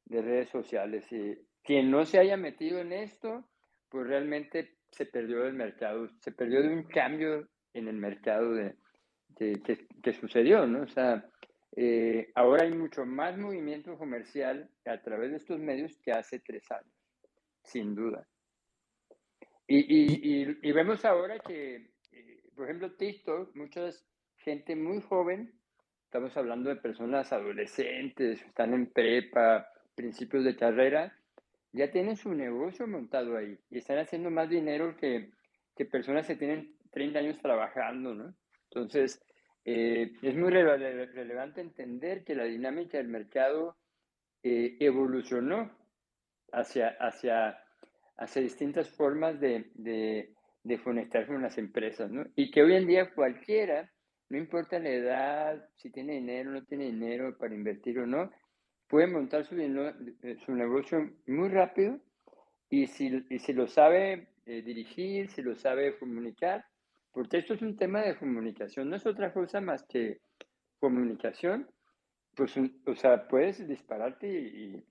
de 0.06 0.22
redes 0.22 0.50
sociales. 0.50 1.12
Y 1.12 1.38
quien 1.64 1.92
no 1.92 2.06
se 2.06 2.20
haya 2.20 2.38
metido 2.38 2.80
en 2.80 2.92
esto, 2.94 3.48
pues 3.90 4.08
realmente 4.08 4.78
se 4.92 5.06
perdió 5.06 5.44
del 5.44 5.54
mercado, 5.54 6.10
se 6.20 6.32
perdió 6.32 6.62
de 6.64 6.70
un 6.74 6.84
cambio 6.84 7.48
en 7.74 7.88
el 7.88 7.96
mercado 7.96 8.54
de, 8.54 8.76
de- 9.30 9.62
que, 9.62 9.88
que 10.02 10.14
sucedió, 10.14 10.66
¿no? 10.66 10.82
O 10.84 10.88
sea, 10.88 11.30
eh, 11.76 12.32
ahora 12.34 12.64
hay 12.66 12.74
mucho 12.74 13.06
más 13.06 13.38
movimiento 13.38 13.98
comercial 13.98 14.70
a 14.86 15.02
través 15.02 15.30
de 15.32 15.38
estos 15.38 15.60
medios 15.60 15.96
que 16.00 16.12
hace 16.12 16.40
tres 16.40 16.70
años, 16.72 16.94
sin 17.64 17.94
duda. 17.94 18.28
Y, 19.68 19.78
y, 19.78 20.42
y, 20.44 20.58
y 20.64 20.72
vemos 20.72 21.06
ahora 21.06 21.38
que, 21.38 21.92
eh, 22.12 22.42
por 22.56 22.66
ejemplo, 22.66 22.96
TikTok, 22.96 23.56
mucha 23.56 23.90
gente 24.38 24.76
muy 24.76 25.00
joven, 25.02 25.59
estamos 26.10 26.36
hablando 26.38 26.72
de 26.72 26.76
personas 26.76 27.32
adolescentes, 27.32 28.42
están 28.42 28.74
en 28.74 28.88
prepa, 28.88 29.68
principios 29.94 30.44
de 30.44 30.56
carrera, 30.56 31.16
ya 31.72 31.92
tienen 31.92 32.16
su 32.16 32.34
negocio 32.34 32.88
montado 32.88 33.38
ahí 33.38 33.56
y 33.70 33.78
están 33.78 34.00
haciendo 34.00 34.32
más 34.32 34.50
dinero 34.50 34.96
que, 34.98 35.30
que 35.76 35.86
personas 35.86 36.26
que 36.26 36.36
tienen 36.36 36.76
30 36.90 37.20
años 37.20 37.38
trabajando, 37.38 38.16
¿no? 38.16 38.34
Entonces, 38.72 39.22
eh, 39.66 40.14
es 40.24 40.36
muy 40.36 40.50
rele 40.50 41.06
relevante 41.06 41.62
entender 41.62 42.24
que 42.24 42.34
la 42.34 42.46
dinámica 42.46 42.98
del 42.98 43.10
mercado 43.10 43.78
eh, 44.42 44.78
evolucionó 44.80 45.72
hacia, 46.52 46.98
hacia, 47.00 47.64
hacia 48.18 48.42
distintas 48.42 48.90
formas 48.90 49.40
de, 49.40 49.70
de, 49.76 50.34
de 50.64 50.82
conectar 50.82 51.28
con 51.28 51.44
las 51.44 51.60
empresas, 51.60 52.10
¿no? 52.10 52.26
Y 52.36 52.50
que 52.50 52.64
hoy 52.64 52.74
en 52.74 52.88
día 52.88 53.14
cualquiera, 53.14 53.92
no 54.30 54.38
importa 54.38 54.80
la 54.80 54.90
edad, 54.90 55.70
si 55.78 55.90
tiene 55.90 56.14
dinero 56.14 56.52
o 56.52 56.54
no 56.54 56.64
tiene 56.66 56.86
dinero 56.86 57.38
para 57.38 57.56
invertir 57.56 58.00
o 58.00 58.08
no, 58.08 58.32
puede 58.88 59.08
montar 59.08 59.46
su, 59.46 59.56
su 60.46 60.56
negocio 60.56 61.12
muy 61.28 61.50
rápido 61.50 62.00
y 62.70 62.88
si, 62.88 63.26
y 63.30 63.40
si 63.40 63.54
lo 63.54 63.68
sabe 63.68 64.30
eh, 64.46 64.62
dirigir, 64.62 65.30
si 65.30 65.42
lo 65.42 65.56
sabe 65.56 65.98
comunicar, 65.98 66.66
porque 67.12 67.38
esto 67.38 67.54
es 67.54 67.62
un 67.62 67.76
tema 67.78 68.02
de 68.02 68.18
comunicación, 68.18 68.90
no 68.90 68.96
es 68.96 69.06
otra 69.06 69.34
cosa 69.34 69.62
más 69.62 69.84
que 69.84 70.22
comunicación, 70.80 71.70
pues, 72.36 72.56
o 72.86 72.96
sea, 72.96 73.28
puedes 73.28 73.68
dispararte 73.68 74.28
y, 74.28 74.84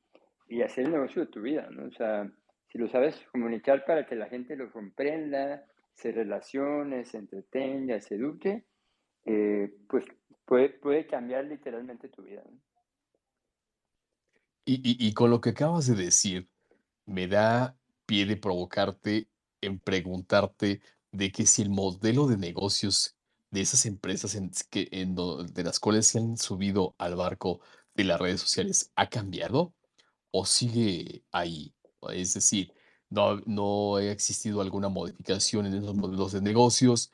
y 0.49 0.62
hacer 0.62 0.86
el 0.86 0.93
negocio 0.93 1.24
de 1.24 1.30
tu 1.30 1.41
vida, 1.41 1.68
¿no? 1.70 1.86
O 1.86 1.93
sea, 1.93 2.30
si 2.66 2.78
lo 2.78 2.89
sabes 2.89 3.24
comunicar 3.32 3.84
para 3.84 4.05
que 4.07 4.16
la 4.16 4.28
gente 4.28 4.57
lo 4.57 4.70
comprenda, 4.72 5.64
se 5.95 6.12
relacione, 6.12 7.05
se 7.05 7.18
entretenga, 7.18 8.01
se 8.01 8.16
eduque, 8.16 8.64
eh, 9.29 9.74
pues 9.89 10.05
puede, 10.45 10.70
puede 10.70 11.07
cambiar 11.07 11.45
literalmente 11.45 12.09
tu 12.09 12.22
vida. 12.22 12.43
y, 14.64 15.07
y, 15.07 15.14
con 15.14 15.31
lo 15.31 15.41
que 15.41 15.51
acabas 15.51 15.87
de 15.87 15.95
decir, 15.95 16.49
me 17.07 17.26
da 17.26 17.74
pie 18.07 18.26
de 18.26 18.37
provocarte 18.37 19.29
en 19.62 19.79
preguntarte 19.79 20.83
de 21.12 21.33
que 21.33 21.47
si 21.47 21.62
el 21.62 21.70
modelo 21.70 22.26
de 22.26 22.37
negocios 22.37 23.16
de 23.51 23.62
esas 23.62 23.87
empresas 23.87 24.35
en, 24.35 24.51
que, 24.70 24.89
en 24.93 25.14
de 25.14 25.64
las 25.64 25.81
cuales 25.81 26.07
se 26.07 26.18
han 26.18 26.37
subido 26.37 26.95
al 26.99 27.16
barco 27.16 27.61
de 27.95 28.05
las 28.05 28.20
redes 28.20 28.41
sociales 28.41 28.93
ha 28.97 29.09
cambiado 29.09 29.74
o 30.31 30.45
sigue 30.47 31.24
ahí. 31.33 31.74
Es 32.12 32.35
decir, 32.35 32.72
no, 33.11 33.41
no 33.47 33.97
ha 33.97 34.05
existido 34.05 34.61
alguna 34.61 34.89
modificación 34.89 35.66
en 35.66 35.74
esos 35.74 35.95
modelos 35.97 36.33
de 36.33 36.43
negocios 36.43 37.12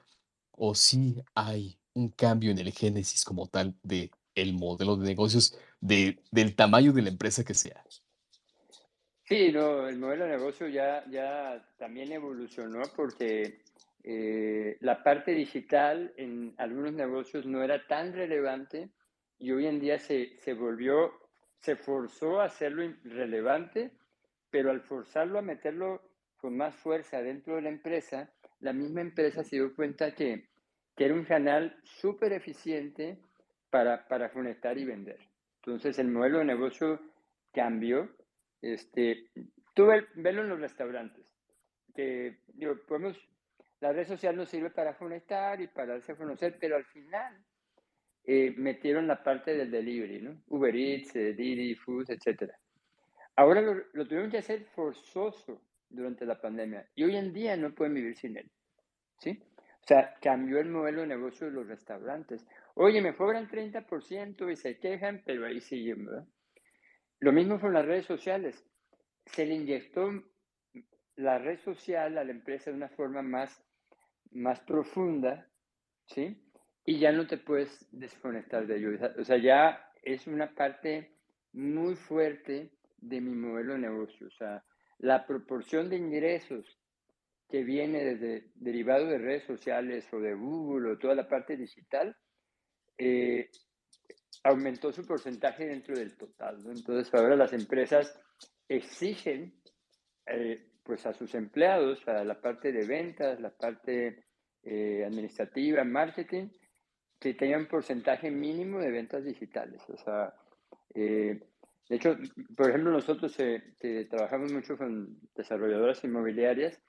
o 0.52 0.74
si 0.74 1.22
hay 1.34 1.78
un 1.94 2.10
cambio 2.10 2.50
en 2.50 2.58
el 2.58 2.72
génesis 2.72 3.24
como 3.24 3.46
tal 3.46 3.74
de 3.82 4.10
el 4.34 4.54
modelo 4.54 4.96
de 4.96 5.06
negocios 5.06 5.58
de, 5.80 6.18
del 6.30 6.54
tamaño 6.54 6.92
de 6.92 7.02
la 7.02 7.08
empresa 7.08 7.44
que 7.44 7.54
sea. 7.54 7.82
Sí, 9.26 9.52
no, 9.52 9.88
el 9.88 9.98
modelo 9.98 10.24
de 10.24 10.32
negocio 10.32 10.68
ya, 10.68 11.04
ya 11.10 11.66
también 11.78 12.12
evolucionó 12.12 12.82
porque 12.94 13.60
eh, 14.02 14.76
la 14.80 15.02
parte 15.02 15.32
digital 15.32 16.12
en 16.16 16.54
algunos 16.58 16.92
negocios 16.92 17.46
no 17.46 17.62
era 17.62 17.86
tan 17.86 18.12
relevante 18.12 18.90
y 19.38 19.52
hoy 19.52 19.66
en 19.66 19.80
día 19.80 19.98
se, 19.98 20.36
se 20.40 20.52
volvió, 20.52 21.12
se 21.60 21.76
forzó 21.76 22.40
a 22.40 22.46
hacerlo 22.46 22.82
relevante, 23.04 23.92
pero 24.50 24.70
al 24.70 24.82
forzarlo 24.82 25.38
a 25.38 25.42
meterlo 25.42 26.02
con 26.36 26.56
más 26.56 26.74
fuerza 26.74 27.22
dentro 27.22 27.56
de 27.56 27.62
la 27.62 27.70
empresa, 27.70 28.30
la 28.60 28.74
misma 28.74 29.00
empresa 29.00 29.42
se 29.42 29.56
dio 29.56 29.74
cuenta 29.74 30.14
que, 30.14 30.50
que 30.96 31.04
era 31.04 31.14
un 31.14 31.24
canal 31.24 31.76
súper 31.82 32.32
eficiente 32.32 33.18
para, 33.70 34.06
para 34.06 34.32
conectar 34.32 34.78
y 34.78 34.84
vender. 34.84 35.18
Entonces 35.56 35.98
el 35.98 36.08
modelo 36.08 36.38
de 36.38 36.44
negocio 36.44 37.00
cambió. 37.52 38.10
Este, 38.60 39.30
tú 39.74 39.88
velo 40.14 40.42
en 40.42 40.48
los 40.48 40.60
restaurantes, 40.60 41.34
que 41.94 42.38
digo, 42.54 42.76
podemos 42.86 43.18
la 43.84 43.92
red 43.92 44.06
social 44.06 44.34
nos 44.34 44.48
sirve 44.48 44.70
para 44.70 44.96
conectar 44.96 45.60
y 45.60 45.66
para 45.66 45.96
a 45.96 46.16
conocer, 46.16 46.56
pero 46.58 46.76
al 46.76 46.86
final 46.86 47.36
eh, 48.24 48.54
metieron 48.56 49.06
la 49.06 49.22
parte 49.22 49.54
del 49.54 49.70
delivery, 49.70 50.22
¿no? 50.22 50.42
Uber 50.48 50.74
Eats, 50.74 51.14
eh, 51.16 51.34
Didi, 51.34 51.74
Food, 51.74 52.06
etc. 52.08 52.50
Ahora 53.36 53.60
lo, 53.60 53.74
lo, 53.92 54.06
tuvieron 54.06 54.30
que 54.30 54.38
hacer 54.38 54.64
forzoso 54.64 55.60
durante 55.90 56.24
la 56.24 56.40
pandemia 56.40 56.88
y 56.94 57.04
hoy 57.04 57.16
en 57.16 57.34
día 57.34 57.58
no 57.58 57.74
pueden 57.74 57.92
vivir 57.92 58.16
sin 58.16 58.38
él, 58.38 58.50
¿sí? 59.18 59.42
O 59.84 59.86
sea, 59.86 60.14
cambió 60.22 60.60
el 60.60 60.70
modelo 60.70 61.02
de 61.02 61.08
negocio 61.08 61.46
de 61.46 61.52
los 61.52 61.66
restaurantes. 61.66 62.46
Oye, 62.74 63.02
me 63.02 63.14
cobran 63.14 63.48
30% 63.48 64.50
y 64.50 64.56
se 64.56 64.78
quejan, 64.78 65.22
pero 65.26 65.44
ahí 65.44 65.60
siguen, 65.60 66.06
¿verdad? 66.06 66.26
Lo 67.20 67.32
mismo 67.32 67.60
con 67.60 67.74
las 67.74 67.84
redes 67.84 68.06
sociales. 68.06 68.64
Se 69.26 69.44
le 69.44 69.54
inyectó 69.54 70.10
la 71.16 71.38
red 71.38 71.58
social 71.58 72.16
a 72.16 72.24
la 72.24 72.30
empresa 72.30 72.70
de 72.70 72.76
una 72.76 72.88
forma 72.88 73.20
más 73.20 73.62
más 74.34 74.60
profunda, 74.60 75.48
¿sí? 76.06 76.36
Y 76.84 76.98
ya 76.98 77.12
no 77.12 77.26
te 77.26 77.38
puedes 77.38 77.86
desconectar 77.92 78.66
de 78.66 78.76
ello. 78.76 78.90
O 79.18 79.24
sea, 79.24 79.38
ya 79.38 79.90
es 80.02 80.26
una 80.26 80.54
parte 80.54 81.16
muy 81.52 81.94
fuerte 81.94 82.72
de 82.98 83.20
mi 83.20 83.34
modelo 83.34 83.74
de 83.74 83.80
negocio. 83.80 84.26
O 84.26 84.30
sea, 84.30 84.64
la 84.98 85.26
proporción 85.26 85.88
de 85.88 85.96
ingresos 85.96 86.78
que 87.48 87.62
viene 87.62 88.04
desde 88.04 88.50
derivado 88.54 89.06
de 89.06 89.18
redes 89.18 89.44
sociales 89.44 90.06
o 90.12 90.18
de 90.18 90.34
Google 90.34 90.92
o 90.92 90.98
toda 90.98 91.14
la 91.14 91.28
parte 91.28 91.56
digital, 91.56 92.16
eh, 92.98 93.50
aumentó 94.42 94.92
su 94.92 95.06
porcentaje 95.06 95.66
dentro 95.66 95.94
del 95.94 96.16
total. 96.16 96.58
Entonces 96.66 97.12
ahora 97.14 97.36
las 97.36 97.52
empresas 97.52 98.18
exigen 98.68 99.54
eh, 100.26 100.70
pues 100.82 101.06
a 101.06 101.14
sus 101.14 101.34
empleados, 101.34 102.06
a 102.06 102.24
la 102.24 102.40
parte 102.40 102.70
de 102.70 102.86
ventas, 102.86 103.40
la 103.40 103.50
parte 103.50 104.24
eh, 104.62 105.04
administrativa, 105.04 105.82
marketing, 105.82 106.48
que 107.18 107.34
tengan 107.34 107.62
un 107.62 107.68
porcentaje 107.68 108.30
mínimo 108.30 108.78
de 108.80 108.90
ventas 108.90 109.24
digitales. 109.24 109.82
O 109.88 109.96
sea, 109.96 110.34
eh, 110.94 111.40
de 111.88 111.96
hecho, 111.96 112.16
por 112.56 112.68
ejemplo, 112.68 112.92
nosotros 112.92 113.34
eh, 113.40 113.74
que 113.80 114.04
trabajamos 114.04 114.52
mucho 114.52 114.76
con 114.76 115.18
desarrolladoras 115.34 116.04
inmobiliarias, 116.04 116.80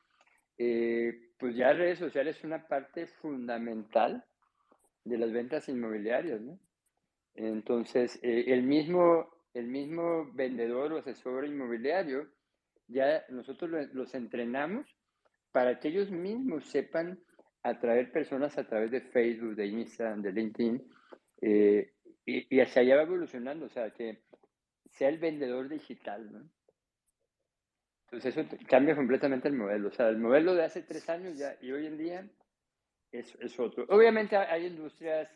pues 0.58 1.56
ya 1.56 1.74
redes 1.74 2.00
sociales 2.00 2.38
es 2.38 2.44
una 2.44 2.68
parte 2.68 3.08
fundamental 3.08 4.24
de 5.04 5.18
las 5.18 5.32
ventas 5.32 5.68
inmobiliarias, 5.70 6.42
¿no? 6.42 6.60
Entonces, 7.36 8.18
el, 8.24 8.64
mismo, 8.64 9.30
el 9.54 9.68
mismo 9.68 10.32
vendedor 10.34 10.94
o 10.94 10.98
asesor 11.00 11.46
inmobiliario 11.46 12.30
ya 12.88 13.26
nosotros 13.30 13.90
los 13.94 14.14
entrenamos 14.16 14.86
para 15.52 15.80
que 15.80 15.90
ellos 15.90 16.12
mismos 16.12 16.66
sepan 16.66 17.20
atraer 17.64 18.12
personas 18.12 18.58
a 18.58 18.68
través 18.68 18.92
de 18.92 19.02
Facebook, 19.02 19.56
de 19.56 19.68
Instagram, 19.68 20.22
de 20.22 20.32
LinkedIn, 20.32 20.84
eh, 21.42 21.94
y, 22.26 22.60
hacia 22.60 22.82
allá 22.82 22.98
va 22.98 23.02
evolucionando, 23.04 23.66
o 23.66 23.70
sea, 23.70 23.92
que 23.92 24.24
sea 24.90 25.10
el 25.10 25.18
vendedor 25.18 25.70
digital, 25.70 26.32
¿no? 26.32 26.50
Entonces 28.06 28.38
eso 28.38 28.58
cambia 28.68 28.96
completamente 28.96 29.48
el 29.48 29.56
modelo, 29.56 29.90
o 29.90 29.92
sea, 29.92 30.10
el 30.10 30.18
modelo 30.18 30.54
de 30.54 30.64
hace 30.64 30.84
tres 30.84 31.10
años 31.10 31.38
ya 31.38 31.58
y 31.62 31.72
hoy 31.72 31.88
en 31.88 31.98
día 31.98 32.28
es, 33.12 33.36
es 33.40 33.60
otro. 33.60 33.86
Obviamente 33.90 34.38
hay 34.38 34.68
industrias 34.68 35.30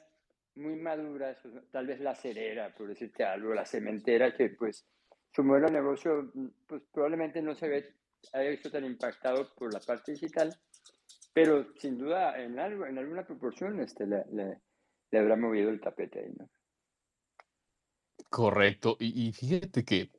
muy 0.55 0.76
maduras, 0.76 1.38
tal 1.72 1.88
vez 1.88 1.99
la 1.99 2.15
cerera, 2.15 2.74
por 2.76 2.88
decirte 2.88 3.24
algo, 3.24 3.53
la 3.53 3.65
cementera, 3.65 4.36
que 4.36 4.49
pues 4.49 4.86
su 5.32 5.43
modelo 5.43 5.67
de 5.67 5.74
negocio 5.74 6.32
pues, 6.67 6.82
probablemente 6.91 7.41
no 7.41 7.55
se 7.55 7.67
ve, 7.67 7.95
haya 8.34 8.49
visto 8.49 8.70
tan 8.70 8.86
impactado 8.86 9.53
por 9.55 9.74
la 9.74 9.80
parte 9.80 10.11
digital, 10.11 10.55
pero 11.34 11.67
sin 11.78 11.97
duda 11.97 12.41
en 12.41 12.59
algo, 12.59 12.86
en 12.86 12.97
alguna 12.97 13.26
proporción 13.26 13.80
este, 13.80 14.05
le, 14.05 14.26
le, 14.32 15.20
habrá 15.20 15.36
movido 15.36 15.70
el 15.70 15.80
tapete 15.80 16.20
ahí, 16.20 16.34
¿no? 16.38 16.49
Correcto. 18.30 18.97
Y, 18.99 19.32
fíjate 19.32 19.84
que 19.84 20.11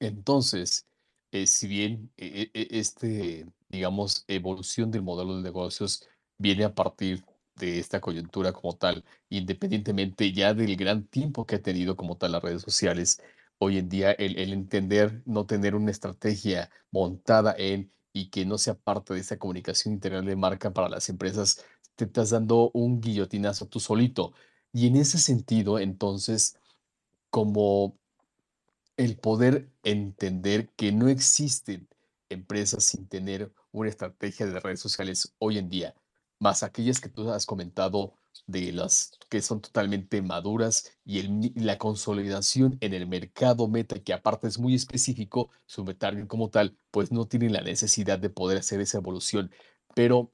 entonces, 0.00 0.87
eh, 1.32 1.46
si 1.46 1.66
bien 1.68 2.10
eh, 2.16 2.50
eh, 2.54 2.68
este, 2.70 3.46
digamos, 3.68 4.24
evolución 4.28 4.90
del 4.90 5.02
modelo 5.02 5.36
de 5.36 5.42
negocios 5.42 6.08
viene 6.38 6.64
a 6.64 6.74
partir 6.74 7.24
de 7.56 7.78
esta 7.78 8.00
coyuntura 8.00 8.52
como 8.52 8.76
tal, 8.76 9.04
independientemente 9.28 10.32
ya 10.32 10.54
del 10.54 10.76
gran 10.76 11.06
tiempo 11.06 11.46
que 11.46 11.56
ha 11.56 11.62
tenido 11.62 11.96
como 11.96 12.16
tal 12.16 12.32
las 12.32 12.42
redes 12.42 12.62
sociales, 12.62 13.20
hoy 13.58 13.78
en 13.78 13.88
día 13.88 14.12
el, 14.12 14.38
el 14.38 14.52
entender, 14.52 15.22
no 15.26 15.46
tener 15.46 15.74
una 15.74 15.90
estrategia 15.90 16.70
montada 16.92 17.54
en 17.58 17.90
y 18.12 18.30
que 18.30 18.46
no 18.46 18.58
sea 18.58 18.74
parte 18.74 19.14
de 19.14 19.20
esa 19.20 19.38
comunicación 19.38 19.94
integral 19.94 20.24
de 20.24 20.36
marca 20.36 20.72
para 20.72 20.88
las 20.88 21.08
empresas, 21.08 21.64
te 21.96 22.04
estás 22.04 22.30
dando 22.30 22.70
un 22.74 23.00
guillotinazo 23.00 23.66
tú 23.66 23.80
solito. 23.80 24.32
Y 24.72 24.86
en 24.86 24.96
ese 24.96 25.18
sentido, 25.18 25.78
entonces, 25.78 26.56
como 27.30 27.98
el 28.98 29.16
poder 29.16 29.70
entender 29.84 30.68
que 30.76 30.92
no 30.92 31.08
existen 31.08 31.88
empresas 32.28 32.84
sin 32.84 33.08
tener 33.08 33.52
una 33.72 33.88
estrategia 33.88 34.44
de 34.46 34.60
redes 34.60 34.80
sociales 34.80 35.34
hoy 35.38 35.56
en 35.56 35.70
día, 35.70 35.94
más 36.40 36.62
aquellas 36.62 37.00
que 37.00 37.08
tú 37.08 37.30
has 37.30 37.46
comentado 37.46 38.14
de 38.46 38.72
las 38.72 39.12
que 39.30 39.40
son 39.40 39.60
totalmente 39.60 40.20
maduras 40.20 40.92
y 41.04 41.22
la 41.54 41.78
consolidación 41.78 42.76
en 42.80 42.92
el 42.92 43.06
mercado 43.06 43.68
meta, 43.68 44.00
que 44.00 44.12
aparte 44.12 44.48
es 44.48 44.58
muy 44.58 44.74
específico, 44.74 45.50
su 45.66 45.84
target 45.84 46.26
como 46.26 46.50
tal, 46.50 46.76
pues 46.90 47.12
no 47.12 47.26
tiene 47.26 47.50
la 47.50 47.62
necesidad 47.62 48.18
de 48.18 48.30
poder 48.30 48.58
hacer 48.58 48.80
esa 48.80 48.98
evolución. 48.98 49.50
Pero 49.94 50.32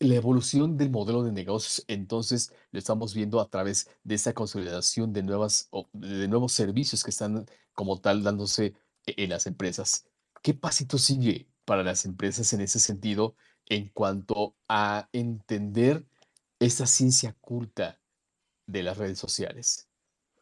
la 0.00 0.14
evolución 0.14 0.76
del 0.76 0.90
modelo 0.90 1.22
de 1.24 1.32
negocios, 1.32 1.84
entonces, 1.88 2.52
lo 2.70 2.78
estamos 2.78 3.14
viendo 3.14 3.40
a 3.40 3.48
través 3.50 3.88
de 4.04 4.14
esa 4.14 4.32
consolidación 4.32 5.12
de, 5.12 5.22
nuevas, 5.22 5.70
de 5.92 6.28
nuevos 6.28 6.52
servicios 6.52 7.02
que 7.02 7.10
están 7.10 7.46
como 7.72 8.00
tal 8.00 8.22
dándose 8.22 8.74
e, 9.06 9.14
en 9.24 9.30
las 9.30 9.46
empresas. 9.46 10.06
¿Qué 10.42 10.54
pasito 10.54 10.98
sigue 10.98 11.48
para 11.64 11.82
las 11.82 12.04
empresas 12.04 12.52
en 12.52 12.60
ese 12.60 12.78
sentido 12.78 13.34
en 13.66 13.88
cuanto 13.88 14.56
a 14.68 15.08
entender 15.12 16.06
esa 16.58 16.86
ciencia 16.86 17.36
oculta 17.38 18.00
de 18.66 18.82
las 18.82 18.96
redes 18.98 19.18
sociales, 19.18 19.88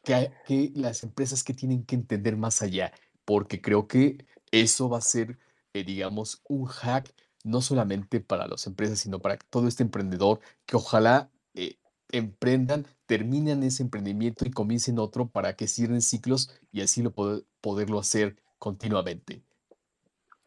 que 0.02 0.72
las 0.74 1.02
empresas 1.02 1.42
que 1.42 1.54
tienen 1.54 1.84
que 1.84 1.96
entender 1.96 2.36
más 2.36 2.62
allá, 2.62 2.92
porque 3.24 3.60
creo 3.60 3.88
que 3.88 4.24
eso 4.52 4.88
va 4.88 4.98
a 4.98 5.02
ser, 5.02 5.38
eh, 5.72 5.84
digamos, 5.84 6.42
un 6.48 6.66
hack 6.66 7.12
no 7.46 7.60
solamente 7.60 8.20
para 8.20 8.48
las 8.48 8.66
empresas, 8.66 8.98
sino 8.98 9.20
para 9.20 9.38
todo 9.38 9.68
este 9.68 9.84
emprendedor 9.84 10.40
que 10.66 10.76
ojalá 10.76 11.30
eh, 11.54 11.76
emprendan, 12.10 12.86
terminen 13.06 13.62
ese 13.62 13.84
emprendimiento 13.84 14.44
y 14.46 14.50
comiencen 14.50 14.98
otro 14.98 15.28
para 15.28 15.54
que 15.54 15.68
cierren 15.68 16.02
ciclos 16.02 16.50
y 16.72 16.80
así 16.80 17.02
lo 17.02 17.12
poderlo 17.12 18.00
hacer 18.00 18.36
continuamente. 18.58 19.42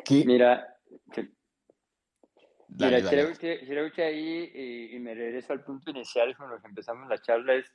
Mira, 0.10 0.80
Mira, 2.68 3.10
Creo, 3.10 3.34
que, 3.34 3.66
creo 3.66 3.92
que 3.92 4.04
ahí, 4.04 4.92
y, 4.94 5.00
me 5.00 5.16
regreso 5.16 5.54
al 5.54 5.64
punto 5.64 5.90
inicial 5.90 6.36
con 6.38 6.50
lo 6.50 6.62
que 6.62 6.68
empezamos 6.68 7.10
la 7.10 7.20
charla, 7.20 7.56
es 7.56 7.72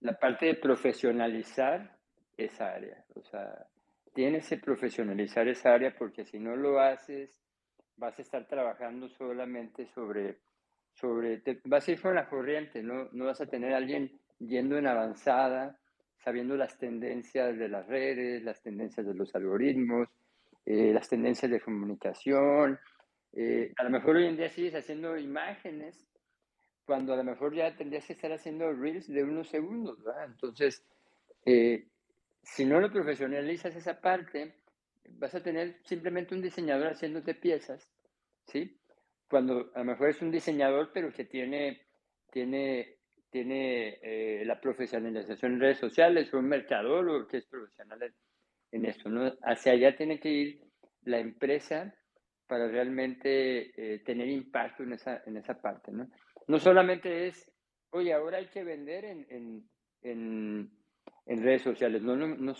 la 0.00 0.18
parte 0.18 0.46
de 0.46 0.54
profesionalizar 0.54 1.96
esa 2.36 2.72
área. 2.72 3.04
O 3.14 3.22
sea, 3.22 3.66
tienes 4.12 4.48
que 4.48 4.58
profesionalizar 4.58 5.48
esa 5.48 5.72
área 5.74 5.94
porque 5.96 6.24
si 6.24 6.38
no 6.38 6.56
lo 6.56 6.78
haces 6.78 7.38
vas 7.98 8.18
a 8.18 8.22
estar 8.22 8.46
trabajando 8.46 9.08
solamente 9.08 9.86
sobre, 9.86 10.38
sobre 10.94 11.38
te, 11.38 11.60
vas 11.64 11.86
a 11.86 11.92
ir 11.92 12.00
con 12.00 12.14
la 12.14 12.28
corriente, 12.28 12.82
¿no? 12.82 13.08
no 13.12 13.26
vas 13.26 13.40
a 13.40 13.46
tener 13.46 13.74
a 13.74 13.76
alguien 13.76 14.18
yendo 14.38 14.78
en 14.78 14.86
avanzada, 14.86 15.78
sabiendo 16.18 16.56
las 16.56 16.78
tendencias 16.78 17.58
de 17.58 17.68
las 17.68 17.86
redes, 17.86 18.42
las 18.42 18.62
tendencias 18.62 19.06
de 19.06 19.14
los 19.14 19.34
algoritmos, 19.34 20.08
eh, 20.64 20.92
las 20.92 21.08
tendencias 21.08 21.50
de 21.50 21.60
comunicación. 21.60 22.78
Eh, 23.32 23.72
a 23.76 23.84
lo 23.84 23.90
mejor 23.90 24.16
hoy 24.16 24.26
en 24.26 24.36
día 24.36 24.48
sigues 24.48 24.74
haciendo 24.74 25.16
imágenes, 25.16 26.06
cuando 26.84 27.12
a 27.12 27.16
lo 27.16 27.24
mejor 27.24 27.54
ya 27.54 27.76
tendrías 27.76 28.06
que 28.06 28.14
estar 28.14 28.32
haciendo 28.32 28.72
reels 28.72 29.08
de 29.08 29.22
unos 29.22 29.48
segundos, 29.48 30.02
¿verdad? 30.02 30.24
Entonces, 30.24 30.82
eh, 31.44 31.86
si 32.42 32.64
no 32.64 32.80
lo 32.80 32.90
profesionalizas 32.90 33.76
esa 33.76 34.00
parte, 34.00 34.54
vas 35.10 35.34
a 35.34 35.42
tener 35.42 35.80
simplemente 35.84 36.34
un 36.34 36.42
diseñador 36.42 36.92
haciéndote 36.92 37.34
piezas, 37.34 37.90
¿sí? 38.46 38.80
Cuando 39.28 39.70
a 39.74 39.80
lo 39.80 39.84
mejor 39.84 40.10
es 40.10 40.22
un 40.22 40.30
diseñador, 40.30 40.90
pero 40.92 41.12
que 41.12 41.24
tiene, 41.24 41.86
tiene, 42.30 42.98
tiene 43.30 43.98
eh, 44.02 44.44
la 44.44 44.60
profesionalización 44.60 45.54
en 45.54 45.60
redes 45.60 45.78
sociales, 45.78 46.32
o 46.32 46.38
un 46.38 46.48
mercador 46.48 47.08
o 47.08 47.26
que 47.26 47.38
es 47.38 47.46
profesional 47.46 48.14
en 48.72 48.84
esto, 48.86 49.08
¿no? 49.08 49.32
Hacia 49.42 49.72
allá 49.72 49.96
tiene 49.96 50.18
que 50.18 50.30
ir 50.30 50.60
la 51.02 51.18
empresa 51.18 51.94
para 52.46 52.68
realmente 52.68 53.72
eh, 53.76 53.98
tener 54.00 54.28
impacto 54.28 54.82
en 54.82 54.94
esa, 54.94 55.22
en 55.26 55.36
esa 55.36 55.60
parte, 55.60 55.92
¿no? 55.92 56.08
No 56.46 56.58
solamente 56.58 57.28
es, 57.28 57.50
oye, 57.90 58.12
ahora 58.12 58.38
hay 58.38 58.46
que 58.46 58.64
vender 58.64 59.04
en, 59.04 59.26
en, 59.28 59.68
en 60.02 60.77
en 61.28 61.42
redes 61.42 61.62
sociales. 61.62 62.02
No, 62.02 62.16
no, 62.16 62.26
no, 62.26 62.54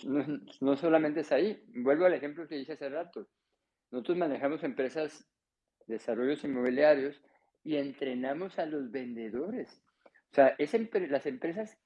no, 0.61 0.77
solamente 0.77 1.21
es 1.21 1.33
ahí. 1.33 1.65
Vuelvo 1.69 2.05
al 2.05 2.13
ejemplo 2.13 2.47
que 2.47 2.57
dije 2.57 2.75
hace 2.75 2.89
rato. 2.91 3.27
Nosotros 3.91 4.19
manejamos 4.19 4.63
empresas, 4.63 5.27
desarrollos 5.87 6.45
inmobiliarios 6.45 7.21
y 7.65 7.77
entrenamos 7.77 8.59
a 8.59 8.67
los 8.67 8.91
vendedores. 8.91 9.83
O 10.31 10.35
sea, 10.35 10.55
las 10.59 11.27
empresas 11.27 11.79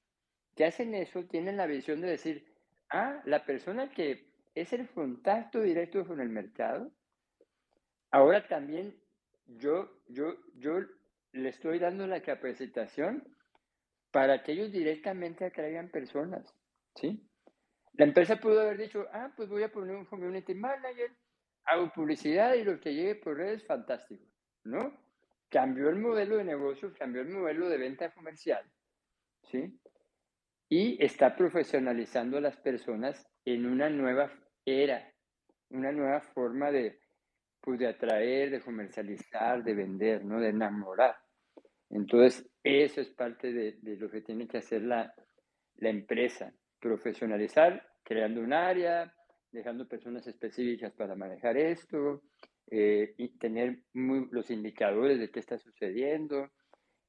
que 0.55 0.65
hacen 0.65 0.93
eso 0.93 1.23
tienen 1.23 1.55
la 1.55 1.67
visión 1.67 2.01
de 2.01 2.09
decir, 2.09 2.45
ah, 2.89 3.21
la 3.25 3.45
persona 3.45 3.89
que 3.89 4.27
es 4.53 4.73
el 4.73 4.89
contacto 4.89 5.61
directo 5.61 6.05
con 6.05 6.19
el 6.19 6.29
mercado, 6.29 6.91
ahora 8.11 8.45
también 8.49 8.93
yo, 9.45 9.89
yo, 10.09 10.35
yo 10.55 10.81
le 11.31 11.47
estoy 11.47 11.79
dando 11.79 12.05
la 12.07 12.21
capacitación 12.21 13.23
para 14.11 14.43
que 14.43 14.51
ellos 14.51 14.73
directamente 14.73 15.45
atraigan 15.45 15.87
personas. 15.87 16.53
¿Sí? 16.95 17.29
La 17.93 18.05
empresa 18.05 18.37
pudo 18.37 18.61
haber 18.61 18.77
dicho, 18.77 19.05
ah, 19.11 19.31
pues 19.35 19.49
voy 19.49 19.63
a 19.63 19.71
poner 19.71 19.95
un 19.95 20.05
community 20.05 20.55
manager, 20.55 21.11
hago 21.65 21.91
publicidad 21.91 22.55
y 22.55 22.63
lo 22.63 22.79
que 22.79 22.93
llegue 22.93 23.15
por 23.15 23.37
redes, 23.37 23.65
fantástico, 23.65 24.25
¿no? 24.63 24.99
Cambió 25.49 25.89
el 25.89 25.99
modelo 25.99 26.37
de 26.37 26.43
negocio, 26.43 26.91
cambió 26.97 27.21
el 27.21 27.29
modelo 27.29 27.69
de 27.69 27.77
venta 27.77 28.11
comercial, 28.11 28.63
¿sí? 29.43 29.79
Y 30.69 31.03
está 31.03 31.35
profesionalizando 31.35 32.37
a 32.37 32.41
las 32.41 32.57
personas 32.57 33.27
en 33.45 33.67
una 33.67 33.89
nueva 33.89 34.31
era, 34.65 35.13
una 35.69 35.91
nueva 35.91 36.21
forma 36.21 36.71
de, 36.71 36.99
pues, 37.61 37.77
de 37.77 37.87
atraer, 37.87 38.49
de 38.49 38.61
comercializar, 38.61 39.63
de 39.63 39.75
vender, 39.75 40.25
¿no? 40.25 40.39
De 40.39 40.49
enamorar. 40.49 41.15
Entonces, 41.91 42.49
eso 42.63 43.01
es 43.01 43.09
parte 43.11 43.53
de, 43.53 43.73
de 43.81 43.97
lo 43.97 44.09
que 44.09 44.21
tiene 44.21 44.47
que 44.47 44.57
hacer 44.57 44.81
la, 44.81 45.13
la 45.75 45.89
empresa 45.89 46.51
profesionalizar, 46.83 47.81
creando 48.03 48.41
un 48.41 48.51
área, 48.51 49.13
dejando 49.51 49.87
personas 49.87 50.27
específicas 50.27 50.91
para 50.91 51.15
manejar 51.15 51.55
esto, 51.55 52.23
eh, 52.69 53.15
tener 53.39 53.79
los 53.93 54.51
indicadores 54.51 55.17
de 55.17 55.31
qué 55.31 55.39
está 55.39 55.57
sucediendo 55.57 56.51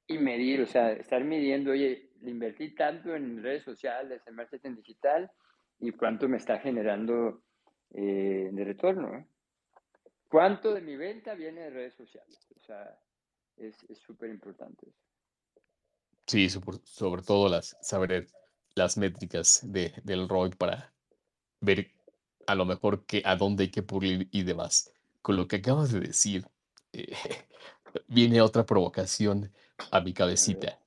y 0.07 0.18
medir, 0.18 0.61
o 0.61 0.66
sea, 0.66 0.93
estar 0.93 1.25
midiendo, 1.25 1.72
oye, 1.72 2.11
invertí 2.22 2.72
tanto 2.75 3.16
en 3.16 3.43
redes 3.43 3.64
sociales, 3.64 4.22
en 4.27 4.37
marketing 4.37 4.77
digital 4.77 5.29
y 5.81 5.91
cuánto 5.91 6.29
me 6.29 6.37
está 6.37 6.61
generando 6.61 7.43
eh, 7.91 8.51
de 8.53 8.64
retorno. 8.64 9.27
¿Cuánto 10.29 10.72
de 10.72 10.83
mi 10.83 10.97
venta 10.97 11.35
viene 11.35 11.62
de 11.62 11.70
redes 11.70 11.95
sociales? 11.95 12.39
O 12.57 12.61
sea, 12.62 12.97
es 13.57 13.77
súper 13.99 14.31
importante 14.31 14.89
eso. 14.89 15.05
Sí, 16.27 16.49
sobre, 16.49 17.22
todo 17.22 17.49
las, 17.51 17.77
saber 17.83 18.27
las 18.75 18.97
métricas 18.97 19.61
de, 19.64 19.95
del 20.05 20.29
ROI 20.29 20.51
para 20.51 20.93
ver 21.61 21.93
a 22.47 22.55
lo 22.55 22.64
mejor 22.64 23.07
que, 23.07 23.22
a 23.25 23.37
dónde 23.37 23.64
hay 23.64 23.70
que 23.70 23.83
pulir 23.83 24.29
y 24.33 24.43
demás. 24.43 24.93
Con 25.22 25.37
lo 25.37 25.49
que 25.49 25.57
acabas 25.57 25.93
de 25.93 26.01
decir, 26.01 26.47
eh, 26.93 27.14
viene 28.09 28.41
otra 28.41 28.66
provocación 28.66 29.53
a 29.91 30.01
mi 30.01 30.12
cabecita. 30.12 30.79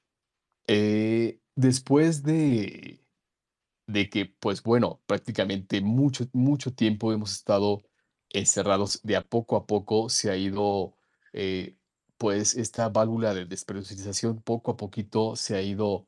Eh, 0.68 1.40
después 1.56 2.24
de, 2.24 3.02
de 3.88 4.10
que, 4.10 4.26
pues 4.26 4.62
bueno, 4.64 5.02
prácticamente 5.06 5.82
mucho, 5.82 6.26
mucho 6.34 6.74
tiempo 6.74 7.14
hemos 7.14 7.34
estado 7.34 7.84
encerrados, 8.30 9.02
de 9.04 9.16
a 9.16 9.22
poco 9.22 9.56
a 9.56 9.66
poco 9.66 10.10
se 10.10 10.30
ha 10.30 10.36
ido, 10.36 10.96
eh, 11.34 11.78
pues 12.18 12.56
esta 12.56 12.90
válvula 12.90 13.34
de 13.34 13.46
despreciación 13.46 14.42
poco 14.42 14.72
a 14.72 14.78
poquito 14.78 15.36
se 15.36 15.56
ha 15.56 15.62
ido 15.62 16.08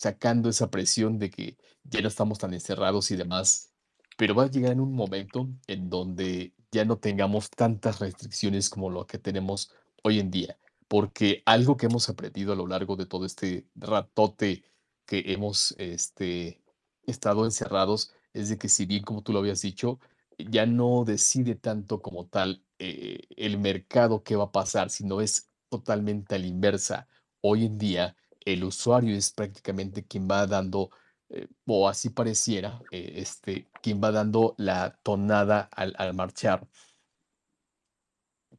sacando 0.00 0.48
esa 0.48 0.70
presión 0.70 1.18
de 1.18 1.30
que 1.30 1.58
ya 1.84 2.00
no 2.00 2.08
estamos 2.08 2.38
tan 2.38 2.54
encerrados 2.54 3.10
y 3.10 3.16
demás, 3.16 3.74
pero 4.16 4.34
va 4.34 4.44
a 4.44 4.50
llegar 4.50 4.72
en 4.72 4.80
un 4.80 4.94
momento 4.94 5.46
en 5.66 5.90
donde 5.90 6.54
ya 6.72 6.86
no 6.86 6.96
tengamos 6.96 7.50
tantas 7.50 7.98
restricciones 7.98 8.70
como 8.70 8.88
lo 8.88 9.06
que 9.06 9.18
tenemos 9.18 9.70
hoy 10.02 10.18
en 10.18 10.30
día, 10.30 10.56
porque 10.88 11.42
algo 11.44 11.76
que 11.76 11.84
hemos 11.84 12.08
aprendido 12.08 12.54
a 12.54 12.56
lo 12.56 12.66
largo 12.66 12.96
de 12.96 13.04
todo 13.04 13.26
este 13.26 13.66
ratote 13.74 14.64
que 15.04 15.22
hemos 15.26 15.74
este, 15.76 16.62
estado 17.02 17.44
encerrados 17.44 18.10
es 18.32 18.48
de 18.48 18.56
que 18.56 18.70
si 18.70 18.86
bien, 18.86 19.02
como 19.02 19.22
tú 19.22 19.34
lo 19.34 19.40
habías 19.40 19.60
dicho, 19.60 20.00
ya 20.38 20.64
no 20.64 21.04
decide 21.04 21.56
tanto 21.56 22.00
como 22.00 22.24
tal 22.24 22.64
eh, 22.78 23.24
el 23.36 23.58
mercado 23.58 24.22
qué 24.22 24.34
va 24.34 24.44
a 24.44 24.52
pasar, 24.52 24.88
sino 24.88 25.20
es 25.20 25.50
totalmente 25.68 26.36
a 26.36 26.38
la 26.38 26.46
inversa. 26.46 27.06
Hoy 27.42 27.66
en 27.66 27.76
día 27.76 28.16
el 28.52 28.64
usuario 28.64 29.16
es 29.16 29.32
prácticamente 29.32 30.04
quien 30.04 30.28
va 30.28 30.46
dando, 30.46 30.90
eh, 31.28 31.48
o 31.66 31.88
así 31.88 32.10
pareciera, 32.10 32.80
eh, 32.90 33.14
este, 33.16 33.68
quien 33.82 34.00
va 34.02 34.10
dando 34.12 34.54
la 34.58 34.98
tonada 35.02 35.68
al, 35.72 36.14
marchar. 36.14 36.66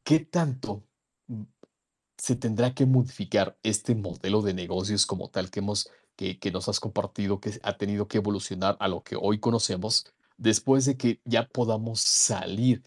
¿Qué 0.04 0.20
tanto 0.20 0.84
se 2.16 2.36
tendrá 2.36 2.74
que 2.74 2.86
modificar 2.86 3.58
este 3.62 3.94
modelo 3.94 4.42
de 4.42 4.54
negocios 4.54 5.06
como 5.06 5.28
tal 5.28 5.50
que, 5.50 5.60
hemos, 5.60 5.90
que, 6.16 6.38
que 6.38 6.50
nos 6.50 6.68
has 6.68 6.80
compartido, 6.80 7.40
que 7.40 7.58
ha 7.62 7.76
tenido 7.76 8.08
que 8.08 8.18
evolucionar 8.18 8.76
a 8.80 8.88
lo 8.88 9.02
que 9.02 9.16
hoy 9.16 9.40
conocemos, 9.40 10.06
después 10.36 10.84
de 10.84 10.96
que 10.96 11.20
ya 11.24 11.46
podamos 11.48 12.00
salir 12.00 12.82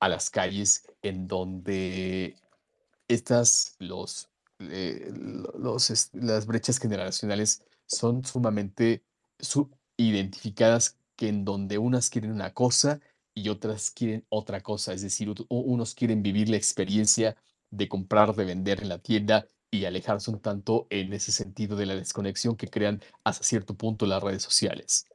a 0.00 0.08
las 0.08 0.30
calles 0.30 0.86
en 1.02 1.26
donde 1.28 2.36
estas, 3.08 3.76
los 3.78 4.29
eh, 4.60 5.10
los, 5.58 6.10
las 6.12 6.46
brechas 6.46 6.78
generacionales 6.78 7.62
son 7.86 8.24
sumamente 8.24 9.02
identificadas 9.96 10.96
que 11.16 11.28
en 11.28 11.44
donde 11.44 11.78
unas 11.78 12.10
quieren 12.10 12.32
una 12.32 12.52
cosa 12.52 13.00
y 13.34 13.48
otras 13.48 13.90
quieren 13.90 14.24
otra 14.28 14.60
cosa, 14.60 14.92
es 14.92 15.02
decir, 15.02 15.32
unos 15.48 15.94
quieren 15.94 16.22
vivir 16.22 16.48
la 16.48 16.56
experiencia 16.56 17.36
de 17.70 17.88
comprar, 17.88 18.34
de 18.34 18.44
vender 18.44 18.82
en 18.82 18.88
la 18.88 18.98
tienda 18.98 19.46
y 19.70 19.84
alejarse 19.84 20.30
un 20.30 20.40
tanto 20.40 20.86
en 20.90 21.12
ese 21.12 21.32
sentido 21.32 21.76
de 21.76 21.86
la 21.86 21.94
desconexión 21.94 22.56
que 22.56 22.68
crean 22.68 23.02
hasta 23.24 23.44
cierto 23.44 23.74
punto 23.74 24.06
las 24.06 24.22
redes 24.22 24.42
sociales. 24.42 25.06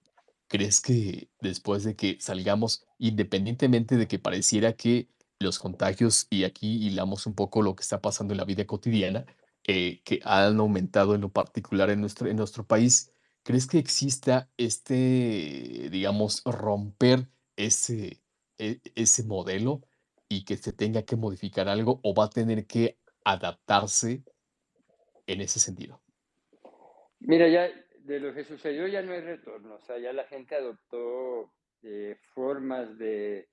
¿Crees 0.48 0.80
que 0.80 1.30
después 1.42 1.84
de 1.84 1.96
que 1.96 2.18
salgamos, 2.20 2.86
independientemente 2.98 3.98
de 3.98 4.08
que 4.08 4.20
pareciera 4.20 4.74
que 4.74 5.10
los 5.40 5.60
contagios, 5.60 6.28
y 6.30 6.44
aquí 6.44 6.86
hilamos 6.86 7.28
un 7.28 7.36
poco 7.36 7.62
lo 7.62 7.76
que 7.76 7.82
está 7.82 8.02
pasando 8.02 8.34
en 8.34 8.40
la 8.40 8.46
vida 8.46 8.66
cotidiana, 8.66 9.26
eh, 9.68 10.02
que 10.04 10.20
han 10.24 10.60
aumentado 10.60 11.16
en 11.16 11.22
lo 11.22 11.30
particular 11.30 11.90
en 11.90 12.02
nuestro, 12.02 12.28
en 12.30 12.38
nuestro 12.38 12.66
país, 12.66 13.12
¿crees 13.44 13.68
que 13.68 13.80
exista 13.80 14.50
este, 14.58 15.90
digamos, 15.92 16.44
romper 16.46 17.28
ese, 17.56 18.22
e, 18.58 18.80
ese 18.96 19.24
modelo 19.24 19.82
y 20.30 20.46
que 20.46 20.58
se 20.58 20.72
tenga 20.72 21.04
que 21.04 21.16
modificar 21.16 21.68
algo 21.68 22.00
o 22.04 22.14
va 22.14 22.26
a 22.26 22.30
tener 22.30 22.66
que 22.66 22.98
adaptarse 23.24 24.24
en 25.28 25.42
ese 25.42 25.60
sentido? 25.60 26.02
Mira, 27.20 27.48
ya 27.48 27.70
de 28.04 28.20
lo 28.20 28.34
que 28.34 28.44
sucedió 28.44 28.88
ya 28.88 29.02
no 29.02 29.14
hay 29.14 29.22
retorno, 29.22 29.76
o 29.76 29.82
sea, 29.82 29.98
ya 29.98 30.14
la 30.14 30.26
gente 30.26 30.56
adoptó 30.56 31.52
eh, 31.82 32.18
formas 32.34 32.98
de 32.98 33.50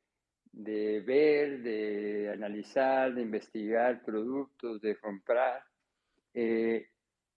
de 0.53 1.01
ver, 1.01 1.63
de 1.63 2.31
analizar, 2.33 3.15
de 3.15 3.23
investigar 3.23 4.03
productos, 4.05 4.81
de 4.81 4.97
comprar. 4.97 5.65
Eh, 6.35 6.89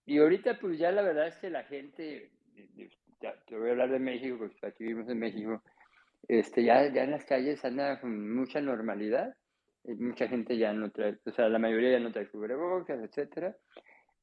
y 0.04 0.18
ahorita 0.18 0.58
pues 0.60 0.78
ya 0.78 0.92
la 0.92 1.02
verdad 1.02 1.28
es 1.28 1.36
que 1.36 1.50
la 1.50 1.64
gente, 1.64 2.30
te 3.20 3.56
voy 3.56 3.68
a 3.68 3.72
hablar 3.72 3.90
de 3.90 3.98
México, 3.98 4.36
porque 4.38 4.66
aquí 4.66 4.84
vivimos 4.84 5.08
en 5.08 5.18
México, 5.18 5.62
este, 6.28 6.64
ya, 6.64 6.92
ya 6.92 7.04
en 7.04 7.12
las 7.12 7.24
calles 7.24 7.64
anda 7.64 8.00
con 8.00 8.34
mucha 8.34 8.60
normalidad, 8.60 9.34
eh, 9.84 9.94
mucha 9.94 10.28
gente 10.28 10.56
ya 10.56 10.72
no 10.72 10.90
trae, 10.90 11.18
o 11.24 11.32
sea, 11.32 11.48
la 11.48 11.58
mayoría 11.58 11.92
ya 11.92 12.00
no 12.00 12.12
trae 12.12 12.28
cubrebocas, 12.28 13.00
etcétera. 13.02 13.56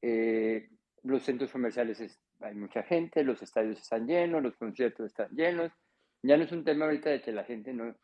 Eh, 0.00 0.68
los 1.02 1.22
centros 1.22 1.50
comerciales 1.50 2.18
hay 2.40 2.54
mucha 2.54 2.82
gente, 2.82 3.24
los 3.24 3.42
estadios 3.42 3.80
están 3.80 4.06
llenos, 4.06 4.42
los 4.42 4.56
conciertos 4.56 5.06
están 5.06 5.30
llenos. 5.30 5.72
Ya 6.22 6.36
no 6.36 6.44
es 6.44 6.52
un 6.52 6.64
tema 6.64 6.86
ahorita 6.86 7.10
de 7.10 7.20
que 7.20 7.32
la 7.32 7.44
gente 7.44 7.72
no, 7.72 7.94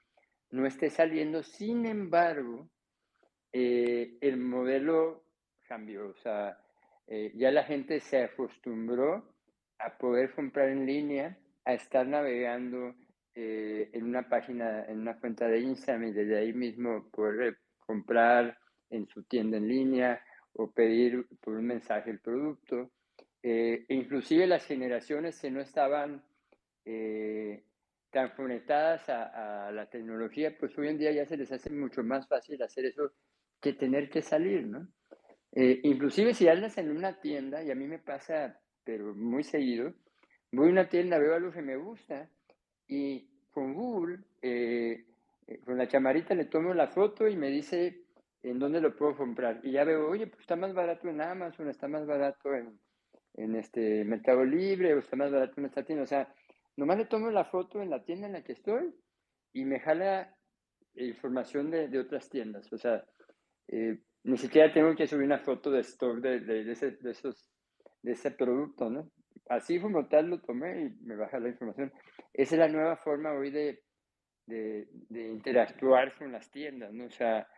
no 0.51 0.67
esté 0.67 0.91
saliendo. 0.91 1.43
Sin 1.43 1.87
embargo, 1.87 2.69
eh, 3.53 4.17
el 4.21 4.37
modelo 4.37 5.25
cambió. 5.69 6.09
O 6.09 6.15
sea, 6.17 6.59
eh, 7.07 7.33
ya 7.35 7.51
la 7.51 7.65
gente 7.65 8.01
se 8.01 8.23
acostumbró 8.23 9.35
a 9.79 9.97
poder 9.97 10.35
comprar 10.35 10.69
en 10.69 10.87
línea, 10.87 11.39
a 11.65 11.75
estar 11.75 12.07
navegando 12.07 12.95
eh, 13.35 13.91
en 13.93 14.05
una 14.05 14.29
página, 14.29 14.85
en 14.87 15.01
una 15.01 15.19
cuenta 15.19 15.49
de 15.49 15.61
Instagram 15.61 16.09
y 16.09 16.13
desde 16.13 16.39
ahí 16.39 16.53
mismo 16.53 17.09
poder 17.11 17.59
comprar 17.87 18.59
en 18.91 19.07
su 19.09 19.23
tienda 19.25 19.57
en 19.57 19.69
línea 19.69 20.23
o 20.53 20.71
pedir 20.71 21.27
por 21.41 21.55
un 21.55 21.67
mensaje 21.67 22.11
el 22.11 22.21
producto. 22.21 22.91
inclusive 23.43 24.47
las 24.47 24.67
generaciones 24.67 25.41
que 25.41 25.51
no 25.51 25.61
estaban 25.61 26.23
tan 28.11 28.31
conectadas 28.31 29.09
a, 29.09 29.71
la 29.73 29.87
tecnología, 29.87 30.57
pues 30.59 30.77
hoy 30.79 30.89
en 30.89 30.99
día 30.99 31.13
ya 31.13 31.27
se 31.27 31.37
les 31.37 31.51
hace 31.53 31.71
mucho 31.71 32.03
más 32.03 32.27
fácil 32.27 32.61
hacer 32.63 32.87
eso 32.87 33.13
que 33.61 33.73
tener 33.73 34.11
que 34.11 34.23
salir, 34.23 34.67
¿no? 34.67 34.89
Eh, 35.53 35.81
inclusive 35.85 36.35
si 36.35 36.49
andas 36.49 36.79
en 36.79 36.91
una 36.91 37.21
tienda, 37.21 37.63
y 37.63 37.71
a 37.71 37.75
mí 37.75 37.87
me 37.87 37.99
pasa, 37.99 38.61
pero 38.85 39.15
muy 39.15 39.45
seguido, 39.45 39.95
voy 40.53 40.69
a 40.69 40.73
una 40.73 40.89
tienda, 40.89 41.19
veo 41.19 41.35
algo 41.35 41.53
que 41.53 41.63
me 41.63 41.77
gusta, 41.77 42.29
y 42.89 43.29
con 43.51 43.75
Google, 43.75 44.19
eh, 44.43 45.05
eh, 45.47 45.61
con 45.65 45.79
la 45.79 45.89
chamarita 45.89 46.35
le 46.35 46.47
tomo 46.47 46.75
la 46.75 46.89
foto 46.89 47.29
y 47.29 47.37
me 47.37 47.49
dice 47.49 48.05
en 48.43 48.59
dónde 48.59 48.81
lo 48.81 48.97
puedo 48.97 49.17
comprar. 49.17 49.61
Y 49.63 49.73
ya 49.73 49.85
veo, 49.85 50.09
oye, 50.09 50.27
pues 50.27 50.41
está 50.41 50.57
más 50.57 50.73
barato 50.73 51.09
en 51.09 51.21
Amazon, 51.21 51.69
está 51.69 51.89
más 51.89 52.07
barato 52.07 52.55
en, 52.55 52.79
en 53.35 53.57
este 53.57 54.05
Mercado 54.05 54.45
Libre, 54.45 54.95
o 54.95 54.99
está 54.99 55.17
más 55.17 55.31
barato 55.31 55.55
en 55.59 55.67
esta 55.67 55.85
tienda. 55.85 56.05
O 56.05 56.07
sea, 56.07 56.33
Nomás 56.77 56.99
le 56.99 57.07
tomo 57.07 57.31
la 57.31 57.45
foto 57.45 57.83
en 57.83 57.91
la 57.91 58.05
tienda 58.05 58.27
en 58.27 58.35
la 58.35 58.45
que 58.45 58.53
estoy 58.53 58.95
y 59.53 59.65
me 59.65 59.81
jala 59.81 60.35
información 60.95 61.71
de, 61.71 61.89
de 61.89 61.99
otras 61.99 62.29
tiendas. 62.29 62.73
O 62.73 62.79
sea, 62.79 63.05
eh, 63.69 63.99
ni 64.25 64.37
siquiera 64.37 64.73
tengo 64.73 64.95
que 64.95 65.07
subir 65.07 65.27
una 65.27 65.39
foto 65.39 65.71
de 65.71 65.81
stock 65.81 66.19
de, 66.19 66.41
de, 66.41 66.73
ese, 66.73 66.93
de, 66.93 67.11
esos, 67.11 67.51
de 68.03 68.13
ese 68.13 68.31
producto, 68.31 68.91
¿no? 68.91 69.11
Así 69.49 69.81
como 69.81 70.07
tal 70.09 70.29
lo 70.29 70.41
tomé 70.41 70.83
y 70.83 70.91
me 71.05 71.17
baja 71.17 71.41
la 71.41 71.49
información. 71.49 71.93
Esa 72.33 72.55
es 72.55 72.59
la 72.59 72.69
nueva 72.69 72.97
forma 72.97 73.33
hoy 73.33 73.51
de, 73.51 73.83
de, 74.47 74.89
de 75.09 75.29
interactuar 75.29 76.17
con 76.17 76.33
las 76.33 76.51
tiendas, 76.51 76.93
¿no? 76.93 77.07
O 77.07 77.11
sea, 77.11 77.49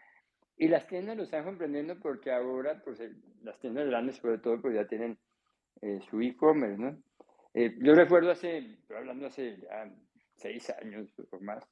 y 0.56 0.68
las 0.68 0.86
tiendas 0.86 1.16
lo 1.16 1.24
están 1.24 1.44
comprendiendo 1.44 1.98
porque 1.98 2.30
ahora, 2.30 2.80
pues, 2.84 3.02
las 3.42 3.58
tiendas 3.58 3.86
grandes 3.86 4.16
sobre 4.16 4.38
todo, 4.38 4.60
pues 4.60 4.74
ya 4.74 4.86
tienen 4.86 5.18
eh, 5.80 6.00
su 6.08 6.20
e-commerce, 6.20 6.80
¿no? 6.80 7.02
Eh, 7.54 7.76
yo 7.80 7.94
recuerdo 7.94 8.30
hace, 8.30 8.78
hablando 8.96 9.26
hace 9.26 9.58
ya 9.60 9.90
seis 10.36 10.70
años 10.70 11.08
o 11.30 11.40
más, 11.40 11.64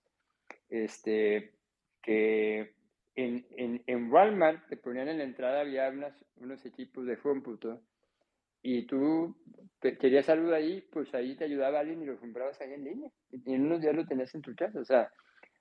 este, 0.69 1.55
que 2.03 2.75
en, 3.15 3.47
en, 3.57 3.83
en, 3.87 4.13
Walmart 4.13 4.69
te 4.69 4.77
ponían 4.77 5.09
en 5.09 5.19
la 5.19 5.25
entrada, 5.25 5.61
había 5.61 5.89
unas, 5.89 6.25
unos 6.37 6.65
equipos 6.65 7.07
de 7.07 7.19
cómputo 7.19 7.83
y 8.63 8.87
tú 8.87 9.37
querías 9.81 10.29
algo 10.29 10.51
de 10.51 10.57
ahí, 10.57 10.81
pues 10.93 11.15
ahí 11.15 11.35
te 11.35 11.45
ayudaba 11.45 11.81
alguien 11.81 12.03
y 12.03 12.07
lo 12.07 12.19
comprabas 12.19 12.61
ahí 12.61 12.75
en 12.75 12.85
línea. 12.85 13.11
Y 13.31 13.55
en 13.55 13.67
unos 13.67 13.81
días 13.81 13.95
lo 13.95 14.07
tenías 14.07 14.35
en 14.35 14.43
tu 14.43 14.55
casa. 14.55 14.79
O 14.79 14.85
sea, 14.85 15.11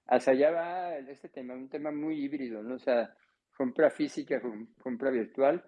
hacia 0.07 0.34
allá 0.34 0.51
va 0.51 0.97
este 0.97 1.30
tema, 1.30 1.53
un 1.53 1.70
tema 1.70 1.91
muy 1.91 2.22
híbrido, 2.22 2.61
¿no? 2.61 2.76
O 2.76 2.80
sea, 2.80 3.15
compra 3.55 3.89
física, 3.89 4.41
compra 4.82 5.11
virtual. 5.11 5.63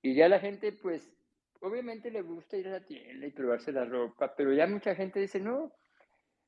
Y 0.00 0.14
ya 0.14 0.28
la 0.28 0.38
gente, 0.38 0.72
pues, 0.72 1.12
obviamente 1.60 2.10
le 2.10 2.22
gusta 2.22 2.56
ir 2.56 2.68
a 2.68 2.72
la 2.72 2.84
tienda 2.84 3.26
y 3.26 3.32
probarse 3.32 3.72
la 3.72 3.84
ropa, 3.84 4.34
pero 4.36 4.52
ya 4.52 4.66
mucha 4.66 4.94
gente 4.94 5.20
dice, 5.20 5.40
no, 5.40 5.72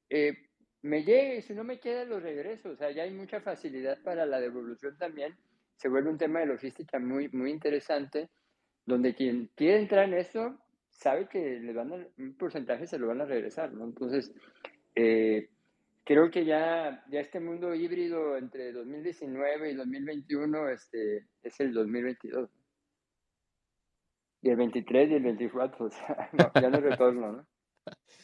eh, 0.08 0.36
me 0.82 1.04
llegue, 1.04 1.42
si 1.42 1.54
no 1.54 1.64
me 1.64 1.78
queda 1.78 2.04
lo 2.04 2.20
regreso, 2.20 2.70
o 2.70 2.76
sea, 2.76 2.90
ya 2.90 3.04
hay 3.04 3.12
mucha 3.12 3.40
facilidad 3.40 4.02
para 4.02 4.26
la 4.26 4.40
devolución 4.40 4.96
también, 4.98 5.36
se 5.76 5.88
vuelve 5.88 6.10
un 6.10 6.18
tema 6.18 6.40
de 6.40 6.46
logística 6.46 6.98
muy, 6.98 7.28
muy 7.28 7.50
interesante, 7.50 8.30
donde 8.84 9.14
quien 9.14 9.50
quiere 9.54 9.78
entrar 9.78 10.08
en 10.08 10.14
eso 10.14 10.58
sabe 10.90 11.28
que 11.28 11.60
le 11.60 11.72
van 11.72 11.92
a, 11.92 12.06
un 12.18 12.36
porcentaje 12.36 12.86
se 12.86 12.98
lo 12.98 13.08
van 13.08 13.20
a 13.20 13.26
regresar, 13.26 13.72
¿no? 13.72 13.84
Entonces, 13.84 14.32
eh, 14.94 15.48
creo 16.04 16.30
que 16.30 16.44
ya, 16.44 17.04
ya 17.10 17.20
este 17.20 17.40
mundo 17.40 17.74
híbrido 17.74 18.36
entre 18.36 18.72
2019 18.72 19.70
y 19.70 19.74
2021 19.74 20.68
este, 20.68 21.26
es 21.42 21.60
el 21.60 21.72
2022. 21.72 22.50
Y 24.42 24.50
el 24.50 24.56
23 24.56 25.10
y 25.10 25.14
el 25.14 25.22
24, 25.22 25.86
o 25.86 25.90
sea, 25.90 26.30
ya 26.60 26.70
no 26.70 26.80
retorno, 26.80 27.32
¿no? 27.32 27.46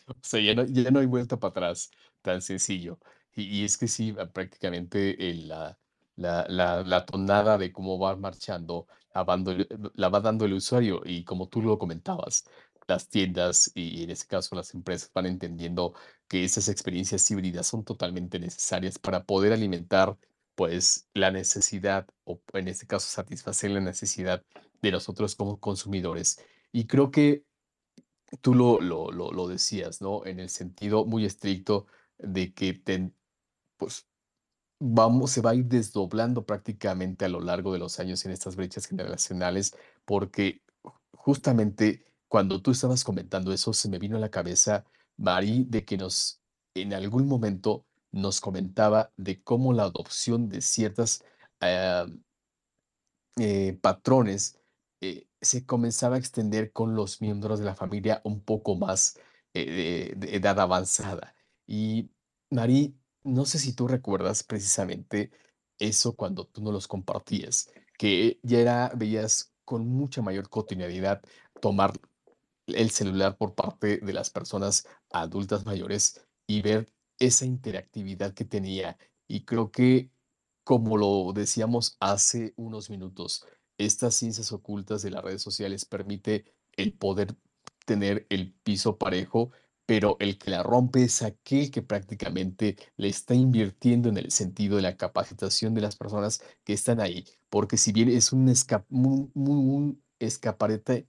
O 0.07 0.15
sea, 0.23 0.41
ya 0.41 0.55
no, 0.55 0.65
ya 0.65 0.91
no 0.91 1.01
hay 1.01 1.07
vuelta 1.07 1.39
para 1.39 1.51
atrás, 1.51 1.91
tan 2.23 2.41
sencillo. 2.43 2.99
Y, 3.35 3.43
y 3.61 3.65
es 3.65 3.77
que 3.77 3.89
sí, 3.89 4.15
ah, 4.19 4.27
prácticamente 4.27 5.31
el, 5.31 5.49
la, 5.49 5.79
la, 6.17 6.47
la, 6.49 6.83
la 6.83 7.05
tonada 7.07 7.59
de 7.59 7.73
cómo 7.73 7.99
va 7.99 8.17
marchando 8.17 8.87
la, 9.15 9.25
la 9.95 10.09
va 10.09 10.21
dando 10.21 10.45
el 10.45 10.55
usuario. 10.55 11.03
Y 11.05 11.25
como 11.25 11.49
tú 11.49 11.63
lo 11.63 11.79
comentabas, 11.79 12.45
las 12.87 13.09
tiendas 13.09 13.71
y 13.75 14.05
en 14.05 14.11
este 14.11 14.27
caso 14.27 14.55
las 14.57 14.75
empresas 14.75 15.11
van 15.13 15.27
entendiendo 15.27 15.95
que 16.27 16.45
esas 16.45 16.69
experiencias 16.69 17.31
híbridas 17.31 17.67
son 17.67 17.85
totalmente 17.85 18.39
necesarias 18.39 18.99
para 18.99 19.25
poder 19.25 19.53
alimentar 19.53 20.17
pues 20.55 21.09
la 21.15 21.31
necesidad 21.31 22.07
o 22.25 22.41
en 22.55 22.69
este 22.69 22.87
caso 22.87 23.07
satisfacer 23.09 23.71
la 23.71 23.81
necesidad 23.81 24.45
de 24.83 24.93
nosotros 24.93 25.35
como 25.35 25.59
consumidores. 25.59 26.41
Y 26.73 26.87
creo 26.87 27.11
que 27.11 27.45
tú 28.41 28.55
lo, 28.55 28.81
lo, 28.81 29.11
lo, 29.11 29.33
lo 29.33 29.49
decías, 29.49 30.01
¿no? 30.01 30.27
En 30.27 30.41
el 30.41 30.51
sentido 30.51 31.05
muy 31.05 31.25
estricto 31.25 31.87
de 32.19 32.53
que 32.53 32.83
pues 33.77 34.07
vamos, 34.81 35.31
se 35.33 35.41
va 35.41 35.51
a 35.51 35.55
ir 35.55 35.67
desdoblando 35.67 36.45
prácticamente 36.45 37.25
a 37.25 37.29
lo 37.29 37.41
largo 37.41 37.73
de 37.73 37.79
los 37.79 37.99
años 38.01 38.25
en 38.25 38.33
estas 38.33 38.57
brechas 38.57 38.87
generacionales, 38.87 39.77
porque 40.05 40.63
justamente 41.13 42.05
cuando 42.29 42.61
tú 42.61 42.71
estabas 42.73 43.05
comentando 43.05 43.53
eso, 43.53 43.73
se 43.73 43.89
me 43.89 43.99
vino 43.99 44.17
a 44.17 44.21
la 44.21 44.31
cabeza, 44.31 44.85
Mari, 45.17 45.65
de 45.65 45.85
que 45.85 45.97
nos, 45.97 46.41
en 46.75 46.93
algún 46.95 47.27
momento, 47.27 47.87
nos 48.13 48.41
comentaba 48.41 49.13
de 49.17 49.43
cómo 49.43 49.73
la 49.73 49.85
adopción 49.85 50.49
de 50.49 50.61
ciertas 50.61 51.25
eh, 51.61 52.07
eh, 53.39 53.79
patrones 53.81 54.58
se 55.41 55.65
comenzaba 55.67 56.17
a 56.17 56.19
extender 56.19 56.73
con 56.73 56.95
los 56.95 57.21
miembros 57.21 57.59
de 57.59 57.65
la 57.67 57.75
familia 57.75 58.21
un 58.25 58.41
poco 58.41 58.77
más 58.77 59.19
de, 59.55 60.17
edad 60.33 60.59
avanzada. 60.61 61.35
Y 61.67 62.11
Mari, 62.51 62.97
no 63.25 63.45
sé 63.45 63.59
si 63.59 63.73
tú 63.73 63.89
recuerdas 63.89 64.43
precisamente 64.43 65.31
eso 65.79 66.15
cuando 66.15 66.47
tú 66.47 66.63
no 66.63 66.73
los 66.73 66.89
compartías, 66.89 67.71
que 67.99 68.39
ya 68.43 68.59
era, 68.59 68.93
veías 68.97 69.53
con 69.65 69.87
mucha 69.89 70.23
mayor 70.23 70.49
cotidianidad 70.49 71.23
tomar 71.61 71.93
el 72.67 72.91
celular 72.91 73.37
por 73.37 73.55
parte 73.55 73.99
de 73.99 74.13
las 74.13 74.31
personas 74.31 74.87
adultas 75.11 75.65
mayores 75.67 76.27
y 76.47 76.63
ver 76.63 76.93
esa 77.19 77.45
interactividad 77.45 78.35
que 78.35 78.45
tenía. 78.45 78.99
Y 79.27 79.45
creo 79.45 79.71
que, 79.71 80.11
como 80.65 80.97
lo 80.97 81.33
decíamos 81.33 81.97
hace 82.01 82.55
unos 82.57 82.91
minutos, 82.91 83.47
estas 83.79 84.15
ciencias 84.15 84.53
ocultas 84.53 85.03
de 85.03 85.11
las 85.11 85.25
redes 85.25 85.43
sociales 85.43 85.85
permite 85.85 86.45
el 86.77 86.93
poder 86.93 87.37
tener 87.87 88.27
el 88.31 88.53
piso 88.53 88.99
parejo, 88.99 89.51
pero 89.87 90.17
el 90.21 90.39
que 90.39 90.51
la 90.51 90.63
rompe 90.63 91.05
es 91.05 91.23
aquel 91.23 91.71
que 91.71 91.83
prácticamente 91.83 92.77
le 92.97 93.09
está 93.09 93.35
invirtiendo 93.35 94.09
en 94.09 94.19
el 94.19 94.31
sentido 94.31 94.77
de 94.77 94.83
la 94.83 94.97
capacitación 94.97 95.75
de 95.75 95.81
las 95.81 95.97
personas 95.97 96.43
que 96.65 96.75
están 96.75 97.01
ahí, 97.01 97.25
porque 97.49 97.79
si 97.79 97.93
bien 97.93 98.11
es 98.11 98.33
un, 98.33 98.53
un 99.35 100.03
escaparate 100.19 101.09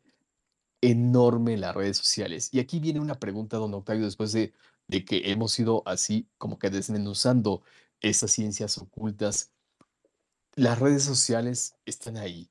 enorme 0.82 1.54
en 1.56 1.62
las 1.62 1.76
redes 1.76 1.98
sociales. 1.98 2.50
Y 2.54 2.60
aquí 2.60 2.80
viene 2.80 3.02
una 3.02 3.20
pregunta, 3.20 3.58
don 3.58 3.74
Octavio, 3.74 4.06
después 4.06 4.32
de 4.32 4.54
de 4.90 5.06
que 5.06 5.32
hemos 5.32 5.58
ido 5.60 5.84
así 5.86 6.28
como 6.38 6.60
que 6.60 6.70
desmenuzando 6.70 7.64
esas 8.02 8.32
ciencias 8.32 8.78
ocultas. 8.80 9.54
Las 10.56 10.80
redes 10.80 11.04
sociales 11.04 11.76
están 11.86 12.18
ahí. 12.18 12.50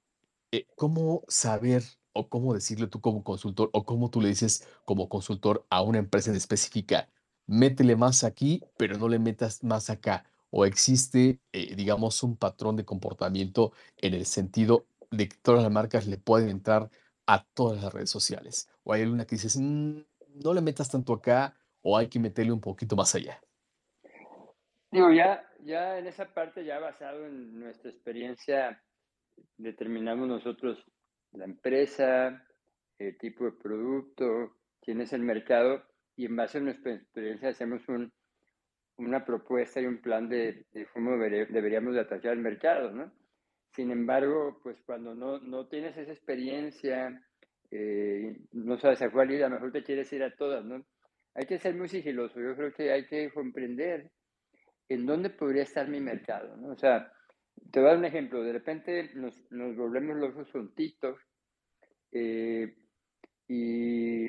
Eh, 0.50 0.66
¿Cómo 0.76 1.24
saber 1.28 1.82
o 2.12 2.28
cómo 2.28 2.54
decirle 2.54 2.86
tú 2.86 3.00
como 3.00 3.22
consultor 3.22 3.68
o 3.72 3.84
cómo 3.84 4.10
tú 4.10 4.20
le 4.20 4.28
dices 4.28 4.66
como 4.84 5.08
consultor 5.08 5.66
a 5.68 5.82
una 5.82 5.98
empresa 5.98 6.30
en 6.30 6.36
específica, 6.36 7.08
métele 7.46 7.96
más 7.96 8.24
aquí, 8.24 8.62
pero 8.78 8.96
no 8.96 9.08
le 9.08 9.18
metas 9.18 9.62
más 9.62 9.90
acá? 9.90 10.24
¿O 10.50 10.64
existe, 10.64 11.38
eh, 11.52 11.74
digamos, 11.76 12.22
un 12.22 12.36
patrón 12.36 12.76
de 12.76 12.86
comportamiento 12.86 13.72
en 13.98 14.14
el 14.14 14.24
sentido 14.24 14.86
de 15.10 15.28
que 15.28 15.36
todas 15.36 15.62
las 15.62 15.70
marcas 15.70 16.06
le 16.06 16.16
pueden 16.16 16.48
entrar 16.48 16.90
a 17.26 17.44
todas 17.44 17.82
las 17.82 17.92
redes 17.92 18.10
sociales? 18.10 18.70
¿O 18.84 18.94
hay 18.94 19.02
alguna 19.02 19.26
que 19.26 19.36
dices, 19.36 19.58
mm, 19.58 20.00
no 20.42 20.54
le 20.54 20.62
metas 20.62 20.88
tanto 20.90 21.12
acá 21.12 21.54
o 21.82 21.98
hay 21.98 22.08
que 22.08 22.18
meterle 22.18 22.52
un 22.52 22.60
poquito 22.60 22.96
más 22.96 23.14
allá? 23.14 23.38
Digo, 24.90 25.12
ya, 25.12 25.46
ya 25.62 25.98
en 25.98 26.06
esa 26.06 26.32
parte, 26.32 26.64
ya 26.64 26.78
basado 26.78 27.26
en 27.26 27.60
nuestra 27.60 27.90
experiencia, 27.90 28.82
determinamos 29.56 30.28
nosotros 30.28 30.84
la 31.32 31.44
empresa, 31.44 32.44
el 32.98 33.16
tipo 33.18 33.44
de 33.44 33.52
producto, 33.52 34.56
quién 34.80 35.00
es 35.00 35.12
el 35.12 35.22
mercado, 35.22 35.84
y 36.16 36.26
en 36.26 36.36
base 36.36 36.58
a 36.58 36.60
nuestra 36.60 36.94
experiencia 36.94 37.50
hacemos 37.50 37.88
un, 37.88 38.12
una 38.96 39.24
propuesta 39.24 39.80
y 39.80 39.86
un 39.86 40.00
plan 40.00 40.28
de, 40.28 40.66
de 40.72 40.86
cómo 40.92 41.16
deberíamos 41.16 41.94
de 41.94 42.00
atacar 42.00 42.32
el 42.32 42.40
mercado, 42.40 42.90
¿no? 42.90 43.12
Sin 43.72 43.90
embargo, 43.90 44.58
pues 44.62 44.80
cuando 44.84 45.14
no, 45.14 45.38
no 45.38 45.68
tienes 45.68 45.96
esa 45.96 46.10
experiencia, 46.10 47.22
eh, 47.70 48.36
no 48.52 48.78
sabes 48.78 49.02
a 49.02 49.10
cuál 49.10 49.30
ir, 49.30 49.44
a 49.44 49.48
lo 49.48 49.56
mejor 49.56 49.72
te 49.72 49.84
quieres 49.84 50.12
ir 50.12 50.22
a 50.22 50.34
todas, 50.34 50.64
¿no? 50.64 50.84
Hay 51.34 51.46
que 51.46 51.58
ser 51.58 51.74
muy 51.74 51.88
sigiloso, 51.88 52.40
yo 52.40 52.56
creo 52.56 52.72
que 52.72 52.90
hay 52.90 53.06
que 53.06 53.30
comprender 53.30 54.10
en 54.88 55.06
dónde 55.06 55.30
podría 55.30 55.62
estar 55.62 55.86
mi 55.88 56.00
mercado, 56.00 56.56
¿no? 56.56 56.70
O 56.70 56.76
sea, 56.76 57.12
te 57.70 57.80
voy 57.80 57.88
a 57.88 57.90
dar 57.90 57.98
un 57.98 58.04
ejemplo, 58.04 58.42
de 58.42 58.52
repente 58.52 59.10
nos, 59.14 59.34
nos 59.50 59.76
volvemos 59.76 60.16
los 60.16 60.50
juntitos 60.50 61.18
eh, 62.12 62.74
y, 63.46 64.26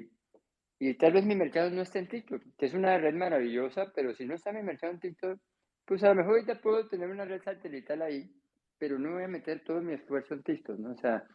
y, 0.80 0.94
tal 0.96 1.14
vez 1.14 1.26
mi 1.26 1.36
mercado 1.36 1.70
no 1.70 1.82
esté 1.82 2.00
en 2.00 2.08
TikTok, 2.08 2.42
que 2.58 2.66
es 2.66 2.74
una 2.74 2.98
red 2.98 3.14
maravillosa, 3.14 3.92
pero 3.94 4.14
si 4.14 4.26
no 4.26 4.36
está 4.36 4.52
mi 4.52 4.64
mercado 4.64 4.94
en 4.94 5.00
TikTok, 5.00 5.40
pues 5.86 6.04
a 6.04 6.10
lo 6.10 6.16
mejor 6.16 6.34
ahorita 6.34 6.62
puedo 6.62 6.88
tener 6.88 7.10
una 7.10 7.26
red 7.26 7.42
satelital 7.42 8.02
ahí, 8.02 8.32
pero 8.78 9.00
no 9.00 9.14
voy 9.14 9.24
a 9.24 9.28
meter 9.28 9.64
todo 9.64 9.82
mi 9.82 9.94
esfuerzo 9.94 10.34
en 10.34 10.44
TikTok, 10.44 10.80
¿no? 10.80 10.92
O 10.92 10.98
sea, 10.98 11.26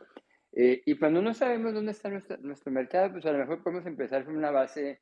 eh, 0.53 0.82
y 0.86 0.97
cuando 0.97 1.20
no 1.20 1.34
sabemos 1.34 1.74
dónde 1.74 1.92
está 1.92 2.09
nuestro, 2.09 2.36
nuestro 2.38 2.72
mercado, 2.72 3.12
pues 3.12 3.26
a 3.26 3.32
lo 3.32 3.38
mejor 3.38 3.62
podemos 3.62 3.86
empezar 3.86 4.24
con 4.24 4.36
una 4.36 4.51
base 4.51 5.01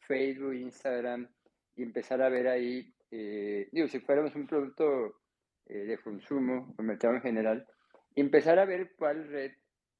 Facebook, 0.00 0.54
Instagram, 0.54 1.28
y 1.76 1.82
empezar 1.82 2.22
a 2.22 2.28
ver 2.28 2.48
ahí, 2.48 2.94
eh, 3.10 3.68
digo, 3.72 3.88
si 3.88 4.00
fuéramos 4.00 4.34
un 4.34 4.46
producto 4.46 5.23
eh, 5.66 5.84
de 5.84 5.98
consumo, 5.98 6.74
o 6.78 6.82
mercado 6.82 7.14
en 7.14 7.22
general, 7.22 7.66
y 8.14 8.20
empezar 8.20 8.58
a 8.58 8.64
ver 8.64 8.92
cuál 8.96 9.28
red 9.28 9.52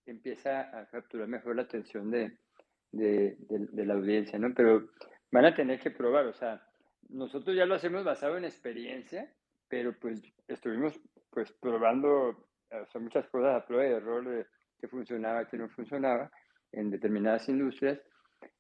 empieza 0.07 0.79
a 0.79 0.87
capturar 0.89 1.29
mejor 1.29 1.57
la 1.57 1.63
atención 1.63 2.11
de, 2.11 2.39
de, 2.93 3.87
la 3.87 3.95
audiencia, 3.95 4.39
¿no? 4.39 4.53
Pero 4.55 4.91
van 5.33 5.47
a 5.47 5.55
tener 5.55 5.81
que 5.81 5.91
probar, 5.91 6.27
o 6.27 6.33
sea, 6.33 6.63
nosotros 7.09 7.57
ya 7.57 7.67
lo 7.67 7.75
hacemos 7.75 8.05
basado 8.05 8.37
en 8.37 8.45
experiencia, 8.45 9.33
pero 9.69 9.99
pues 9.99 10.23
estuvimos 10.47 11.01
pues 11.31 11.53
probando 11.53 12.29
o 12.29 12.87
sea, 12.87 13.01
muchas 13.01 13.27
cosas 13.29 13.57
a 13.57 13.67
prueba 13.67 13.85
de 13.85 13.97
error 13.97 14.29
de 14.29 14.47
que 14.79 14.89
funcionaba, 14.89 15.49
que 15.49 15.57
no 15.57 15.69
funcionaba 15.69 16.31
en 16.73 16.91
determinadas 16.91 17.49
industrias, 17.49 18.01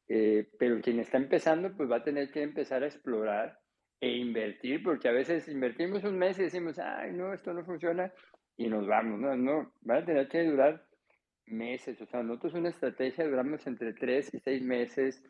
eh, 0.08 0.48
pero 0.58 0.80
quien 0.80 1.00
está 1.00 1.18
empezando 1.18 1.74
pues 1.76 1.90
va 1.90 1.96
a 1.96 2.04
tener 2.04 2.30
que 2.30 2.42
empezar 2.42 2.82
a 2.82 2.86
explorar 2.86 3.58
e 4.04 4.18
invertir, 4.18 4.82
porque 4.82 5.08
a 5.08 5.12
veces 5.12 5.48
invertimos 5.48 6.04
un 6.04 6.18
mes 6.18 6.38
y 6.38 6.42
decimos, 6.42 6.78
ay, 6.78 7.12
no, 7.12 7.32
esto 7.32 7.54
no 7.54 7.64
funciona, 7.64 8.12
y 8.56 8.68
nos 8.68 8.86
vamos, 8.86 9.18
no, 9.18 9.34
no, 9.34 9.72
van 9.80 10.02
a 10.02 10.04
tener 10.04 10.28
que 10.28 10.44
durar 10.44 10.84
meses, 11.46 12.00
o 12.02 12.06
sea, 12.06 12.22
nosotros 12.22 12.54
una 12.54 12.68
estrategia 12.68 13.26
duramos 13.26 13.66
entre 13.66 13.94
tres 13.94 14.32
y 14.34 14.40
seis 14.40 14.62
meses 14.62 15.22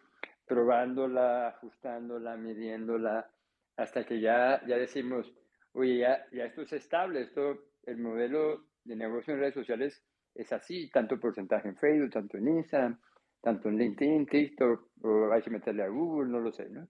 probándola, 0.46 1.48
ajustándola, 1.48 2.36
midiéndola, 2.36 3.30
hasta 3.76 4.04
que 4.04 4.20
ya, 4.20 4.60
ya 4.66 4.76
decimos, 4.76 5.32
oye, 5.72 5.98
ya, 5.98 6.26
ya 6.32 6.46
esto 6.46 6.62
es 6.62 6.72
estable, 6.72 7.22
esto, 7.22 7.56
el 7.86 7.98
modelo 7.98 8.64
de 8.82 8.96
negocio 8.96 9.34
en 9.34 9.40
redes 9.40 9.54
sociales 9.54 10.02
es 10.34 10.52
así, 10.52 10.90
tanto 10.90 11.20
porcentaje 11.20 11.68
en 11.68 11.76
Facebook, 11.76 12.10
tanto 12.10 12.38
en 12.38 12.48
Instagram, 12.48 12.98
tanto 13.40 13.68
en 13.68 13.78
LinkedIn, 13.78 14.26
TikTok, 14.26 14.88
o 15.02 15.32
hay 15.32 15.42
que 15.42 15.50
meterle 15.50 15.84
a 15.84 15.88
Google, 15.88 16.30
no 16.30 16.40
lo 16.40 16.50
sé, 16.50 16.68
¿no? 16.70 16.88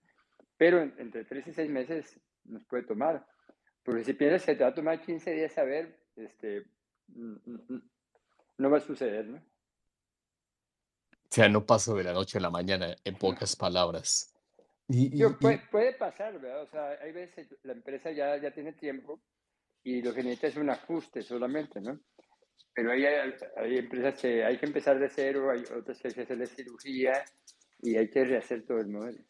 Pero 0.64 0.80
entre 0.80 1.26
tres 1.26 1.46
y 1.46 1.52
seis 1.52 1.68
meses 1.68 2.18
nos 2.44 2.64
puede 2.64 2.84
tomar. 2.84 3.22
Porque 3.82 4.02
si 4.02 4.14
piensas 4.14 4.46
que 4.46 4.54
te 4.54 4.64
va 4.64 4.70
a 4.70 4.74
tomar 4.74 4.98
15 4.98 5.30
días 5.30 5.52
saber, 5.52 6.00
este, 6.16 6.64
mm, 7.08 7.34
mm, 7.44 7.64
mm, 7.68 7.90
no 8.56 8.70
va 8.70 8.78
a 8.78 8.80
suceder, 8.80 9.26
¿no? 9.26 9.36
O 9.36 11.28
sea, 11.28 11.50
no 11.50 11.66
paso 11.66 11.94
de 11.94 12.04
la 12.04 12.14
noche 12.14 12.38
a 12.38 12.40
la 12.40 12.48
mañana, 12.48 12.96
en 13.04 13.14
pocas 13.16 13.54
palabras. 13.56 14.34
Y, 14.88 15.22
y, 15.22 15.28
puede, 15.34 15.60
puede, 15.70 15.92
pasar, 15.96 16.40
¿verdad? 16.40 16.62
O 16.62 16.66
sea, 16.68 16.92
hay 17.02 17.12
veces 17.12 17.46
la 17.62 17.74
empresa 17.74 18.10
ya, 18.10 18.38
ya 18.38 18.50
tiene 18.50 18.72
tiempo 18.72 19.20
y 19.82 20.00
lo 20.00 20.14
que 20.14 20.22
necesita 20.22 20.46
es 20.46 20.56
un 20.56 20.70
ajuste 20.70 21.20
solamente, 21.20 21.78
¿no? 21.78 22.00
Pero 22.74 22.90
hay, 22.90 23.04
hay 23.04 23.76
empresas 23.76 24.18
que 24.18 24.42
hay 24.42 24.56
que 24.56 24.64
empezar 24.64 24.98
de 24.98 25.10
cero, 25.10 25.50
hay 25.50 25.62
otras 25.76 26.00
que 26.00 26.08
hay 26.08 26.14
que 26.14 26.22
hacer 26.22 26.46
cirugía 26.46 27.22
y 27.82 27.98
hay 27.98 28.08
que 28.08 28.24
rehacer 28.24 28.64
todo 28.64 28.78
el 28.78 28.88
modelo. 28.88 29.22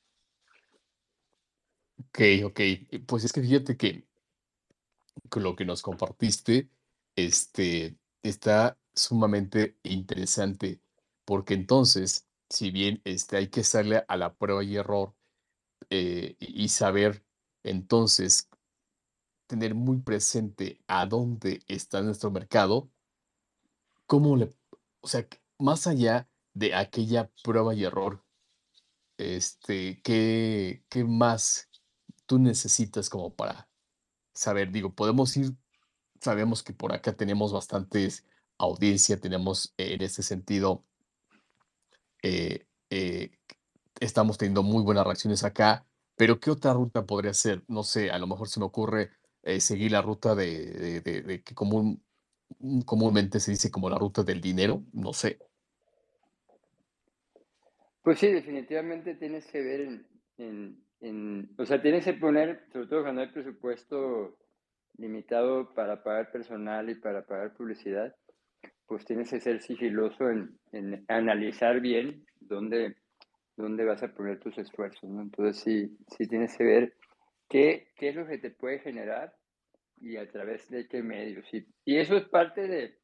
Ok, 2.15 2.21
ok. 2.47 2.61
Pues 3.07 3.25
es 3.25 3.33
que 3.33 3.43
fíjate 3.43 3.77
que 3.77 4.07
lo 5.37 5.57
que 5.57 5.65
nos 5.65 5.83
compartiste, 5.83 6.71
este, 7.17 7.97
está 8.23 8.79
sumamente 8.95 9.77
interesante, 9.83 10.81
porque 11.25 11.55
entonces, 11.55 12.27
si 12.49 12.71
bien 12.71 13.01
este, 13.05 13.37
hay 13.37 13.49
que 13.49 13.65
salir 13.65 14.05
a 14.09 14.17
la 14.17 14.35
prueba 14.35 14.63
y 14.65 14.77
error 14.77 15.15
eh, 15.91 16.37
y 16.41 16.69
saber 16.69 17.25
entonces 17.65 18.49
tener 19.47 19.75
muy 19.75 19.99
presente 20.03 20.81
a 20.87 21.07
dónde 21.07 21.63
está 21.69 22.03
nuestro 22.03 22.31
mercado, 22.31 22.91
cómo 24.07 24.37
le, 24.37 24.51
o 25.01 25.09
sea, 25.09 25.27
más 25.59 25.87
allá 25.87 26.29
de 26.55 26.75
aquella 26.75 27.31
prueba 27.43 27.75
y 27.75 27.85
error, 27.85 28.25
este, 29.19 30.01
¿qué, 30.03 30.85
qué 30.91 31.05
más 31.05 31.71
tú 32.27 32.39
necesitas 32.39 33.09
como 33.11 33.35
para 33.35 33.69
saber? 34.33 34.71
Digo, 34.71 34.95
podemos 34.95 35.37
ir 35.37 35.55
sabemos 36.25 36.63
que 36.63 36.73
por 36.73 36.93
acá 36.93 37.13
tenemos 37.13 37.53
bastantes 37.53 38.27
audiencia, 38.59 39.21
tenemos 39.21 39.75
en 39.77 40.03
ese 40.03 40.23
sentido, 40.23 40.85
eh, 42.23 42.67
eh, 42.91 43.31
estamos 44.01 44.39
teniendo 44.39 44.63
muy 44.63 44.83
buenas 44.83 45.05
reacciones 45.05 45.45
acá, 45.45 45.87
pero 46.17 46.41
¿qué 46.41 46.51
otra 46.51 46.73
ruta 46.73 47.05
podría 47.05 47.35
ser? 47.35 47.63
No 47.69 47.83
sé, 47.83 48.11
a 48.11 48.19
lo 48.19 48.27
mejor 48.27 48.49
se 48.49 48.61
me 48.61 48.67
ocurre 48.67 49.11
eh, 49.43 49.61
seguir 49.61 49.93
la 49.93 50.01
ruta 50.01 50.35
de, 50.35 51.03
de, 51.03 51.43
que 51.43 51.55
común, 51.55 52.03
comúnmente 52.87 53.41
se 53.41 53.51
dice 53.51 53.71
como 53.71 53.91
la 53.91 53.99
ruta 53.99 54.23
del 54.23 54.41
dinero, 54.41 54.83
no 54.93 55.13
sé. 55.13 55.39
Pues 58.03 58.19
sí, 58.19 58.29
definitivamente 58.29 59.15
tienes 59.15 59.47
que 59.47 59.61
ver 59.63 60.07
en, 60.39 60.85
en, 61.01 61.51
o 61.59 61.67
sea, 61.67 61.83
tienes 61.83 62.05
que 62.05 62.15
poner, 62.15 62.65
sobre 62.73 62.87
todo 62.87 63.03
cuando 63.03 63.23
hay 63.23 63.29
presupuesto 63.29 64.39
limitado 64.97 65.75
para 65.75 66.03
pagar 66.03 66.31
personal 66.31 66.89
y 66.89 66.95
para 66.95 67.27
pagar 67.27 67.55
publicidad, 67.55 68.15
pues 68.87 69.05
tienes 69.05 69.31
que 69.31 69.41
ser 69.41 69.61
sigiloso 69.61 70.31
en, 70.31 70.59
en 70.73 71.05
analizar 71.09 71.81
bien 71.81 72.25
dónde, 72.41 72.97
dónde 73.57 73.85
vas 73.85 74.03
a 74.03 74.15
poner 74.15 74.39
tus 74.41 74.57
esfuerzos, 74.59 75.09
¿no? 75.09 75.23
Entonces 75.23 75.63
sí, 75.63 75.99
sí 76.17 76.27
tienes 76.27 76.57
que 76.57 76.65
ver 76.65 76.95
qué, 77.49 77.89
qué 77.97 78.11
es 78.11 78.17
lo 78.17 78.27
que 78.27 78.39
te 78.39 78.51
puede 78.51 78.81
generar 78.81 79.35
y 80.01 80.17
a 80.17 80.31
través 80.31 80.69
de 80.69 80.87
qué 80.89 81.03
medios. 81.03 81.47
Y, 81.53 81.67
y 81.85 81.97
eso 81.97 82.17
es 82.17 82.25
parte 82.29 82.67
de, 82.69 82.99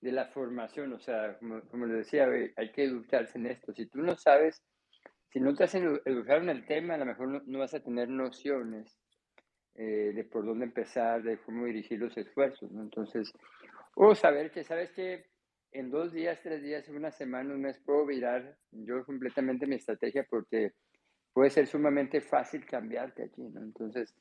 de, 0.00 0.12
la 0.12 0.26
formación, 0.26 0.92
o 0.92 0.98
sea, 0.98 1.36
como, 1.38 1.60
como 1.68 1.86
les 1.86 1.98
decía, 1.98 2.28
hay 2.56 2.72
que 2.72 2.84
educarse 2.84 3.38
en 3.38 3.46
esto. 3.46 3.72
Si 3.74 3.86
tú 3.86 4.00
no 4.02 4.16
sabes, 4.16 4.62
si 5.30 5.40
no 5.40 5.54
te 5.54 5.64
hacen 5.64 6.00
educar 6.04 6.42
en 6.42 6.48
el 6.48 6.64
tema, 6.66 6.94
a 6.94 6.98
lo 6.98 7.06
mejor 7.06 7.28
no, 7.28 7.42
no 7.46 7.58
vas 7.58 7.74
a 7.74 7.80
tener 7.80 8.08
nociones 8.08 8.98
eh, 9.74 10.12
de 10.14 10.24
por 10.24 10.44
dónde 10.44 10.64
empezar, 10.64 11.22
de 11.22 11.38
cómo 11.38 11.66
dirigir 11.66 12.00
los 12.00 12.16
esfuerzos, 12.16 12.70
¿no? 12.72 12.82
Entonces, 12.82 13.32
o 13.94 14.14
saber 14.14 14.50
que, 14.50 14.64
¿sabes 14.64 14.90
que 14.90 15.26
En 15.70 15.90
dos 15.90 16.12
días, 16.12 16.40
tres 16.42 16.62
días, 16.62 16.88
una 16.88 17.10
semana, 17.10 17.54
un 17.54 17.60
mes 17.60 17.78
puedo 17.84 18.06
virar 18.06 18.56
yo 18.70 19.04
completamente 19.04 19.66
mi 19.66 19.76
estrategia 19.76 20.26
porque 20.28 20.72
puede 21.32 21.50
ser 21.50 21.66
sumamente 21.66 22.20
fácil 22.20 22.64
cambiarte 22.64 23.24
aquí, 23.24 23.42
¿no? 23.42 23.60
Entonces, 23.60 24.14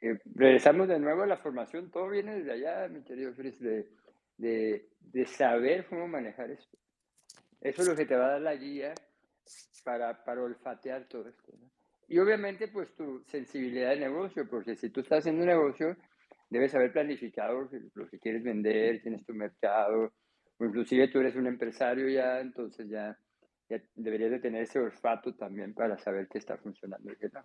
eh, 0.00 0.18
regresamos 0.34 0.88
de 0.88 0.98
nuevo 0.98 1.22
a 1.22 1.26
la 1.26 1.36
formación, 1.36 1.90
todo 1.90 2.08
viene 2.08 2.36
desde 2.36 2.52
allá, 2.52 2.88
mi 2.88 3.02
querido 3.02 3.34
Fritz, 3.34 3.58
de, 3.58 3.88
de, 4.38 4.88
de 5.00 5.26
saber 5.26 5.86
cómo 5.86 6.06
manejar 6.06 6.50
esto. 6.50 6.78
Eso 7.60 7.82
es 7.82 7.88
lo 7.88 7.96
que 7.96 8.06
te 8.06 8.16
va 8.16 8.26
a 8.26 8.32
dar 8.32 8.40
la 8.40 8.54
guía 8.54 8.94
para, 9.84 10.24
para 10.24 10.42
olfatear 10.42 11.06
todo 11.08 11.28
esto. 11.28 11.52
¿no? 11.60 11.70
Y 12.08 12.18
obviamente, 12.18 12.68
pues 12.68 12.94
tu 12.94 13.22
sensibilidad 13.26 13.90
de 13.90 14.00
negocio, 14.00 14.48
porque 14.48 14.76
si 14.76 14.90
tú 14.90 15.00
estás 15.00 15.20
haciendo 15.20 15.42
un 15.42 15.48
negocio, 15.48 15.96
debes 16.50 16.74
haber 16.74 16.92
planificado 16.92 17.68
lo 17.94 18.08
que 18.08 18.18
quieres 18.18 18.42
vender, 18.42 19.02
tienes 19.02 19.24
tu 19.24 19.34
mercado, 19.34 20.12
o 20.58 20.64
inclusive 20.64 21.08
tú 21.08 21.20
eres 21.20 21.36
un 21.36 21.46
empresario 21.46 22.08
ya, 22.08 22.40
entonces 22.40 22.88
ya, 22.88 23.18
ya 23.68 23.80
deberías 23.94 24.30
de 24.30 24.40
tener 24.40 24.62
ese 24.62 24.78
olfato 24.78 25.34
también 25.34 25.74
para 25.74 25.98
saber 25.98 26.28
qué 26.28 26.38
está 26.38 26.58
funcionando 26.58 27.12
y 27.12 27.16
qué 27.16 27.28
no. 27.32 27.44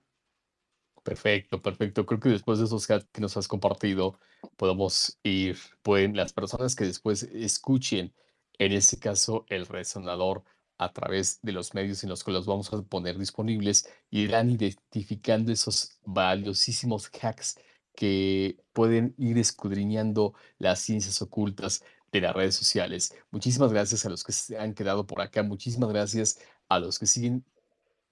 Perfecto, 1.03 1.61
perfecto. 1.61 2.05
Creo 2.05 2.19
que 2.19 2.29
después 2.29 2.59
de 2.59 2.65
esos 2.65 2.89
hacks 2.89 3.07
que 3.11 3.21
nos 3.21 3.37
has 3.37 3.47
compartido, 3.47 4.19
podemos 4.57 5.17
ir, 5.23 5.55
pueden 5.81 6.15
las 6.15 6.33
personas 6.33 6.75
que 6.75 6.83
después 6.83 7.23
escuchen, 7.23 8.13
en 8.57 8.73
ese 8.73 8.99
caso, 8.99 9.45
el 9.47 9.65
resonador 9.65 10.43
a 10.79 10.91
través 10.93 11.39
de 11.43 11.51
los 11.51 11.73
medios 11.75 12.03
en 12.03 12.09
los 12.09 12.23
que 12.23 12.31
los 12.31 12.45
vamos 12.45 12.73
a 12.73 12.81
poner 12.81 13.19
disponibles, 13.19 13.87
irán 14.09 14.49
identificando 14.49 15.51
esos 15.51 15.99
valiosísimos 16.05 17.11
hacks 17.21 17.59
que 17.95 18.57
pueden 18.71 19.13
ir 19.17 19.37
escudriñando 19.37 20.33
las 20.57 20.79
ciencias 20.79 21.21
ocultas 21.21 21.83
de 22.13 22.21
las 22.21 22.33
redes 22.33 22.55
sociales. 22.55 23.13
Muchísimas 23.29 23.73
gracias 23.73 24.05
a 24.05 24.09
los 24.09 24.23
que 24.23 24.31
se 24.31 24.57
han 24.57 24.73
quedado 24.73 25.05
por 25.05 25.21
acá. 25.21 25.43
Muchísimas 25.43 25.89
gracias 25.89 26.39
a 26.69 26.79
los 26.79 26.97
que 26.97 27.07
siguen 27.07 27.43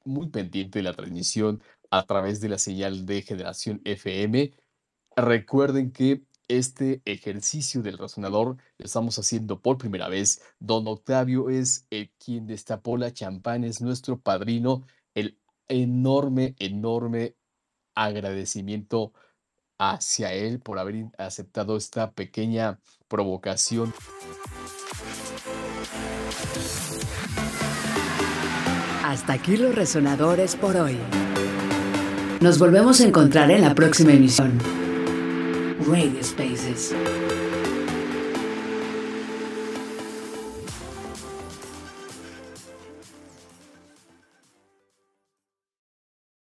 muy 0.03 0.27
pendientes 0.27 0.79
de 0.79 0.83
la 0.83 0.93
transmisión 0.93 1.63
a 1.89 2.05
través 2.05 2.41
de 2.41 2.49
la 2.49 2.57
señal 2.57 3.05
de 3.05 3.21
generación 3.21 3.81
FM. 3.85 4.51
Recuerden 5.15 5.91
que 5.91 6.21
este 6.47 7.01
ejercicio 7.05 7.81
del 7.81 7.97
razonador 7.97 8.57
lo 8.77 8.85
estamos 8.85 9.19
haciendo 9.19 9.61
por 9.61 9.77
primera 9.77 10.07
vez. 10.07 10.41
Don 10.59 10.87
Octavio 10.87 11.49
es 11.49 11.85
el 11.89 12.09
quien 12.23 12.47
destapó 12.47 12.97
la 12.97 13.13
champán, 13.13 13.63
es 13.63 13.81
nuestro 13.81 14.19
padrino. 14.19 14.83
El 15.13 15.37
enorme, 15.67 16.55
enorme 16.59 17.35
agradecimiento 17.95 19.13
hacia 19.77 20.33
él 20.33 20.59
por 20.59 20.79
haber 20.79 21.05
aceptado 21.17 21.77
esta 21.77 22.11
pequeña 22.11 22.79
provocación. 23.07 23.93
Hasta 29.03 29.33
aquí 29.33 29.57
los 29.57 29.73
resonadores 29.73 30.55
por 30.55 30.75
hoy. 30.75 30.97
Nos 32.41 32.59
volvemos 32.59 33.01
a 33.01 33.05
encontrar 33.05 33.49
en 33.51 33.61
la 33.61 33.73
próxima 33.73 34.13
emisión. 34.13 34.76
Radio 35.85 36.21
Spaces. 36.23 36.93